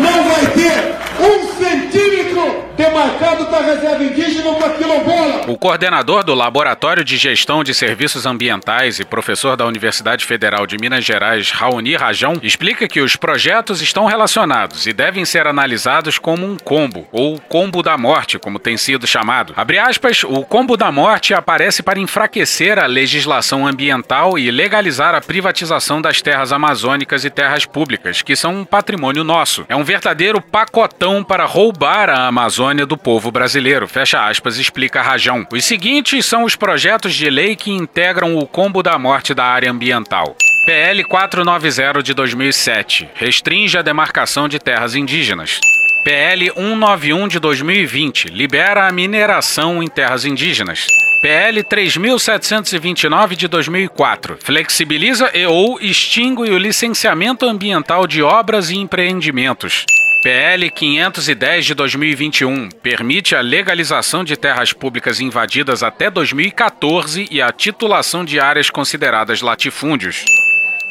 não 0.00 0.24
vai 0.24 0.46
ter 0.52 0.94
um 1.20 1.48
centímetro 1.58 2.67
demarcado 2.78 3.46
para 3.46 3.66
reserva 3.66 4.04
indígena 4.04 4.54
para 4.54 4.70
quilombola. 4.74 5.42
O 5.48 5.58
coordenador 5.58 6.22
do 6.22 6.32
Laboratório 6.32 7.02
de 7.02 7.16
Gestão 7.16 7.64
de 7.64 7.74
Serviços 7.74 8.24
Ambientais 8.24 9.00
e 9.00 9.04
professor 9.04 9.56
da 9.56 9.66
Universidade 9.66 10.24
Federal 10.24 10.64
de 10.64 10.78
Minas 10.78 11.04
Gerais, 11.04 11.50
Raoni 11.50 11.96
Rajão, 11.96 12.34
explica 12.40 12.86
que 12.86 13.00
os 13.00 13.16
projetos 13.16 13.82
estão 13.82 14.06
relacionados 14.06 14.86
e 14.86 14.92
devem 14.92 15.24
ser 15.24 15.48
analisados 15.48 16.20
como 16.20 16.46
um 16.46 16.56
combo, 16.56 17.04
ou 17.10 17.40
combo 17.48 17.82
da 17.82 17.98
morte, 17.98 18.38
como 18.38 18.60
tem 18.60 18.76
sido 18.76 19.08
chamado. 19.08 19.54
Abre 19.56 19.80
aspas, 19.80 20.22
o 20.22 20.44
combo 20.44 20.76
da 20.76 20.92
morte 20.92 21.34
aparece 21.34 21.82
para 21.82 21.98
enfraquecer 21.98 22.78
a 22.78 22.86
legislação 22.86 23.66
ambiental 23.66 24.38
e 24.38 24.52
legalizar 24.52 25.16
a 25.16 25.20
privatização 25.20 26.00
das 26.00 26.22
terras 26.22 26.52
amazônicas 26.52 27.24
e 27.24 27.30
terras 27.30 27.66
públicas, 27.66 28.22
que 28.22 28.36
são 28.36 28.60
um 28.60 28.64
patrimônio 28.64 29.24
nosso. 29.24 29.66
É 29.68 29.74
um 29.74 29.82
verdadeiro 29.82 30.40
pacotão 30.40 31.24
para 31.24 31.44
roubar 31.44 32.08
a 32.08 32.28
Amazônia 32.28 32.67
do 32.86 32.96
povo 32.96 33.30
brasileiro. 33.30 33.88
Fecha 33.88 34.26
aspas, 34.26 34.58
explica 34.58 35.02
Rajão. 35.02 35.46
Os 35.52 35.64
seguintes 35.64 36.26
são 36.26 36.44
os 36.44 36.54
projetos 36.56 37.14
de 37.14 37.28
lei 37.28 37.56
que 37.56 37.70
integram 37.70 38.36
o 38.36 38.46
combo 38.46 38.82
da 38.82 38.98
morte 38.98 39.34
da 39.34 39.44
área 39.44 39.70
ambiental. 39.70 40.36
PL 40.66 41.02
490 41.04 42.02
de 42.02 42.12
2007 42.12 43.08
restringe 43.14 43.78
a 43.78 43.82
demarcação 43.82 44.48
de 44.48 44.58
terras 44.58 44.94
indígenas. 44.94 45.60
PL 46.04 46.52
191 46.54 47.28
de 47.28 47.38
2020 47.38 48.28
libera 48.28 48.86
a 48.86 48.92
mineração 48.92 49.82
em 49.82 49.88
terras 49.88 50.24
indígenas. 50.24 50.86
PL 51.20 51.64
3729 51.64 53.34
de 53.34 53.48
2004 53.48 54.38
flexibiliza 54.40 55.30
e 55.34 55.44
ou 55.46 55.80
extingue 55.80 56.50
o 56.50 56.58
licenciamento 56.58 57.44
ambiental 57.44 58.06
de 58.06 58.22
obras 58.22 58.70
e 58.70 58.76
empreendimentos. 58.76 59.84
PL 60.28 60.70
510 60.70 61.64
de 61.64 61.72
2021 61.72 62.68
permite 62.82 63.34
a 63.34 63.40
legalização 63.40 64.22
de 64.22 64.36
terras 64.36 64.74
públicas 64.74 65.20
invadidas 65.20 65.82
até 65.82 66.10
2014 66.10 67.28
e 67.30 67.40
a 67.40 67.50
titulação 67.50 68.26
de 68.26 68.38
áreas 68.38 68.68
consideradas 68.68 69.40
latifúndios. 69.40 70.26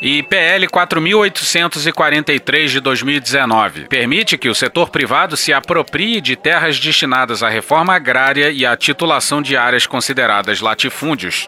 E 0.02 0.24
PL 0.24 0.68
4843 0.68 2.72
de 2.72 2.80
2019 2.80 3.88
permite 3.88 4.40
que 4.40 4.50
o 4.50 4.56
setor 4.56 4.90
privado 4.90 5.38
se 5.38 5.54
aproprie 5.54 6.20
de 6.20 6.36
terras 6.36 6.80
destinadas 6.80 7.44
à 7.44 7.50
reforma 7.50 7.94
agrária 7.94 8.50
e 8.50 8.66
à 8.66 8.76
titulação 8.76 9.40
de 9.40 9.56
áreas 9.56 9.86
consideradas 9.86 10.62
latifúndios. 10.62 11.46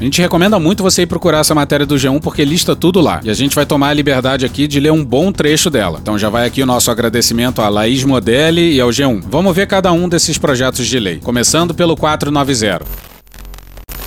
A 0.00 0.02
gente 0.02 0.22
recomenda 0.22 0.58
muito 0.58 0.82
você 0.82 1.02
ir 1.02 1.06
procurar 1.06 1.40
essa 1.40 1.54
matéria 1.54 1.84
do 1.84 1.94
G1 1.94 2.22
porque 2.22 2.42
lista 2.42 2.74
tudo 2.74 3.02
lá. 3.02 3.20
E 3.22 3.28
a 3.28 3.34
gente 3.34 3.54
vai 3.54 3.66
tomar 3.66 3.88
a 3.88 3.92
liberdade 3.92 4.46
aqui 4.46 4.66
de 4.66 4.80
ler 4.80 4.90
um 4.90 5.04
bom 5.04 5.30
trecho 5.30 5.68
dela. 5.68 5.98
Então 6.00 6.18
já 6.18 6.30
vai 6.30 6.46
aqui 6.46 6.62
o 6.62 6.66
nosso 6.66 6.90
agradecimento 6.90 7.60
a 7.60 7.68
Laís 7.68 8.02
Modelli 8.02 8.72
e 8.72 8.80
ao 8.80 8.88
G1. 8.88 9.22
Vamos 9.28 9.54
ver 9.54 9.66
cada 9.66 9.92
um 9.92 10.08
desses 10.08 10.38
projetos 10.38 10.86
de 10.86 10.98
lei. 10.98 11.18
Começando 11.18 11.74
pelo 11.74 11.94
490. 11.98 13.09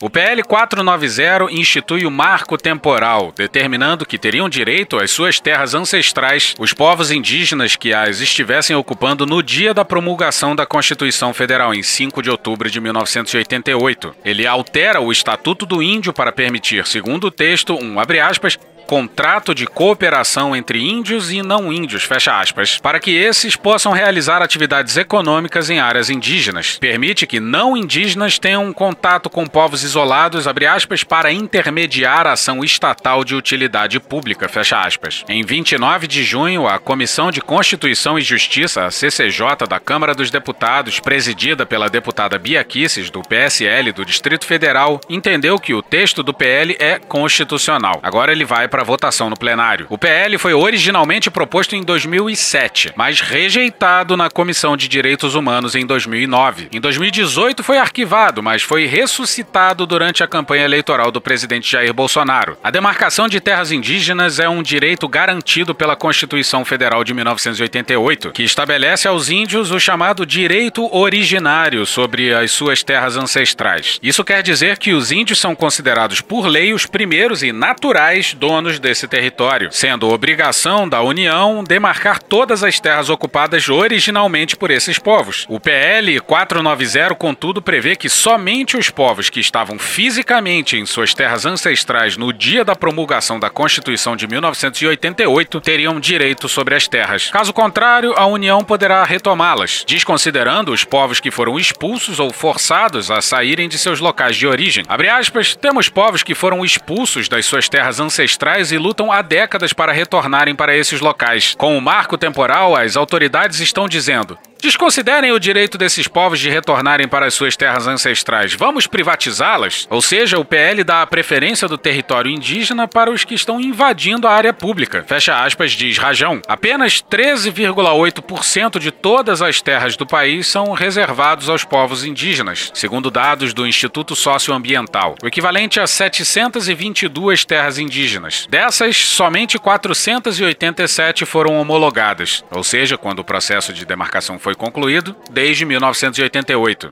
O 0.04 0.10
PL 0.10 0.44
490 0.44 1.50
institui 1.50 2.06
o 2.06 2.12
marco 2.12 2.58
temporal, 2.58 3.32
determinando 3.34 4.06
que 4.06 4.18
teriam 4.18 4.50
direito 4.50 4.98
às 4.98 5.12
suas 5.12 5.40
terras 5.40 5.74
ancestrais 5.74 6.54
os 6.60 6.74
povos 6.74 7.10
indígenas 7.10 7.78
que 7.78 7.94
as 7.94 8.20
estivessem 8.20 8.76
ocupando 8.76 9.26
no 9.26 9.42
dia 9.42 9.74
da 9.74 9.86
promulgação 9.86 10.58
da 10.58 10.66
Constituição 10.66 11.34
Federal, 11.34 11.74
em 11.74 11.82
5 11.82 12.22
de 12.22 12.30
outubro 12.30 12.70
de 12.70 12.82
1988. 12.82 14.14
Ele 14.26 14.46
altera 14.46 15.00
o 15.00 15.10
Estatuto 15.10 15.66
do 15.66 15.82
Índio 15.82 16.12
para 16.12 16.34
permitir, 16.34 16.86
segundo 16.86 17.28
o 17.28 17.32
texto, 17.32 17.74
um 17.74 17.98
abre 17.98 18.20
aspas, 18.20 18.60
contrato 18.88 19.54
de 19.54 19.66
cooperação 19.66 20.56
entre 20.56 20.82
índios 20.82 21.32
e 21.32 21.42
não 21.42 21.72
índios, 21.72 22.04
fecha 22.04 22.40
aspas, 22.40 22.78
para 22.78 23.00
que 23.00 23.12
esses 23.12 23.56
possam 23.56 23.92
realizar 23.92 24.42
atividades 24.42 24.98
econômicas 24.98 25.70
em 25.70 25.80
áreas 25.80 26.10
indígenas. 26.10 26.78
Permite 26.80 27.26
que 27.26 27.40
não 27.40 27.76
indígenas 27.76 28.38
tenham 28.38 28.72
contato 28.74 29.30
com 29.30 29.46
povos 29.46 29.84
isolados, 29.84 30.48
abre 30.48 30.66
aspas, 30.66 31.04
para 31.04 31.32
intermediar 31.32 32.28
a 32.28 32.34
ação 32.34 32.64
estatal 32.64 33.24
de 33.24 33.36
utilidade 33.36 34.00
pública, 34.00 34.50
fecha 34.50 34.80
aspas. 34.80 35.24
Em 35.28 35.44
29 35.44 36.08
de 36.08 36.24
junho, 36.24 36.68
a 36.68 36.80
Comissão 36.80 37.32
de 37.32 37.42
Constituição 37.42 38.18
e 38.18 38.22
Justiça, 38.22 38.86
a 38.86 38.92
CCJ 38.92 39.68
da 39.68 39.80
Câmara 39.80 40.14
dos 40.14 40.30
Deputados, 40.30 41.00
presidida 41.00 41.66
pela 41.66 41.90
deputada 41.90 42.38
Bia 42.38 42.64
Kisses, 42.64 43.10
do 43.10 43.22
PSL 43.22 43.92
do 43.92 44.06
Distrito 44.06 44.46
Federal, 44.46 45.00
entendeu 45.10 45.60
que 45.60 45.74
o 45.74 45.82
texto 45.82 46.24
do 46.24 46.34
PL 46.34 46.76
é 46.80 47.00
constitucional. 47.00 48.00
Agora 48.02 48.32
ele 48.32 48.46
vai 48.46 48.68
para 48.74 48.84
votação 48.84 49.30
no 49.30 49.38
plenário. 49.38 49.86
O 49.88 50.00
PL 50.00 50.36
foi 50.40 50.52
originalmente 50.52 51.30
proposto 51.30 51.76
em 51.76 51.84
2007, 51.84 52.92
mas 52.96 53.22
rejeitado 53.22 54.18
na 54.18 54.32
Comissão 54.32 54.76
de 54.76 54.88
Direitos 54.88 55.36
Humanos 55.36 55.76
em 55.76 55.86
2009. 55.86 56.70
Em 56.72 56.82
2018 56.82 57.64
foi 57.64 57.78
arquivado, 57.78 58.42
mas 58.42 58.64
foi 58.64 58.88
ressuscitado 58.88 59.86
durante 59.86 60.24
a 60.24 60.28
campanha 60.28 60.66
eleitoral 60.66 61.12
do 61.12 61.22
presidente 61.22 61.72
Jair 61.72 61.94
Bolsonaro. 61.94 62.58
A 62.64 62.72
demarcação 62.72 63.28
de 63.28 63.40
terras 63.40 63.72
indígenas 63.72 64.40
é 64.40 64.50
um 64.50 64.64
direito 64.64 65.08
garantido 65.08 65.76
pela 65.76 65.96
Constituição 65.96 66.66
Federal 66.66 67.04
de 67.04 67.14
1988, 67.14 68.32
que 68.32 68.42
estabelece 68.42 69.08
aos 69.08 69.30
índios 69.30 69.70
o 69.70 69.80
chamado 69.80 70.26
direito 70.26 70.90
originário 70.92 71.86
sobre 71.86 72.34
as 72.34 72.50
suas 72.50 72.82
terras 72.82 73.18
ancestrais. 73.18 74.00
Isso 74.02 74.24
quer 74.24 74.42
dizer 74.42 74.80
que 74.80 74.94
os 74.94 75.12
índios 75.12 75.38
são 75.38 75.54
considerados 75.54 76.22
por 76.22 76.48
lei 76.48 76.74
os 76.74 76.88
primeiros 76.88 77.44
e 77.44 77.52
naturais 77.52 78.34
donos 78.34 78.63
desse 78.80 79.08
território, 79.08 79.70
sendo 79.72 80.10
obrigação 80.10 80.88
da 80.88 81.02
União 81.02 81.64
demarcar 81.64 82.22
todas 82.22 82.64
as 82.64 82.80
terras 82.80 83.10
ocupadas 83.10 83.70
originalmente 83.70 84.56
por 84.56 84.72
esses 84.72 85.00
povos. 85.00 85.46
O 85.48 85.60
PL 85.60 86.20
490, 86.20 87.16
contudo, 87.16 87.62
prevê 87.62 87.96
que 87.96 88.10
somente 88.10 88.76
os 88.76 88.90
povos 88.90 89.30
que 89.30 89.40
estavam 89.40 89.78
fisicamente 89.78 90.78
em 90.78 90.86
suas 90.86 91.14
terras 91.14 91.46
ancestrais 91.46 92.18
no 92.18 92.34
dia 92.34 92.66
da 92.66 92.76
promulgação 92.76 93.40
da 93.40 93.50
Constituição 93.50 94.16
de 94.16 94.28
1988 94.28 95.62
teriam 95.62 96.00
direito 96.00 96.50
sobre 96.50 96.76
as 96.76 96.88
terras. 96.88 97.30
Caso 97.30 97.54
contrário, 97.54 98.14
a 98.18 98.26
União 98.26 98.64
poderá 98.64 99.04
retomá-las, 99.04 99.84
desconsiderando 99.88 100.72
os 100.72 100.84
povos 100.84 101.20
que 101.20 101.32
foram 101.32 101.58
expulsos 101.58 102.20
ou 102.20 102.32
forçados 102.32 103.10
a 103.10 103.22
saírem 103.22 103.70
de 103.70 103.78
seus 103.78 104.00
locais 104.00 104.36
de 104.36 104.48
origem. 104.48 104.84
Aspas, 105.24 105.56
temos 105.56 105.90
povos 105.90 106.24
que 106.24 106.34
foram 106.34 106.66
expulsos 106.66 107.30
das 107.30 107.46
suas 107.46 107.70
terras 107.70 108.00
ancestrais 108.00 108.53
e 108.62 108.78
lutam 108.78 109.12
há 109.12 109.22
décadas 109.22 109.74
para 109.74 109.92
retornarem 109.92 110.56
para 110.56 110.76
esses 110.76 111.00
locais. 111.00 111.56
Com 111.56 111.78
o 111.78 111.82
marco 111.82 112.18
temporal, 112.18 112.76
as 112.76 112.96
autoridades 112.96 113.60
estão 113.60 113.88
dizendo: 113.88 114.38
Desconsiderem 114.64 115.34
o 115.34 115.40
direito 115.40 115.78
desses 115.78 116.08
povos 116.08 116.40
de 116.40 116.50
retornarem 116.50 117.06
para 117.06 117.26
as 117.26 117.34
suas 117.34 117.58
terras 117.58 117.86
ancestrais. 117.86 118.54
Vamos 118.54 118.88
privatizá-las? 118.88 119.86
Ou 119.90 120.02
seja, 120.02 120.40
o 120.40 120.46
PL 120.46 120.86
dá 120.86 121.02
a 121.02 121.06
preferência 121.06 121.68
do 121.68 121.78
território 121.78 122.32
indígena 122.32 122.88
para 122.88 123.12
os 123.12 123.26
que 123.26 123.34
estão 123.34 123.60
invadindo 123.60 124.26
a 124.26 124.32
área 124.32 124.54
pública. 124.54 125.04
Fecha 125.06 125.44
aspas, 125.44 125.74
diz 125.74 125.98
Rajão. 125.98 126.42
Apenas 126.48 127.04
13,8% 127.04 128.80
de 128.80 128.90
todas 128.90 129.42
as 129.42 129.62
terras 129.62 129.98
do 129.98 130.08
país 130.08 130.48
são 130.48 130.72
reservados 130.72 131.50
aos 131.50 131.66
povos 131.66 132.06
indígenas, 132.06 132.72
segundo 132.74 133.12
dados 133.12 133.54
do 133.54 133.68
Instituto 133.68 134.16
Socioambiental, 134.16 135.16
o 135.22 135.28
equivalente 135.28 135.78
a 135.78 135.86
722 135.86 137.44
terras 137.44 137.78
indígenas. 137.78 138.48
Dessas, 138.50 138.96
somente 138.96 139.60
487 139.60 141.26
foram 141.26 141.60
homologadas, 141.60 142.46
ou 142.50 142.64
seja, 142.64 142.98
quando 142.98 143.20
o 143.20 143.26
processo 143.26 143.74
de 143.74 143.86
demarcação 143.86 144.40
foi 144.40 144.53
concluído, 144.56 145.16
desde 145.32 145.66
1988. 145.66 146.92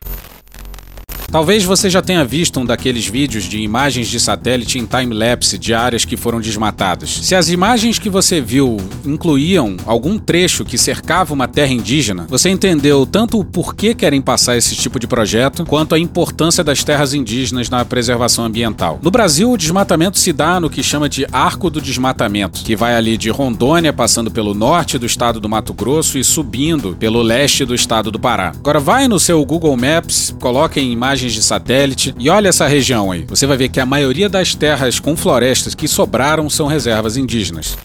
Talvez 1.31 1.63
você 1.63 1.89
já 1.89 2.01
tenha 2.01 2.25
visto 2.25 2.59
um 2.59 2.65
daqueles 2.65 3.07
vídeos 3.07 3.45
de 3.45 3.57
imagens 3.57 4.09
de 4.09 4.19
satélite 4.19 4.77
em 4.77 4.85
time-lapse 4.85 5.57
de 5.57 5.73
áreas 5.73 6.03
que 6.03 6.17
foram 6.17 6.41
desmatadas. 6.41 7.09
Se 7.23 7.33
as 7.33 7.47
imagens 7.47 7.97
que 7.97 8.09
você 8.09 8.41
viu 8.41 8.75
incluíam 9.05 9.77
algum 9.85 10.19
trecho 10.19 10.65
que 10.65 10.77
cercava 10.77 11.33
uma 11.33 11.47
terra 11.47 11.71
indígena, 11.71 12.25
você 12.27 12.49
entendeu 12.49 13.05
tanto 13.05 13.39
o 13.39 13.45
porquê 13.45 13.95
querem 13.95 14.21
passar 14.21 14.57
esse 14.57 14.75
tipo 14.75 14.99
de 14.99 15.07
projeto, 15.07 15.63
quanto 15.65 15.95
a 15.95 15.99
importância 15.99 16.65
das 16.65 16.83
terras 16.83 17.13
indígenas 17.13 17.69
na 17.69 17.85
preservação 17.85 18.43
ambiental. 18.43 18.99
No 19.01 19.09
Brasil, 19.09 19.49
o 19.49 19.57
desmatamento 19.57 20.19
se 20.19 20.33
dá 20.33 20.59
no 20.59 20.69
que 20.69 20.83
chama 20.83 21.07
de 21.07 21.25
Arco 21.31 21.69
do 21.69 21.79
Desmatamento, 21.79 22.61
que 22.61 22.75
vai 22.75 22.93
ali 22.93 23.15
de 23.15 23.29
Rondônia, 23.29 23.93
passando 23.93 24.29
pelo 24.29 24.53
norte 24.53 24.97
do 24.97 25.05
estado 25.05 25.39
do 25.39 25.47
Mato 25.47 25.73
Grosso 25.73 26.17
e 26.17 26.25
subindo 26.25 26.93
pelo 26.99 27.21
leste 27.21 27.63
do 27.63 27.73
estado 27.73 28.11
do 28.11 28.19
Pará. 28.19 28.49
Agora 28.49 28.81
vai 28.81 29.07
no 29.07 29.17
seu 29.17 29.45
Google 29.45 29.77
Maps, 29.77 30.35
coloque 30.37 30.81
em 30.81 30.91
imagens 30.91 31.20
de 31.29 31.43
satélite 31.43 32.15
e 32.17 32.29
olha 32.29 32.49
essa 32.49 32.67
região 32.67 33.11
aí. 33.11 33.25
Você 33.27 33.45
vai 33.45 33.57
ver 33.57 33.69
que 33.69 33.79
a 33.79 33.85
maioria 33.85 34.29
das 34.29 34.55
terras 34.55 34.99
com 34.99 35.15
florestas 35.17 35.75
que 35.75 35.87
sobraram 35.87 36.49
são 36.49 36.67
reservas 36.67 37.17
indígenas. 37.17 37.77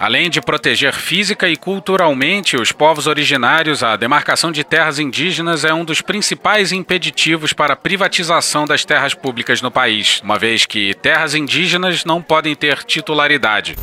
Além 0.00 0.30
de 0.30 0.40
proteger 0.40 0.94
física 0.94 1.46
e 1.46 1.58
culturalmente 1.58 2.56
os 2.56 2.72
povos 2.72 3.06
originários, 3.06 3.82
a 3.82 3.96
demarcação 3.96 4.50
de 4.50 4.64
terras 4.64 4.98
indígenas 4.98 5.62
é 5.62 5.74
um 5.74 5.84
dos 5.84 6.00
principais 6.00 6.72
impeditivos 6.72 7.52
para 7.52 7.74
a 7.74 7.76
privatização 7.76 8.64
das 8.64 8.82
terras 8.82 9.12
públicas 9.12 9.60
no 9.60 9.70
país, 9.70 10.22
uma 10.24 10.38
vez 10.38 10.64
que 10.64 10.94
terras 10.94 11.34
indígenas 11.34 12.06
não 12.06 12.22
podem 12.22 12.54
ter 12.54 12.82
titularidade. 12.84 13.76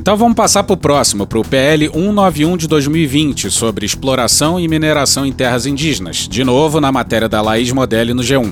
Então 0.00 0.16
vamos 0.16 0.34
passar 0.34 0.62
para 0.62 0.72
o 0.72 0.78
próximo, 0.78 1.26
para 1.26 1.38
o 1.38 1.44
PL 1.44 1.90
191 1.90 2.56
de 2.56 2.66
2020, 2.66 3.50
sobre 3.50 3.84
exploração 3.84 4.58
e 4.58 4.66
mineração 4.66 5.26
em 5.26 5.32
terras 5.32 5.66
indígenas. 5.66 6.26
De 6.26 6.42
novo, 6.42 6.80
na 6.80 6.90
matéria 6.90 7.28
da 7.28 7.42
Laís 7.42 7.70
Modelli 7.70 8.14
no 8.14 8.22
G1. 8.22 8.50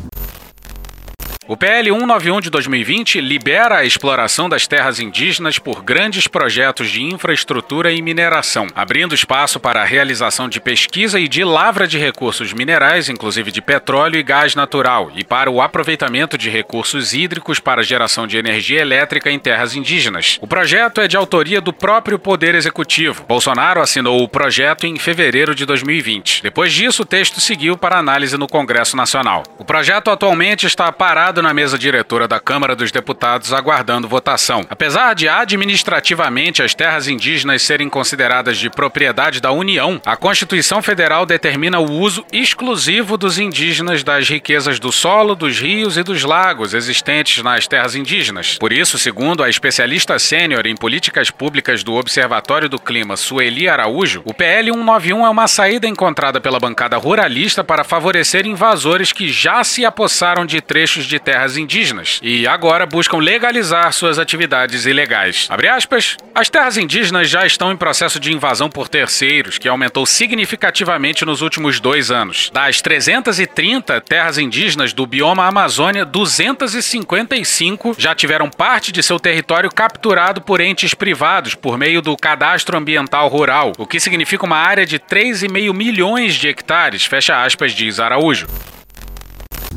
O 1.51 1.57
PL 1.57 1.91
191 1.91 2.43
de 2.43 2.51
2020 2.51 3.23
libera 3.23 3.79
a 3.79 3.85
exploração 3.87 4.51
das 4.51 4.67
terras 4.67 5.01
indígenas 5.01 5.59
por 5.59 5.83
grandes 5.83 6.29
projetos 6.29 6.91
de 6.91 7.03
infraestrutura 7.03 7.91
e 7.91 8.03
mineração, 8.03 8.67
abrindo 8.75 9.15
espaço 9.15 9.59
para 9.59 9.81
a 9.81 9.85
realização 9.87 10.47
de 10.47 10.61
pesquisa 10.61 11.19
e 11.19 11.27
de 11.27 11.43
lavra 11.43 11.89
de 11.89 11.97
recursos 11.97 12.53
minerais, 12.53 13.09
inclusive 13.09 13.51
de 13.51 13.63
petróleo 13.63 14.19
e 14.19 14.23
gás 14.23 14.55
natural, 14.55 15.11
e 15.15 15.25
para 15.25 15.51
o 15.51 15.63
aproveitamento 15.63 16.37
de 16.37 16.51
recursos 16.51 17.15
hídricos 17.15 17.59
para 17.59 17.83
geração 17.83 18.27
de 18.27 18.37
energia 18.37 18.83
elétrica 18.83 19.31
em 19.31 19.39
terras 19.39 19.75
indígenas. 19.75 20.37
O 20.43 20.47
projeto 20.47 21.01
é 21.01 21.09
de 21.09 21.17
autoria 21.17 21.63
do 21.63 21.73
próprio 21.73 22.19
Poder 22.19 22.55
Executivo. 22.57 23.25
Bolsonaro 23.27 23.81
assinou 23.81 24.23
o 24.23 24.29
projeto 24.29 24.87
em 24.87 24.99
fevereiro 24.99 25.55
de 25.55 25.65
2020. 25.65 26.43
Depois 26.43 26.75
disso, 26.75 27.05
o 27.05 27.07
texto 27.07 27.41
seguiu 27.41 27.75
para 27.75 27.97
análise 27.97 28.37
no 28.37 28.47
Congresso 28.47 28.95
Nacional. 28.99 29.45
O 29.57 29.65
projeto 29.65 30.11
atualmente 30.11 30.67
está 30.67 30.93
parado 30.93 31.38
na 31.43 31.55
mesa 31.55 31.79
diretora 31.79 32.27
da 32.29 32.41
Câmara 32.41 32.75
dos 32.75 32.91
Deputados 32.91 33.53
aguardando 33.53 34.09
votação. 34.09 34.67
Apesar 34.69 35.15
de 35.15 35.29
administrativamente 35.29 36.63
as 36.63 36.75
terras 36.75 37.09
indígenas 37.09 37.63
serem 37.63 37.89
consideradas 37.89 38.59
de 38.59 38.71
propriedade 38.71 39.41
da 39.41 39.53
União, 39.53 40.01
a 40.05 40.17
Constituição 40.17 40.83
Federal 40.83 41.27
determina 41.27 41.79
o 41.79 41.91
uso 41.91 42.25
exclusivo 42.33 43.17
dos 43.17 43.39
indígenas 43.39 44.03
das 44.03 44.29
riquezas 44.29 44.79
do 44.79 44.93
solo, 44.93 45.35
dos 45.35 45.59
rios 45.61 45.97
e 45.97 46.03
dos 46.03 46.25
lagos 46.25 46.75
existentes 46.75 47.43
nas 47.43 47.67
terras 47.67 47.95
indígenas. 47.95 48.57
Por 48.59 48.73
isso, 48.73 48.99
segundo 48.99 49.43
a 49.43 49.51
especialista 49.51 50.19
sênior 50.19 50.67
em 50.67 50.77
políticas 50.77 51.31
públicas 51.31 51.83
do 51.83 51.95
Observatório 51.95 52.69
do 52.69 52.79
Clima, 52.79 53.17
Sueli 53.17 53.69
Araújo, 53.69 54.23
o 54.25 54.35
PL 54.35 54.71
191 54.73 55.27
é 55.27 55.31
uma 55.31 55.49
saída 55.49 55.87
encontrada 55.87 56.41
pela 56.41 56.61
bancada 56.61 56.97
ruralista 56.97 57.63
para 57.63 57.85
favorecer 57.85 58.47
invasores 58.47 59.13
que 59.13 59.29
já 59.29 59.63
se 59.65 59.85
apossaram 59.85 60.47
de 60.47 60.61
trechos 60.61 61.05
de 61.05 61.19
terras 61.29 61.59
indígenas 61.59 62.19
e 62.23 62.47
agora 62.47 62.87
buscam 62.87 63.19
legalizar 63.19 63.93
suas 63.93 64.19
atividades 64.19 64.87
ilegais. 64.87 65.47
Abre 65.51 65.69
aspas, 65.69 66.17
as 66.35 66.49
terras 66.49 66.79
indígenas 66.79 67.29
já 67.29 67.45
estão 67.45 67.71
em 67.71 67.77
processo 67.77 68.19
de 68.19 68.33
invasão 68.33 68.71
por 68.71 68.89
terceiros, 68.89 69.59
que 69.59 69.69
aumentou 69.69 70.07
significativamente 70.07 71.27
nos 71.27 71.43
últimos 71.43 71.81
dois 71.81 72.11
anos. 72.11 72.49
Das 72.51 72.81
330 72.81 74.01
terras 74.01 74.39
indígenas 74.39 74.95
do 74.95 75.07
bioma 75.07 75.45
Amazônia, 75.45 76.03
255 76.07 77.95
já 77.99 78.15
tiveram 78.15 78.49
parte 78.49 78.91
de 78.91 79.03
seu 79.03 79.21
território 79.21 79.69
capturado 79.69 80.41
por 80.41 80.63
entes 80.63 80.95
privados 80.95 81.55
por 81.55 81.77
meio 81.77 82.01
do 82.01 82.17
Cadastro 82.17 82.79
Ambiental 82.79 83.29
Rural, 83.29 83.73
o 83.77 83.87
que 83.87 84.01
significa 84.01 84.47
uma 84.47 84.57
área 84.57 84.87
de 84.87 84.99
3,5 84.99 85.75
milhões 85.75 86.37
de 86.37 86.49
hectares, 86.49 87.05
fecha 87.05 87.45
aspas, 87.45 87.73
diz 87.73 88.01
Araújo. 88.01 88.47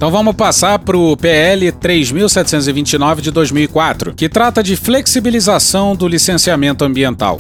Então 0.02 0.10
vamos 0.10 0.34
passar 0.34 0.80
para 0.80 0.98
o 0.98 1.16
PL 1.16 1.72
3729 1.74 3.22
de 3.22 3.30
2004, 3.30 4.16
que 4.16 4.28
trata 4.28 4.64
de 4.64 4.76
flexibilização 4.76 5.96
do 5.96 6.08
licenciamento 6.08 6.84
ambiental. 6.84 7.40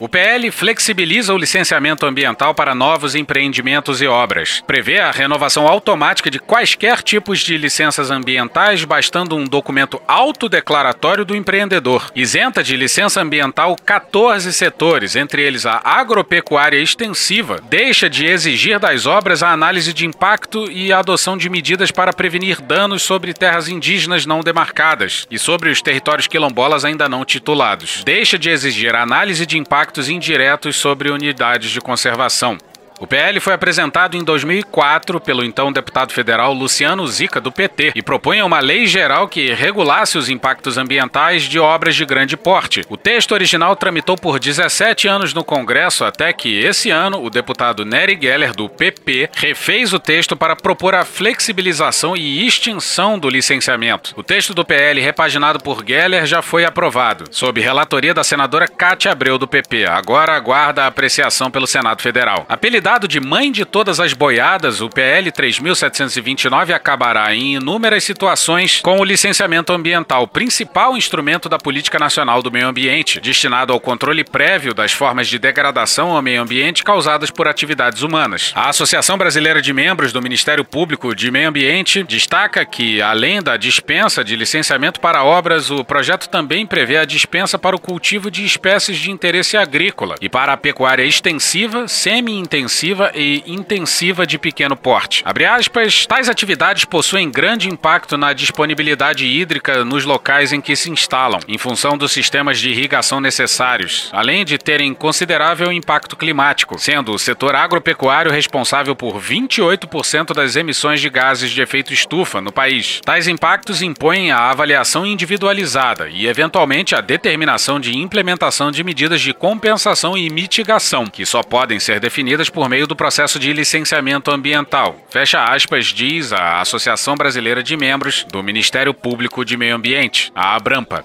O 0.00 0.08
PL 0.08 0.50
flexibiliza 0.50 1.32
o 1.32 1.38
licenciamento 1.38 2.04
ambiental 2.04 2.52
para 2.52 2.74
novos 2.74 3.14
empreendimentos 3.14 4.02
e 4.02 4.06
obras. 4.08 4.60
Prevê 4.66 4.98
a 4.98 5.12
renovação 5.12 5.68
automática 5.68 6.28
de 6.28 6.40
quaisquer 6.40 7.00
tipos 7.00 7.38
de 7.38 7.56
licenças 7.56 8.10
ambientais, 8.10 8.84
bastando 8.84 9.36
um 9.36 9.44
documento 9.44 10.02
autodeclaratório 10.08 11.24
do 11.24 11.36
empreendedor. 11.36 12.10
Isenta 12.12 12.60
de 12.60 12.76
licença 12.76 13.22
ambiental 13.22 13.76
14 13.84 14.52
setores, 14.52 15.14
entre 15.14 15.42
eles 15.42 15.64
a 15.64 15.80
agropecuária 15.84 16.78
extensiva. 16.78 17.60
Deixa 17.70 18.10
de 18.10 18.26
exigir 18.26 18.80
das 18.80 19.06
obras 19.06 19.44
a 19.44 19.52
análise 19.52 19.92
de 19.92 20.04
impacto 20.06 20.68
e 20.72 20.92
a 20.92 20.98
adoção 20.98 21.38
de 21.38 21.48
medidas 21.48 21.92
para 21.92 22.12
prevenir 22.12 22.60
danos 22.60 23.02
sobre 23.04 23.32
terras 23.32 23.68
indígenas 23.68 24.26
não 24.26 24.40
demarcadas 24.40 25.24
e 25.30 25.38
sobre 25.38 25.70
os 25.70 25.80
territórios 25.80 26.26
quilombolas 26.26 26.84
ainda 26.84 27.08
não 27.08 27.24
titulados. 27.24 28.02
Deixa 28.04 28.36
de 28.36 28.50
exigir 28.50 28.92
a 28.92 29.02
análise 29.02 29.46
de 29.46 29.56
impacto 29.56 29.83
impactos 29.84 30.08
indiretos 30.08 30.76
sobre 30.76 31.10
unidades 31.10 31.70
de 31.70 31.78
conservação. 31.78 32.56
O 33.04 33.06
PL 33.06 33.38
foi 33.38 33.52
apresentado 33.52 34.16
em 34.16 34.24
2004 34.24 35.20
pelo 35.20 35.44
então 35.44 35.70
deputado 35.70 36.10
federal 36.10 36.54
Luciano 36.54 37.06
Zica, 37.06 37.38
do 37.38 37.52
PT, 37.52 37.92
e 37.94 38.00
propunha 38.00 38.46
uma 38.46 38.60
lei 38.60 38.86
geral 38.86 39.28
que 39.28 39.52
regulasse 39.52 40.16
os 40.16 40.30
impactos 40.30 40.78
ambientais 40.78 41.42
de 41.42 41.58
obras 41.58 41.94
de 41.94 42.06
grande 42.06 42.34
porte. 42.34 42.80
O 42.88 42.96
texto 42.96 43.32
original 43.32 43.76
tramitou 43.76 44.16
por 44.16 44.38
17 44.38 45.06
anos 45.06 45.34
no 45.34 45.44
Congresso 45.44 46.02
até 46.02 46.32
que, 46.32 46.58
esse 46.58 46.88
ano, 46.88 47.22
o 47.22 47.28
deputado 47.28 47.84
Nery 47.84 48.18
Geller, 48.18 48.54
do 48.54 48.70
PP, 48.70 49.28
refez 49.36 49.92
o 49.92 49.98
texto 49.98 50.34
para 50.34 50.56
propor 50.56 50.94
a 50.94 51.04
flexibilização 51.04 52.16
e 52.16 52.46
extinção 52.46 53.18
do 53.18 53.28
licenciamento. 53.28 54.14
O 54.16 54.22
texto 54.22 54.54
do 54.54 54.64
PL, 54.64 54.98
repaginado 55.02 55.58
por 55.58 55.84
Geller, 55.86 56.24
já 56.24 56.40
foi 56.40 56.64
aprovado, 56.64 57.26
sob 57.30 57.60
relatoria 57.60 58.14
da 58.14 58.24
senadora 58.24 58.66
Cátia 58.66 59.12
Abreu, 59.12 59.36
do 59.36 59.46
PP. 59.46 59.84
Agora 59.84 60.34
aguarda 60.34 60.84
a 60.84 60.86
apreciação 60.86 61.50
pelo 61.50 61.66
Senado 61.66 62.00
Federal. 62.00 62.46
Apelidado 62.48 62.93
de 62.94 63.18
mãe 63.18 63.50
de 63.50 63.64
todas 63.64 63.98
as 63.98 64.12
boiadas, 64.12 64.80
o 64.80 64.88
PL 64.88 65.32
3729 65.32 66.72
acabará 66.72 67.34
em 67.34 67.56
inúmeras 67.56 68.04
situações 68.04 68.80
com 68.80 69.00
o 69.00 69.04
licenciamento 69.04 69.72
ambiental, 69.72 70.28
principal 70.28 70.96
instrumento 70.96 71.48
da 71.48 71.58
política 71.58 71.98
nacional 71.98 72.40
do 72.40 72.52
meio 72.52 72.68
ambiente, 72.68 73.20
destinado 73.20 73.72
ao 73.72 73.80
controle 73.80 74.22
prévio 74.22 74.72
das 74.72 74.92
formas 74.92 75.26
de 75.26 75.40
degradação 75.40 76.12
ao 76.12 76.22
meio 76.22 76.40
ambiente 76.40 76.84
causadas 76.84 77.30
por 77.30 77.48
atividades 77.48 78.02
humanas. 78.02 78.52
A 78.54 78.68
Associação 78.68 79.18
Brasileira 79.18 79.60
de 79.60 79.72
Membros 79.72 80.12
do 80.12 80.22
Ministério 80.22 80.64
Público 80.64 81.14
de 81.16 81.30
Meio 81.32 81.48
Ambiente 81.48 82.04
destaca 82.04 82.64
que, 82.64 83.02
além 83.02 83.42
da 83.42 83.56
dispensa 83.56 84.22
de 84.22 84.36
licenciamento 84.36 85.00
para 85.00 85.24
obras, 85.24 85.68
o 85.68 85.84
projeto 85.84 86.28
também 86.28 86.64
prevê 86.64 86.98
a 86.98 87.04
dispensa 87.04 87.58
para 87.58 87.74
o 87.74 87.80
cultivo 87.80 88.30
de 88.30 88.44
espécies 88.44 88.98
de 88.98 89.10
interesse 89.10 89.56
agrícola 89.56 90.14
e 90.20 90.28
para 90.28 90.52
a 90.52 90.56
pecuária 90.56 91.02
extensiva, 91.02 91.88
semi-intensiva 91.88 92.73
e 93.14 93.42
intensiva 93.46 94.26
de 94.26 94.38
pequeno 94.38 94.76
porte. 94.76 95.22
Abre 95.24 95.44
aspas, 95.44 96.06
tais 96.06 96.28
atividades 96.28 96.84
possuem 96.84 97.30
grande 97.30 97.68
impacto 97.68 98.16
na 98.16 98.32
disponibilidade 98.32 99.26
hídrica 99.26 99.84
nos 99.84 100.04
locais 100.04 100.52
em 100.52 100.60
que 100.60 100.74
se 100.74 100.90
instalam, 100.90 101.40
em 101.46 101.58
função 101.58 101.96
dos 101.96 102.12
sistemas 102.12 102.58
de 102.58 102.70
irrigação 102.70 103.20
necessários, 103.20 104.08
além 104.12 104.44
de 104.44 104.58
terem 104.58 104.92
considerável 104.94 105.72
impacto 105.72 106.16
climático, 106.16 106.78
sendo 106.78 107.12
o 107.12 107.18
setor 107.18 107.54
agropecuário 107.54 108.32
responsável 108.32 108.96
por 108.96 109.20
28% 109.20 110.34
das 110.34 110.56
emissões 110.56 111.00
de 111.00 111.10
gases 111.10 111.50
de 111.50 111.62
efeito 111.62 111.92
estufa 111.92 112.40
no 112.40 112.52
país. 112.52 113.00
Tais 113.04 113.28
impactos 113.28 113.82
impõem 113.82 114.30
a 114.30 114.50
avaliação 114.50 115.06
individualizada 115.06 116.08
e, 116.08 116.26
eventualmente, 116.26 116.94
a 116.94 117.00
determinação 117.00 117.78
de 117.78 117.96
implementação 117.96 118.70
de 118.70 118.82
medidas 118.82 119.20
de 119.20 119.32
compensação 119.32 120.16
e 120.16 120.30
mitigação, 120.30 121.06
que 121.06 121.26
só 121.26 121.42
podem 121.42 121.78
ser 121.78 122.00
definidas 122.00 122.48
por 122.48 122.63
meio 122.68 122.86
do 122.86 122.96
processo 122.96 123.38
de 123.38 123.52
licenciamento 123.52 124.30
ambiental. 124.30 124.96
Fecha 125.08 125.44
aspas, 125.44 125.86
diz 125.86 126.32
a 126.32 126.60
Associação 126.60 127.14
Brasileira 127.14 127.62
de 127.62 127.76
Membros 127.76 128.26
do 128.30 128.42
Ministério 128.42 128.92
Público 128.92 129.44
de 129.44 129.56
Meio 129.56 129.76
Ambiente, 129.76 130.32
a 130.34 130.54
Abrampa. 130.54 131.04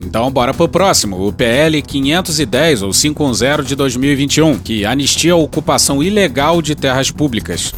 Então 0.00 0.30
bora 0.30 0.54
pro 0.54 0.68
próximo, 0.68 1.26
o 1.26 1.32
PL 1.32 1.82
510 1.82 2.82
ou 2.82 2.92
510 2.92 3.66
de 3.66 3.74
2021, 3.74 4.58
que 4.60 4.86
anistia 4.86 5.32
a 5.32 5.36
ocupação 5.36 6.00
ilegal 6.02 6.62
de 6.62 6.76
terras 6.76 7.10
públicas. 7.10 7.74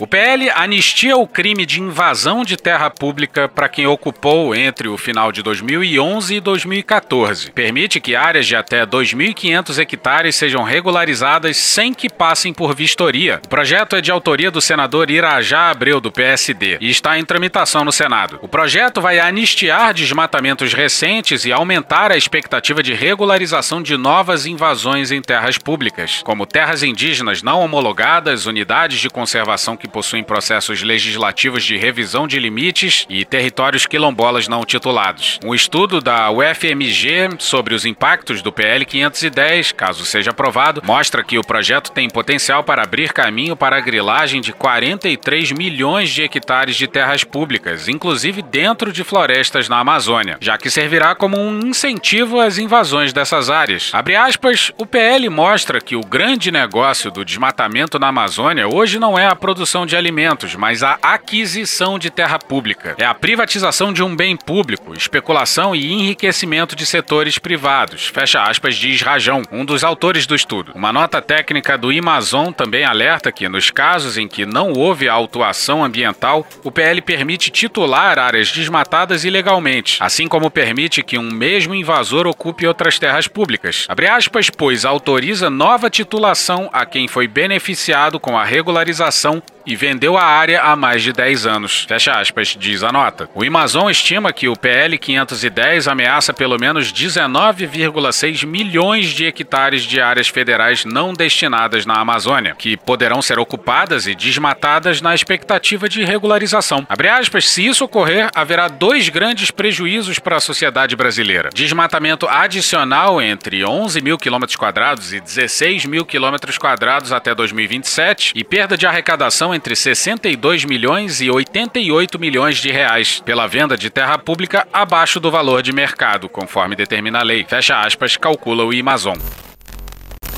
O 0.00 0.08
PL 0.08 0.50
anistia 0.50 1.16
o 1.16 1.24
crime 1.24 1.64
de 1.64 1.80
invasão 1.80 2.44
de 2.44 2.56
terra 2.56 2.90
pública 2.90 3.48
para 3.48 3.68
quem 3.68 3.86
ocupou 3.86 4.52
entre 4.52 4.88
o 4.88 4.98
final 4.98 5.30
de 5.30 5.40
2011 5.40 6.34
e 6.34 6.40
2014. 6.40 7.52
Permite 7.52 8.00
que 8.00 8.16
áreas 8.16 8.44
de 8.44 8.56
até 8.56 8.84
2.500 8.84 9.78
hectares 9.78 10.34
sejam 10.34 10.64
regularizadas 10.64 11.56
sem 11.56 11.94
que 11.94 12.10
passem 12.10 12.52
por 12.52 12.74
vistoria. 12.74 13.40
O 13.44 13.48
projeto 13.48 13.94
é 13.94 14.00
de 14.00 14.10
autoria 14.10 14.50
do 14.50 14.60
senador 14.60 15.10
Irajá 15.10 15.70
Abreu, 15.70 16.00
do 16.00 16.10
PSD, 16.10 16.78
e 16.80 16.90
está 16.90 17.16
em 17.16 17.24
tramitação 17.24 17.84
no 17.84 17.92
Senado. 17.92 18.40
O 18.42 18.48
projeto 18.48 19.00
vai 19.00 19.20
anistiar 19.20 19.94
desmatamentos 19.94 20.72
recentes 20.72 21.44
e 21.44 21.52
aumentar 21.52 22.10
a 22.10 22.16
expectativa 22.16 22.82
de 22.82 22.92
regularização 22.92 23.80
de 23.80 23.96
novas 23.96 24.44
invasões 24.44 25.12
em 25.12 25.22
terras 25.22 25.56
públicas, 25.56 26.20
como 26.24 26.46
terras 26.46 26.82
indígenas 26.82 27.44
não 27.44 27.60
homologadas, 27.60 28.46
unidades 28.46 28.98
de 28.98 29.08
conservação 29.08 29.76
que 29.84 29.90
possuem 29.90 30.24
processos 30.24 30.82
legislativos 30.82 31.62
de 31.62 31.76
revisão 31.76 32.26
de 32.26 32.38
limites 32.38 33.04
e 33.08 33.22
territórios 33.22 33.86
quilombolas 33.86 34.48
não 34.48 34.64
titulados. 34.64 35.38
Um 35.44 35.54
estudo 35.54 36.00
da 36.00 36.30
UFMG 36.30 37.36
sobre 37.38 37.74
os 37.74 37.84
impactos 37.84 38.40
do 38.40 38.50
PL 38.50 38.84
510, 38.86 39.72
caso 39.72 40.06
seja 40.06 40.30
aprovado, 40.30 40.80
mostra 40.82 41.22
que 41.22 41.38
o 41.38 41.44
projeto 41.44 41.92
tem 41.92 42.08
potencial 42.08 42.64
para 42.64 42.82
abrir 42.82 43.12
caminho 43.12 43.54
para 43.54 43.76
a 43.76 43.80
grilagem 43.80 44.40
de 44.40 44.54
43 44.54 45.52
milhões 45.52 46.08
de 46.08 46.22
hectares 46.22 46.76
de 46.76 46.86
terras 46.86 47.22
públicas, 47.22 47.86
inclusive 47.86 48.40
dentro 48.40 48.90
de 48.90 49.04
florestas 49.04 49.68
na 49.68 49.78
Amazônia, 49.78 50.38
já 50.40 50.56
que 50.56 50.70
servirá 50.70 51.14
como 51.14 51.38
um 51.38 51.60
incentivo 51.60 52.40
às 52.40 52.56
invasões 52.56 53.12
dessas 53.12 53.50
áreas. 53.50 53.90
Abre 53.92 54.16
aspas, 54.16 54.72
o 54.78 54.86
PL 54.86 55.28
mostra 55.28 55.78
que 55.78 55.94
o 55.94 56.00
grande 56.00 56.50
negócio 56.50 57.10
do 57.10 57.24
desmatamento 57.24 57.98
na 57.98 58.08
Amazônia 58.08 58.66
hoje 58.66 58.98
não 58.98 59.18
é 59.18 59.26
a 59.26 59.36
produção 59.36 59.73
de 59.82 59.96
alimentos, 59.96 60.54
mas 60.54 60.84
a 60.84 60.96
aquisição 61.02 61.98
de 61.98 62.08
terra 62.10 62.38
pública. 62.38 62.94
É 62.96 63.04
a 63.04 63.12
privatização 63.12 63.92
de 63.92 64.02
um 64.02 64.14
bem 64.14 64.36
público, 64.36 64.94
especulação 64.94 65.74
e 65.74 65.92
enriquecimento 65.92 66.76
de 66.76 66.86
setores 66.86 67.36
privados. 67.36 68.06
Fecha 68.06 68.42
aspas, 68.42 68.76
diz 68.76 69.02
Rajão, 69.02 69.42
um 69.50 69.64
dos 69.64 69.82
autores 69.82 70.26
do 70.26 70.34
estudo. 70.36 70.70
Uma 70.76 70.92
nota 70.92 71.20
técnica 71.20 71.76
do 71.76 71.90
Amazon 71.90 72.52
também 72.52 72.84
alerta 72.84 73.32
que, 73.32 73.48
nos 73.48 73.72
casos 73.72 74.16
em 74.16 74.28
que 74.28 74.46
não 74.46 74.72
houve 74.72 75.08
autuação 75.08 75.82
ambiental, 75.82 76.46
o 76.62 76.70
PL 76.70 77.00
permite 77.00 77.50
titular 77.50 78.18
áreas 78.18 78.52
desmatadas 78.52 79.24
ilegalmente, 79.24 79.96
assim 80.00 80.28
como 80.28 80.50
permite 80.50 81.02
que 81.02 81.18
um 81.18 81.32
mesmo 81.32 81.74
invasor 81.74 82.26
ocupe 82.26 82.66
outras 82.66 82.98
terras 82.98 83.26
públicas. 83.26 83.86
Abre 83.88 84.06
aspas, 84.06 84.50
pois 84.50 84.84
autoriza 84.84 85.50
nova 85.50 85.90
titulação 85.90 86.68
a 86.72 86.84
quem 86.84 87.08
foi 87.08 87.26
beneficiado 87.26 88.20
com 88.20 88.36
a 88.38 88.44
regularização 88.44 89.42
e 89.66 89.74
vendeu 89.76 90.16
a 90.16 90.24
área 90.24 90.62
há 90.62 90.76
mais 90.76 91.02
de 91.02 91.12
10 91.12 91.46
anos. 91.46 91.84
Fecha 91.88 92.12
aspas, 92.12 92.56
diz 92.58 92.82
a 92.82 92.92
nota. 92.92 93.28
O 93.34 93.42
Amazon 93.42 93.90
estima 93.90 94.32
que 94.32 94.48
o 94.48 94.56
PL 94.56 94.98
510 94.98 95.88
ameaça 95.88 96.32
pelo 96.32 96.58
menos 96.58 96.92
19,6 96.92 98.46
milhões 98.46 99.06
de 99.08 99.26
hectares 99.26 99.82
de 99.82 100.00
áreas 100.00 100.28
federais 100.28 100.84
não 100.84 101.12
destinadas 101.12 101.86
na 101.86 101.94
Amazônia, 101.94 102.54
que 102.58 102.76
poderão 102.76 103.22
ser 103.22 103.38
ocupadas 103.38 104.06
e 104.06 104.14
desmatadas 104.14 105.00
na 105.00 105.14
expectativa 105.14 105.88
de 105.88 106.04
regularização. 106.04 106.86
Abre 106.88 107.08
aspas, 107.08 107.48
se 107.48 107.66
isso 107.66 107.84
ocorrer, 107.84 108.30
haverá 108.34 108.68
dois 108.68 109.08
grandes 109.08 109.50
prejuízos 109.50 110.18
para 110.18 110.36
a 110.36 110.40
sociedade 110.40 110.96
brasileira. 110.96 111.50
Desmatamento 111.54 112.28
adicional 112.28 113.20
entre 113.22 113.64
11 113.64 114.00
mil 114.00 114.18
quilômetros 114.18 114.56
quadrados 114.56 115.12
e 115.12 115.20
16 115.20 115.86
mil 115.86 116.04
quilômetros 116.04 116.58
quadrados 116.58 117.12
até 117.12 117.34
2027 117.34 118.32
e 118.34 118.44
perda 118.44 118.76
de 118.76 118.86
arrecadação 118.86 119.53
entre 119.54 119.76
62 119.76 120.64
milhões 120.64 121.20
e 121.20 121.30
88 121.30 122.18
milhões 122.18 122.58
de 122.58 122.70
reais 122.70 123.22
pela 123.24 123.46
venda 123.46 123.76
de 123.76 123.88
terra 123.88 124.18
pública 124.18 124.66
abaixo 124.72 125.20
do 125.20 125.30
valor 125.30 125.62
de 125.62 125.72
mercado, 125.72 126.28
conforme 126.28 126.76
determina 126.76 127.20
a 127.20 127.22
lei. 127.22 127.44
Fecha 127.48 127.80
aspas, 127.80 128.16
calcula 128.16 128.64
o 128.64 128.78
Amazon. 128.78 129.16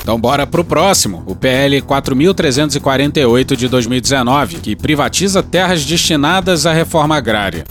Então 0.01 0.17
bora 0.17 0.47
pro 0.47 0.63
próximo, 0.63 1.21
o 1.27 1.35
PL 1.35 1.81
4348 1.81 3.57
de 3.57 3.67
2019, 3.67 4.61
que 4.61 4.73
privatiza 4.73 5.43
terras 5.43 5.83
destinadas 5.83 6.65
à 6.65 6.71
reforma 6.71 7.17
agrária. 7.17 7.65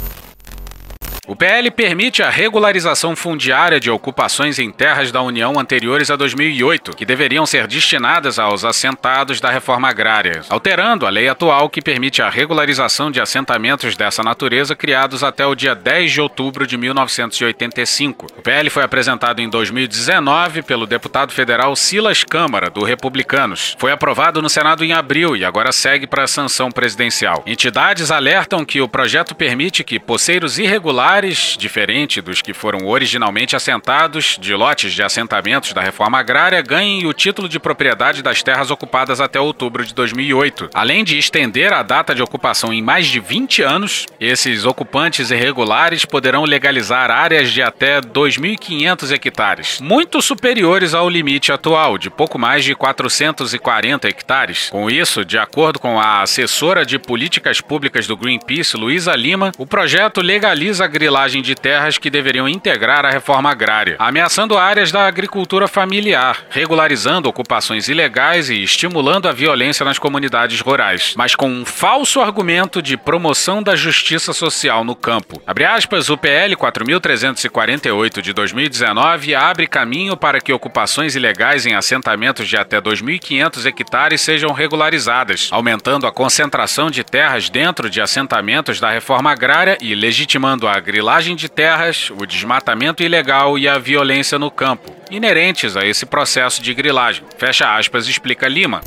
O 1.29 1.35
PL 1.35 1.72
permite 1.72 2.22
a 2.22 2.31
regularização 2.31 3.16
fundiária 3.16 3.81
de 3.81 3.91
ocupações 3.91 4.61
em 4.61 4.70
terras 4.70 5.11
da 5.11 5.20
União 5.20 5.59
anteriores 5.59 6.09
a 6.09 6.14
2008, 6.14 6.95
que 6.95 7.05
deveriam 7.05 7.45
ser 7.45 7.66
destinadas 7.66 8.39
aos 8.39 8.64
assentados 8.64 9.41
da 9.41 9.51
reforma 9.51 9.89
agrária, 9.89 10.43
alterando 10.49 11.05
a 11.05 11.11
lei 11.11 11.29
atual 11.29 11.68
que 11.68 11.83
permite 11.83 12.22
a 12.22 12.31
regularização 12.31 13.11
de 13.11 13.20
assentamentos 13.20 13.97
dessa 13.97 14.22
natureza 14.22 14.77
criados 14.77 15.24
até 15.24 15.45
o 15.45 15.57
dia 15.57 15.74
10 15.74 16.12
de 16.12 16.20
outubro 16.20 16.64
de 16.64 16.79
1985. 16.79 18.27
O 18.39 18.43
PL 18.43 18.70
foi 18.70 18.85
apresentado 18.85 19.41
em 19.41 19.49
2019 19.49 20.62
pelo 20.62 20.87
deputado 20.87 21.33
federal 21.33 21.74
Silas 21.74 22.22
Câmara, 22.22 22.70
do 22.70 22.85
Republicanos. 22.85 23.74
Foi 23.81 23.91
aprovado 23.91 24.41
no 24.41 24.49
Senado 24.49 24.85
em 24.85 24.93
abril 24.93 25.37
e 25.37 25.45
agora 25.45 25.72
segue 25.72 26.07
para 26.07 26.22
a 26.22 26.29
sanção 26.29 26.70
presidencial. 26.70 27.43
Entidades 27.45 28.12
alertam 28.12 28.64
que 28.64 28.81
o 28.81 28.89
projeto 28.89 29.35
permite 29.35 29.83
que 29.83 29.99
poceiros 29.99 30.57
irregulares 30.57 31.16
diferente 31.25 32.21
dos 32.21 32.43
que 32.43 32.53
foram 32.53 32.87
originalmente 32.87 33.57
assentados 33.57 34.37
de 34.41 34.55
lotes 34.55 34.93
de 34.93 35.03
assentamentos 35.03 35.73
da 35.73 35.81
reforma 35.81 36.19
agrária, 36.19 36.61
ganhem 36.61 37.07
o 37.07 37.12
título 37.12 37.49
de 37.49 37.59
propriedade 37.59 38.23
das 38.23 38.43
terras 38.43 38.71
ocupadas 38.71 39.21
até 39.21 39.41
outubro 39.41 39.85
de 39.85 39.95
2008. 39.95 40.71
Além 40.75 41.05
de 41.05 41.19
estender 41.19 41.73
a 41.73 41.83
data 41.83 42.14
de 42.14 42.23
ocupação 42.23 42.73
em 42.73 42.83
mais 42.83 43.07
de 43.07 43.19
20 43.19 43.62
anos, 43.62 44.07
esses 44.21 44.64
ocupantes 44.64 45.31
irregulares 45.31 46.05
poderão 46.05 46.45
legalizar 46.45 47.11
áreas 47.11 47.51
de 47.51 47.62
até 47.62 48.01
2.500 48.01 49.12
hectares, 49.12 49.81
muito 49.81 50.21
superiores 50.21 50.93
ao 50.93 51.09
limite 51.09 51.51
atual, 51.51 51.97
de 51.97 52.11
pouco 52.11 52.39
mais 52.39 52.64
de 52.64 52.75
440 52.75 54.09
hectares. 54.09 54.69
Com 54.71 54.91
isso, 54.91 55.25
de 55.25 55.39
acordo 55.39 55.79
com 55.79 55.99
a 55.99 56.23
assessora 56.23 56.85
de 56.85 56.99
políticas 56.99 57.61
públicas 57.61 58.07
do 58.07 58.17
Greenpeace, 58.17 58.77
Luísa 58.77 59.14
Lima, 59.14 59.53
o 59.59 59.67
projeto 59.67 60.21
legaliza 60.21 60.85
a 60.85 60.89
grilagem 61.07 61.40
de 61.40 61.54
terras 61.54 61.98
que 61.98 62.11
deveriam 62.11 62.48
integrar 62.48 63.07
a 63.07 63.11
reforma 63.11 63.48
agrária, 63.48 63.94
ameaçando 63.96 64.59
áreas 64.59 64.90
da 64.90 65.07
agricultura 65.07 65.68
familiar, 65.68 66.46
regularizando 66.50 67.28
ocupações 67.28 67.86
ilegais 67.86 68.50
e 68.50 68.61
estimulando 68.61 69.28
a 69.28 69.32
violência 69.32 69.84
nas 69.84 70.00
comunidades 70.00 70.61
rurais, 70.61 71.14
mas 71.16 71.36
com 71.36 71.48
um 71.48 71.64
falso 71.64 72.20
argumento 72.20 72.82
de 72.82 72.96
promoção 72.96 73.62
da 73.62 73.76
justiça 73.76 74.32
social 74.32 74.82
no 74.82 74.96
campo. 74.96 75.40
Abre 75.46 75.64
aspas, 75.64 76.11
o 76.11 76.18
PL 76.18 76.57
4348 76.57 78.20
de 78.20 78.32
2019 78.32 79.32
abre 79.32 79.68
caminho 79.68 80.16
para 80.16 80.40
que 80.40 80.52
ocupações 80.52 81.14
ilegais 81.14 81.66
em 81.66 81.74
assentamentos 81.76 82.48
de 82.48 82.57
até 82.57 82.80
2.500 82.80 83.64
hectares 83.64 84.20
sejam 84.22 84.50
regularizadas, 84.50 85.50
aumentando 85.52 86.04
a 86.04 86.11
concentração 86.11 86.90
de 86.90 87.04
terras 87.04 87.48
dentro 87.48 87.88
de 87.88 88.00
assentamentos 88.00 88.80
da 88.80 88.90
reforma 88.90 89.30
agrária 89.30 89.78
e 89.80 89.94
legitimando 89.94 90.66
a 90.66 90.72
agricultura 90.72 90.95
grilagem 90.97 91.36
de 91.36 91.47
terras, 91.47 92.11
o 92.11 92.24
desmatamento 92.24 93.03
ilegal 93.03 93.59
e 93.59 93.68
a 93.68 93.76
violência 93.76 94.38
no 94.38 94.51
campo, 94.51 94.97
inerentes 95.11 95.76
a 95.76 95.84
esse 95.84 96.07
processo 96.07 96.62
de 96.62 96.72
grilagem. 96.72 97.22
Fecha 97.36 97.76
aspas, 97.76 98.09
explica 98.09 98.49
Lima. 98.49 98.80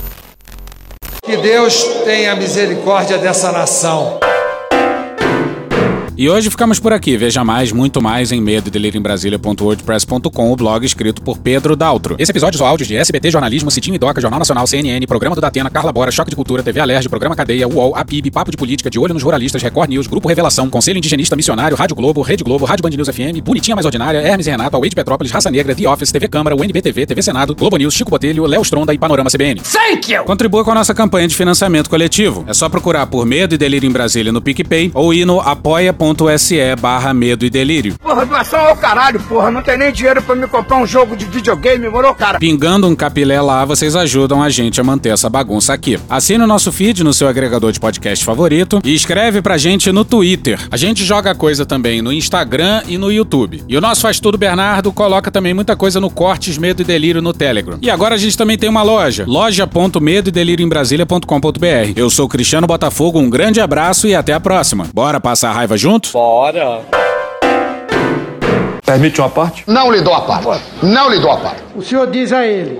Que 1.23 1.37
Deus 1.37 1.83
tenha 2.03 2.35
misericórdia 2.35 3.19
dessa 3.19 3.51
nação. 3.51 4.19
E 6.21 6.29
hoje 6.29 6.49
ficamos 6.49 6.81
por 6.81 6.91
aqui. 6.91 7.15
Veja 7.15 7.45
mais, 7.45 7.71
muito 7.71 8.01
mais 8.01 8.33
em 8.33 8.41
medo 8.41 8.69
o 10.51 10.55
blog 10.57 10.85
escrito 10.85 11.21
por 11.21 11.37
Pedro 11.37 11.77
Daltro. 11.77 12.17
Esse 12.19 12.29
episódio 12.29 12.57
usou 12.57 12.67
áudios 12.67 12.89
de 12.89 12.97
SBT 12.97 13.31
Jornalismo, 13.31 13.71
Citinho 13.71 13.95
e 13.95 13.97
Doca, 13.97 14.19
Jornal 14.19 14.37
Nacional, 14.37 14.67
CNN, 14.67 15.07
Programa 15.07 15.33
do 15.33 15.39
Datena, 15.39 15.69
Carla 15.69 15.93
Bora, 15.93 16.11
Choque 16.11 16.29
de 16.29 16.35
Cultura, 16.35 16.61
TV 16.61 16.81
Alerj, 16.81 17.07
Programa 17.07 17.37
Cadeia, 17.37 17.69
UOL, 17.69 17.95
APIB, 17.95 18.31
Papo 18.31 18.51
de 18.51 18.57
Política, 18.57 18.89
De 18.89 18.99
Olho 18.99 19.13
nos 19.13 19.23
Jornalistas, 19.23 19.63
Record 19.63 19.91
News, 19.91 20.07
Grupo 20.07 20.27
Revelação, 20.27 20.69
Conselho 20.69 20.97
Indigenista 20.97 21.37
Missionário, 21.37 21.77
Rádio 21.77 21.95
Globo, 21.95 22.21
Rede 22.21 22.43
Globo, 22.43 22.65
Rádio 22.65 22.83
Band 22.83 22.97
News 22.97 23.07
FM, 23.07 23.41
Bonitinha 23.41 23.77
Mais 23.77 23.85
Ordinária, 23.85 24.19
Hermes 24.19 24.45
e 24.45 24.49
Renato, 24.49 24.75
Away 24.75 24.89
de 24.89 24.97
Petrópolis, 24.97 25.31
Raça 25.31 25.49
Negra, 25.49 25.73
The 25.73 25.87
Office, 25.87 26.11
TV 26.11 26.27
Câmara, 26.27 26.53
UNBTV, 26.53 27.05
TV 27.05 27.21
Senado, 27.21 27.55
Globo 27.55 27.77
News, 27.77 27.93
Chico 27.93 28.11
Botelho, 28.11 28.45
Léo 28.45 28.61
Stronda 28.63 28.93
e 28.93 28.97
Panorama 28.97 29.29
CBN. 29.29 29.61
Thank 29.61 30.11
you! 30.11 30.25
Contribua 30.25 30.65
com 30.65 30.71
a 30.71 30.75
nossa 30.75 30.93
campanha 30.93 31.29
de 31.29 31.35
financiamento 31.37 31.89
coletivo. 31.89 32.43
É 32.45 32.53
só 32.53 32.67
procurar 32.67 33.07
por 33.07 33.25
Medo 33.25 33.55
e 33.55 33.57
Delírio 33.57 33.87
em 33.87 33.93
Brasília 33.93 34.33
no 34.33 34.41
PicPay 34.41 34.91
ou 34.93 35.13
ir 35.13 35.23
no 35.23 35.39
apoia.com 35.39 36.08
apoia.se 36.11 36.75
barra 36.79 37.13
medo 37.13 37.45
e 37.45 37.49
delírio. 37.49 37.95
Porra, 37.99 38.25
doação 38.25 38.59
ao 38.59 38.75
caralho, 38.75 39.19
porra. 39.21 39.51
Não 39.51 39.61
tem 39.61 39.77
nem 39.77 39.91
dinheiro 39.91 40.21
pra 40.21 40.35
me 40.35 40.47
comprar 40.47 40.77
um 40.77 40.85
jogo 40.85 41.15
de 41.15 41.25
videogame, 41.25 41.87
morou, 41.89 42.13
cara? 42.13 42.39
Pingando 42.39 42.87
um 42.87 42.95
capilé 42.95 43.41
lá, 43.41 43.65
vocês 43.65 43.95
ajudam 43.95 44.41
a 44.41 44.49
gente 44.49 44.79
a 44.79 44.83
manter 44.83 45.09
essa 45.09 45.29
bagunça 45.29 45.73
aqui. 45.73 45.99
Assine 46.09 46.43
o 46.43 46.47
nosso 46.47 46.71
feed 46.71 47.03
no 47.03 47.13
seu 47.13 47.27
agregador 47.27 47.71
de 47.71 47.79
podcast 47.79 48.23
favorito 48.23 48.79
e 48.83 48.93
escreve 48.93 49.41
pra 49.41 49.57
gente 49.57 49.91
no 49.91 50.05
Twitter. 50.05 50.59
A 50.71 50.77
gente 50.77 51.03
joga 51.03 51.35
coisa 51.35 51.65
também 51.65 52.01
no 52.01 52.11
Instagram 52.11 52.83
e 52.87 52.97
no 52.97 53.11
YouTube. 53.11 53.63
E 53.67 53.77
o 53.77 53.81
nosso 53.81 54.01
Faz 54.01 54.19
Tudo 54.19 54.37
Bernardo 54.37 54.91
coloca 54.91 55.31
também 55.31 55.53
muita 55.53 55.75
coisa 55.75 55.99
no 55.99 56.09
Cortes 56.09 56.57
Medo 56.57 56.81
e 56.81 56.85
Delírio 56.85 57.21
no 57.21 57.33
Telegram. 57.33 57.77
E 57.81 57.89
agora 57.89 58.15
a 58.15 58.17
gente 58.17 58.37
também 58.37 58.57
tem 58.57 58.69
uma 58.69 58.83
loja, 58.83 59.25
loja.medo 59.27 60.29
e 60.29 60.31
delírio 60.31 60.65
em 60.65 60.69
Brasília.com.br. 60.69 61.93
Eu 61.95 62.09
sou 62.09 62.27
Cristiano 62.27 62.67
Botafogo, 62.67 63.19
um 63.19 63.29
grande 63.29 63.61
abraço 63.61 64.07
e 64.07 64.15
até 64.15 64.33
a 64.33 64.39
próxima. 64.39 64.87
Bora 64.93 65.19
passar 65.19 65.49
a 65.49 65.53
raiva 65.53 65.77
junto? 65.77 65.98
Bora. 66.11 66.81
Permite 68.85 69.21
uma 69.21 69.29
parte? 69.29 69.63
Não 69.67 69.91
lhe 69.91 70.01
dou 70.01 70.13
a 70.13 70.21
parte. 70.21 70.63
Não 70.81 71.09
lhe 71.09 71.19
dou 71.19 71.31
a 71.31 71.37
parte. 71.37 71.61
O 71.75 71.81
senhor 71.81 72.07
diz 72.07 72.33
a 72.33 72.45
ele: 72.45 72.79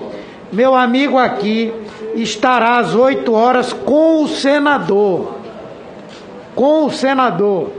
meu 0.52 0.74
amigo 0.74 1.18
aqui 1.18 1.72
estará 2.16 2.80
às 2.80 2.96
8 2.96 3.32
horas 3.32 3.72
com 3.72 4.24
o 4.24 4.28
senador. 4.28 5.36
Com 6.56 6.86
o 6.86 6.92
senador. 6.92 7.72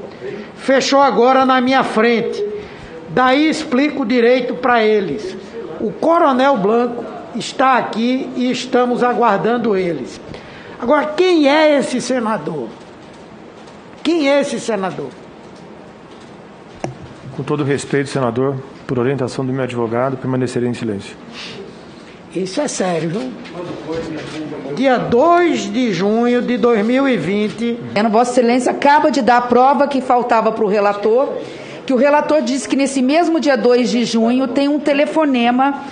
Fechou 0.54 1.00
agora 1.00 1.44
na 1.44 1.60
minha 1.60 1.82
frente. 1.82 2.44
Daí 3.08 3.48
explico 3.48 4.06
direito 4.06 4.54
para 4.54 4.84
eles. 4.84 5.36
O 5.80 5.90
Coronel 5.90 6.56
Blanco 6.58 7.04
está 7.34 7.76
aqui 7.76 8.30
e 8.36 8.50
estamos 8.50 9.02
aguardando 9.02 9.76
eles. 9.76 10.20
Agora, 10.80 11.06
quem 11.06 11.48
é 11.48 11.76
esse 11.76 12.00
senador? 12.00 12.68
Quem 14.04 14.30
é 14.30 14.40
esse 14.40 14.60
senador? 14.60 15.10
Com 17.40 17.44
todo 17.44 17.64
respeito, 17.64 18.10
senador, 18.10 18.54
por 18.86 18.98
orientação 18.98 19.46
do 19.46 19.50
meu 19.50 19.64
advogado, 19.64 20.18
permanecerei 20.18 20.68
em 20.68 20.74
silêncio. 20.74 21.16
Isso 22.36 22.60
é 22.60 22.68
sério, 22.68 23.08
viu? 23.08 23.32
Dia 24.76 24.98
2 24.98 25.72
de 25.72 25.90
junho 25.90 26.42
de 26.42 26.58
2020. 26.58 27.78
Vossa 28.10 28.32
Excelência 28.32 28.70
acaba 28.70 29.10
de 29.10 29.22
dar 29.22 29.38
a 29.38 29.40
prova 29.40 29.88
que 29.88 30.02
faltava 30.02 30.52
para 30.52 30.62
o 30.62 30.68
relator, 30.68 31.32
que 31.86 31.94
o 31.94 31.96
relator 31.96 32.42
disse 32.42 32.68
que 32.68 32.76
nesse 32.76 33.00
mesmo 33.00 33.40
dia 33.40 33.56
2 33.56 33.88
de 33.88 34.04
junho 34.04 34.46
tem 34.46 34.68
um 34.68 34.78
telefonema 34.78 35.82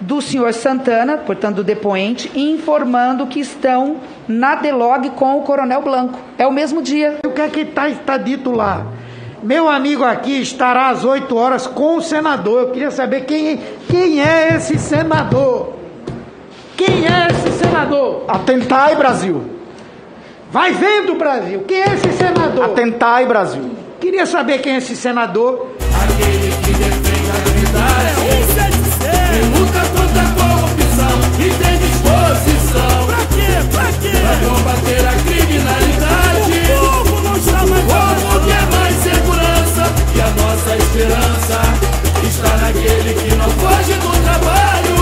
do 0.00 0.20
senhor 0.20 0.52
Santana, 0.52 1.18
portanto 1.18 1.58
do 1.58 1.64
depoente, 1.64 2.32
informando 2.34 3.28
que 3.28 3.38
estão 3.38 3.98
na 4.26 4.56
Delog 4.56 5.08
com 5.10 5.38
o 5.38 5.42
Coronel 5.42 5.82
Blanco. 5.82 6.18
É 6.36 6.44
o 6.48 6.52
mesmo 6.52 6.82
dia. 6.82 7.18
O 7.24 7.30
que 7.30 7.42
é 7.42 7.48
que 7.48 7.60
está 7.60 7.88
tá 7.92 8.16
dito 8.16 8.50
lá? 8.50 8.84
Meu 9.42 9.68
amigo 9.68 10.02
aqui 10.02 10.40
estará 10.40 10.88
às 10.88 11.04
8 11.04 11.36
horas 11.36 11.66
com 11.66 11.96
o 11.96 12.02
senador. 12.02 12.60
Eu 12.62 12.70
queria 12.70 12.90
saber 12.90 13.24
quem, 13.24 13.60
quem 13.88 14.20
é 14.20 14.54
esse 14.56 14.78
senador. 14.78 15.74
Quem 16.76 17.06
é 17.06 17.28
esse 17.30 17.58
senador? 17.58 18.24
Atentai, 18.28 18.96
Brasil. 18.96 19.42
Vai 20.50 20.72
vendo, 20.72 21.14
Brasil. 21.14 21.64
Quem 21.66 21.80
é 21.80 21.94
esse 21.94 22.12
senador? 22.12 22.64
Atentai, 22.64 23.26
Brasil. 23.26 23.70
Queria 24.00 24.26
saber 24.26 24.58
quem 24.58 24.74
é 24.74 24.76
esse 24.78 24.96
senador. 24.96 25.72
Aquele 26.02 26.52
que 26.64 26.72
defende 26.72 27.20
a. 27.22 27.96
Isso 28.40 28.60
é 28.60 28.68
de 28.70 28.84
ser. 28.90 29.26
E 29.36 29.58
luta 29.58 29.80
contra 29.96 30.22
a 30.22 30.30
corrupção. 30.34 31.14
E 31.40 31.48
tem 31.62 31.78
disposição. 31.78 33.06
Pra 33.06 33.22
quê? 33.34 33.50
Pra 33.72 33.86
quê? 34.00 34.16
Pra 34.20 34.34
combater 34.48 35.06
a 35.06 35.12
criminalidade. 35.24 35.85
Esperança 40.96 41.60
está 42.26 42.56
naquele 42.56 43.12
que 43.14 43.34
não 43.36 43.50
foge 43.50 43.92
do 43.92 44.22
trabalho. 44.22 44.96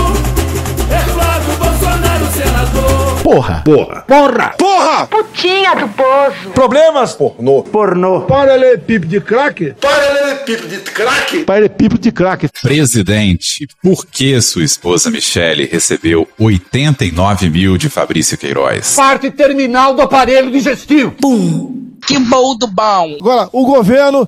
É 0.91 0.99
Flávio 1.09 1.55
Bolsonaro, 1.57 2.25
senador. 2.33 3.21
Porra. 3.23 3.61
Porra. 3.63 4.01
Porra. 4.01 4.49
Porra. 4.57 5.07
Putinha 5.07 5.73
do 5.75 5.87
poço. 5.87 6.49
Problemas? 6.53 7.13
Pornô. 7.13 7.63
Pornô. 7.63 8.21
Paralelepípedo 8.21 9.07
de 9.07 9.21
crack? 9.21 9.73
Paralelepípedo 9.79 10.67
de 10.67 10.77
crack. 10.91 11.43
Paralelepípedo 11.45 12.01
de 12.01 12.11
crack. 12.11 12.49
Presidente, 12.61 13.65
por 13.81 14.05
que 14.05 14.39
sua 14.41 14.65
esposa 14.65 15.09
Michele 15.09 15.65
recebeu 15.65 16.27
89 16.37 17.49
mil 17.49 17.77
de 17.77 17.89
Fabrício 17.89 18.37
Queiroz? 18.37 18.95
Parte 18.95 19.31
terminal 19.31 19.95
do 19.95 20.01
aparelho 20.01 20.51
digestivo. 20.51 21.11
Pum. 21.11 21.85
Que 22.05 22.19
bom 22.19 22.55
do 22.55 22.67
bom. 22.67 23.15
Agora, 23.19 23.49
o 23.51 23.65
governo 23.65 24.27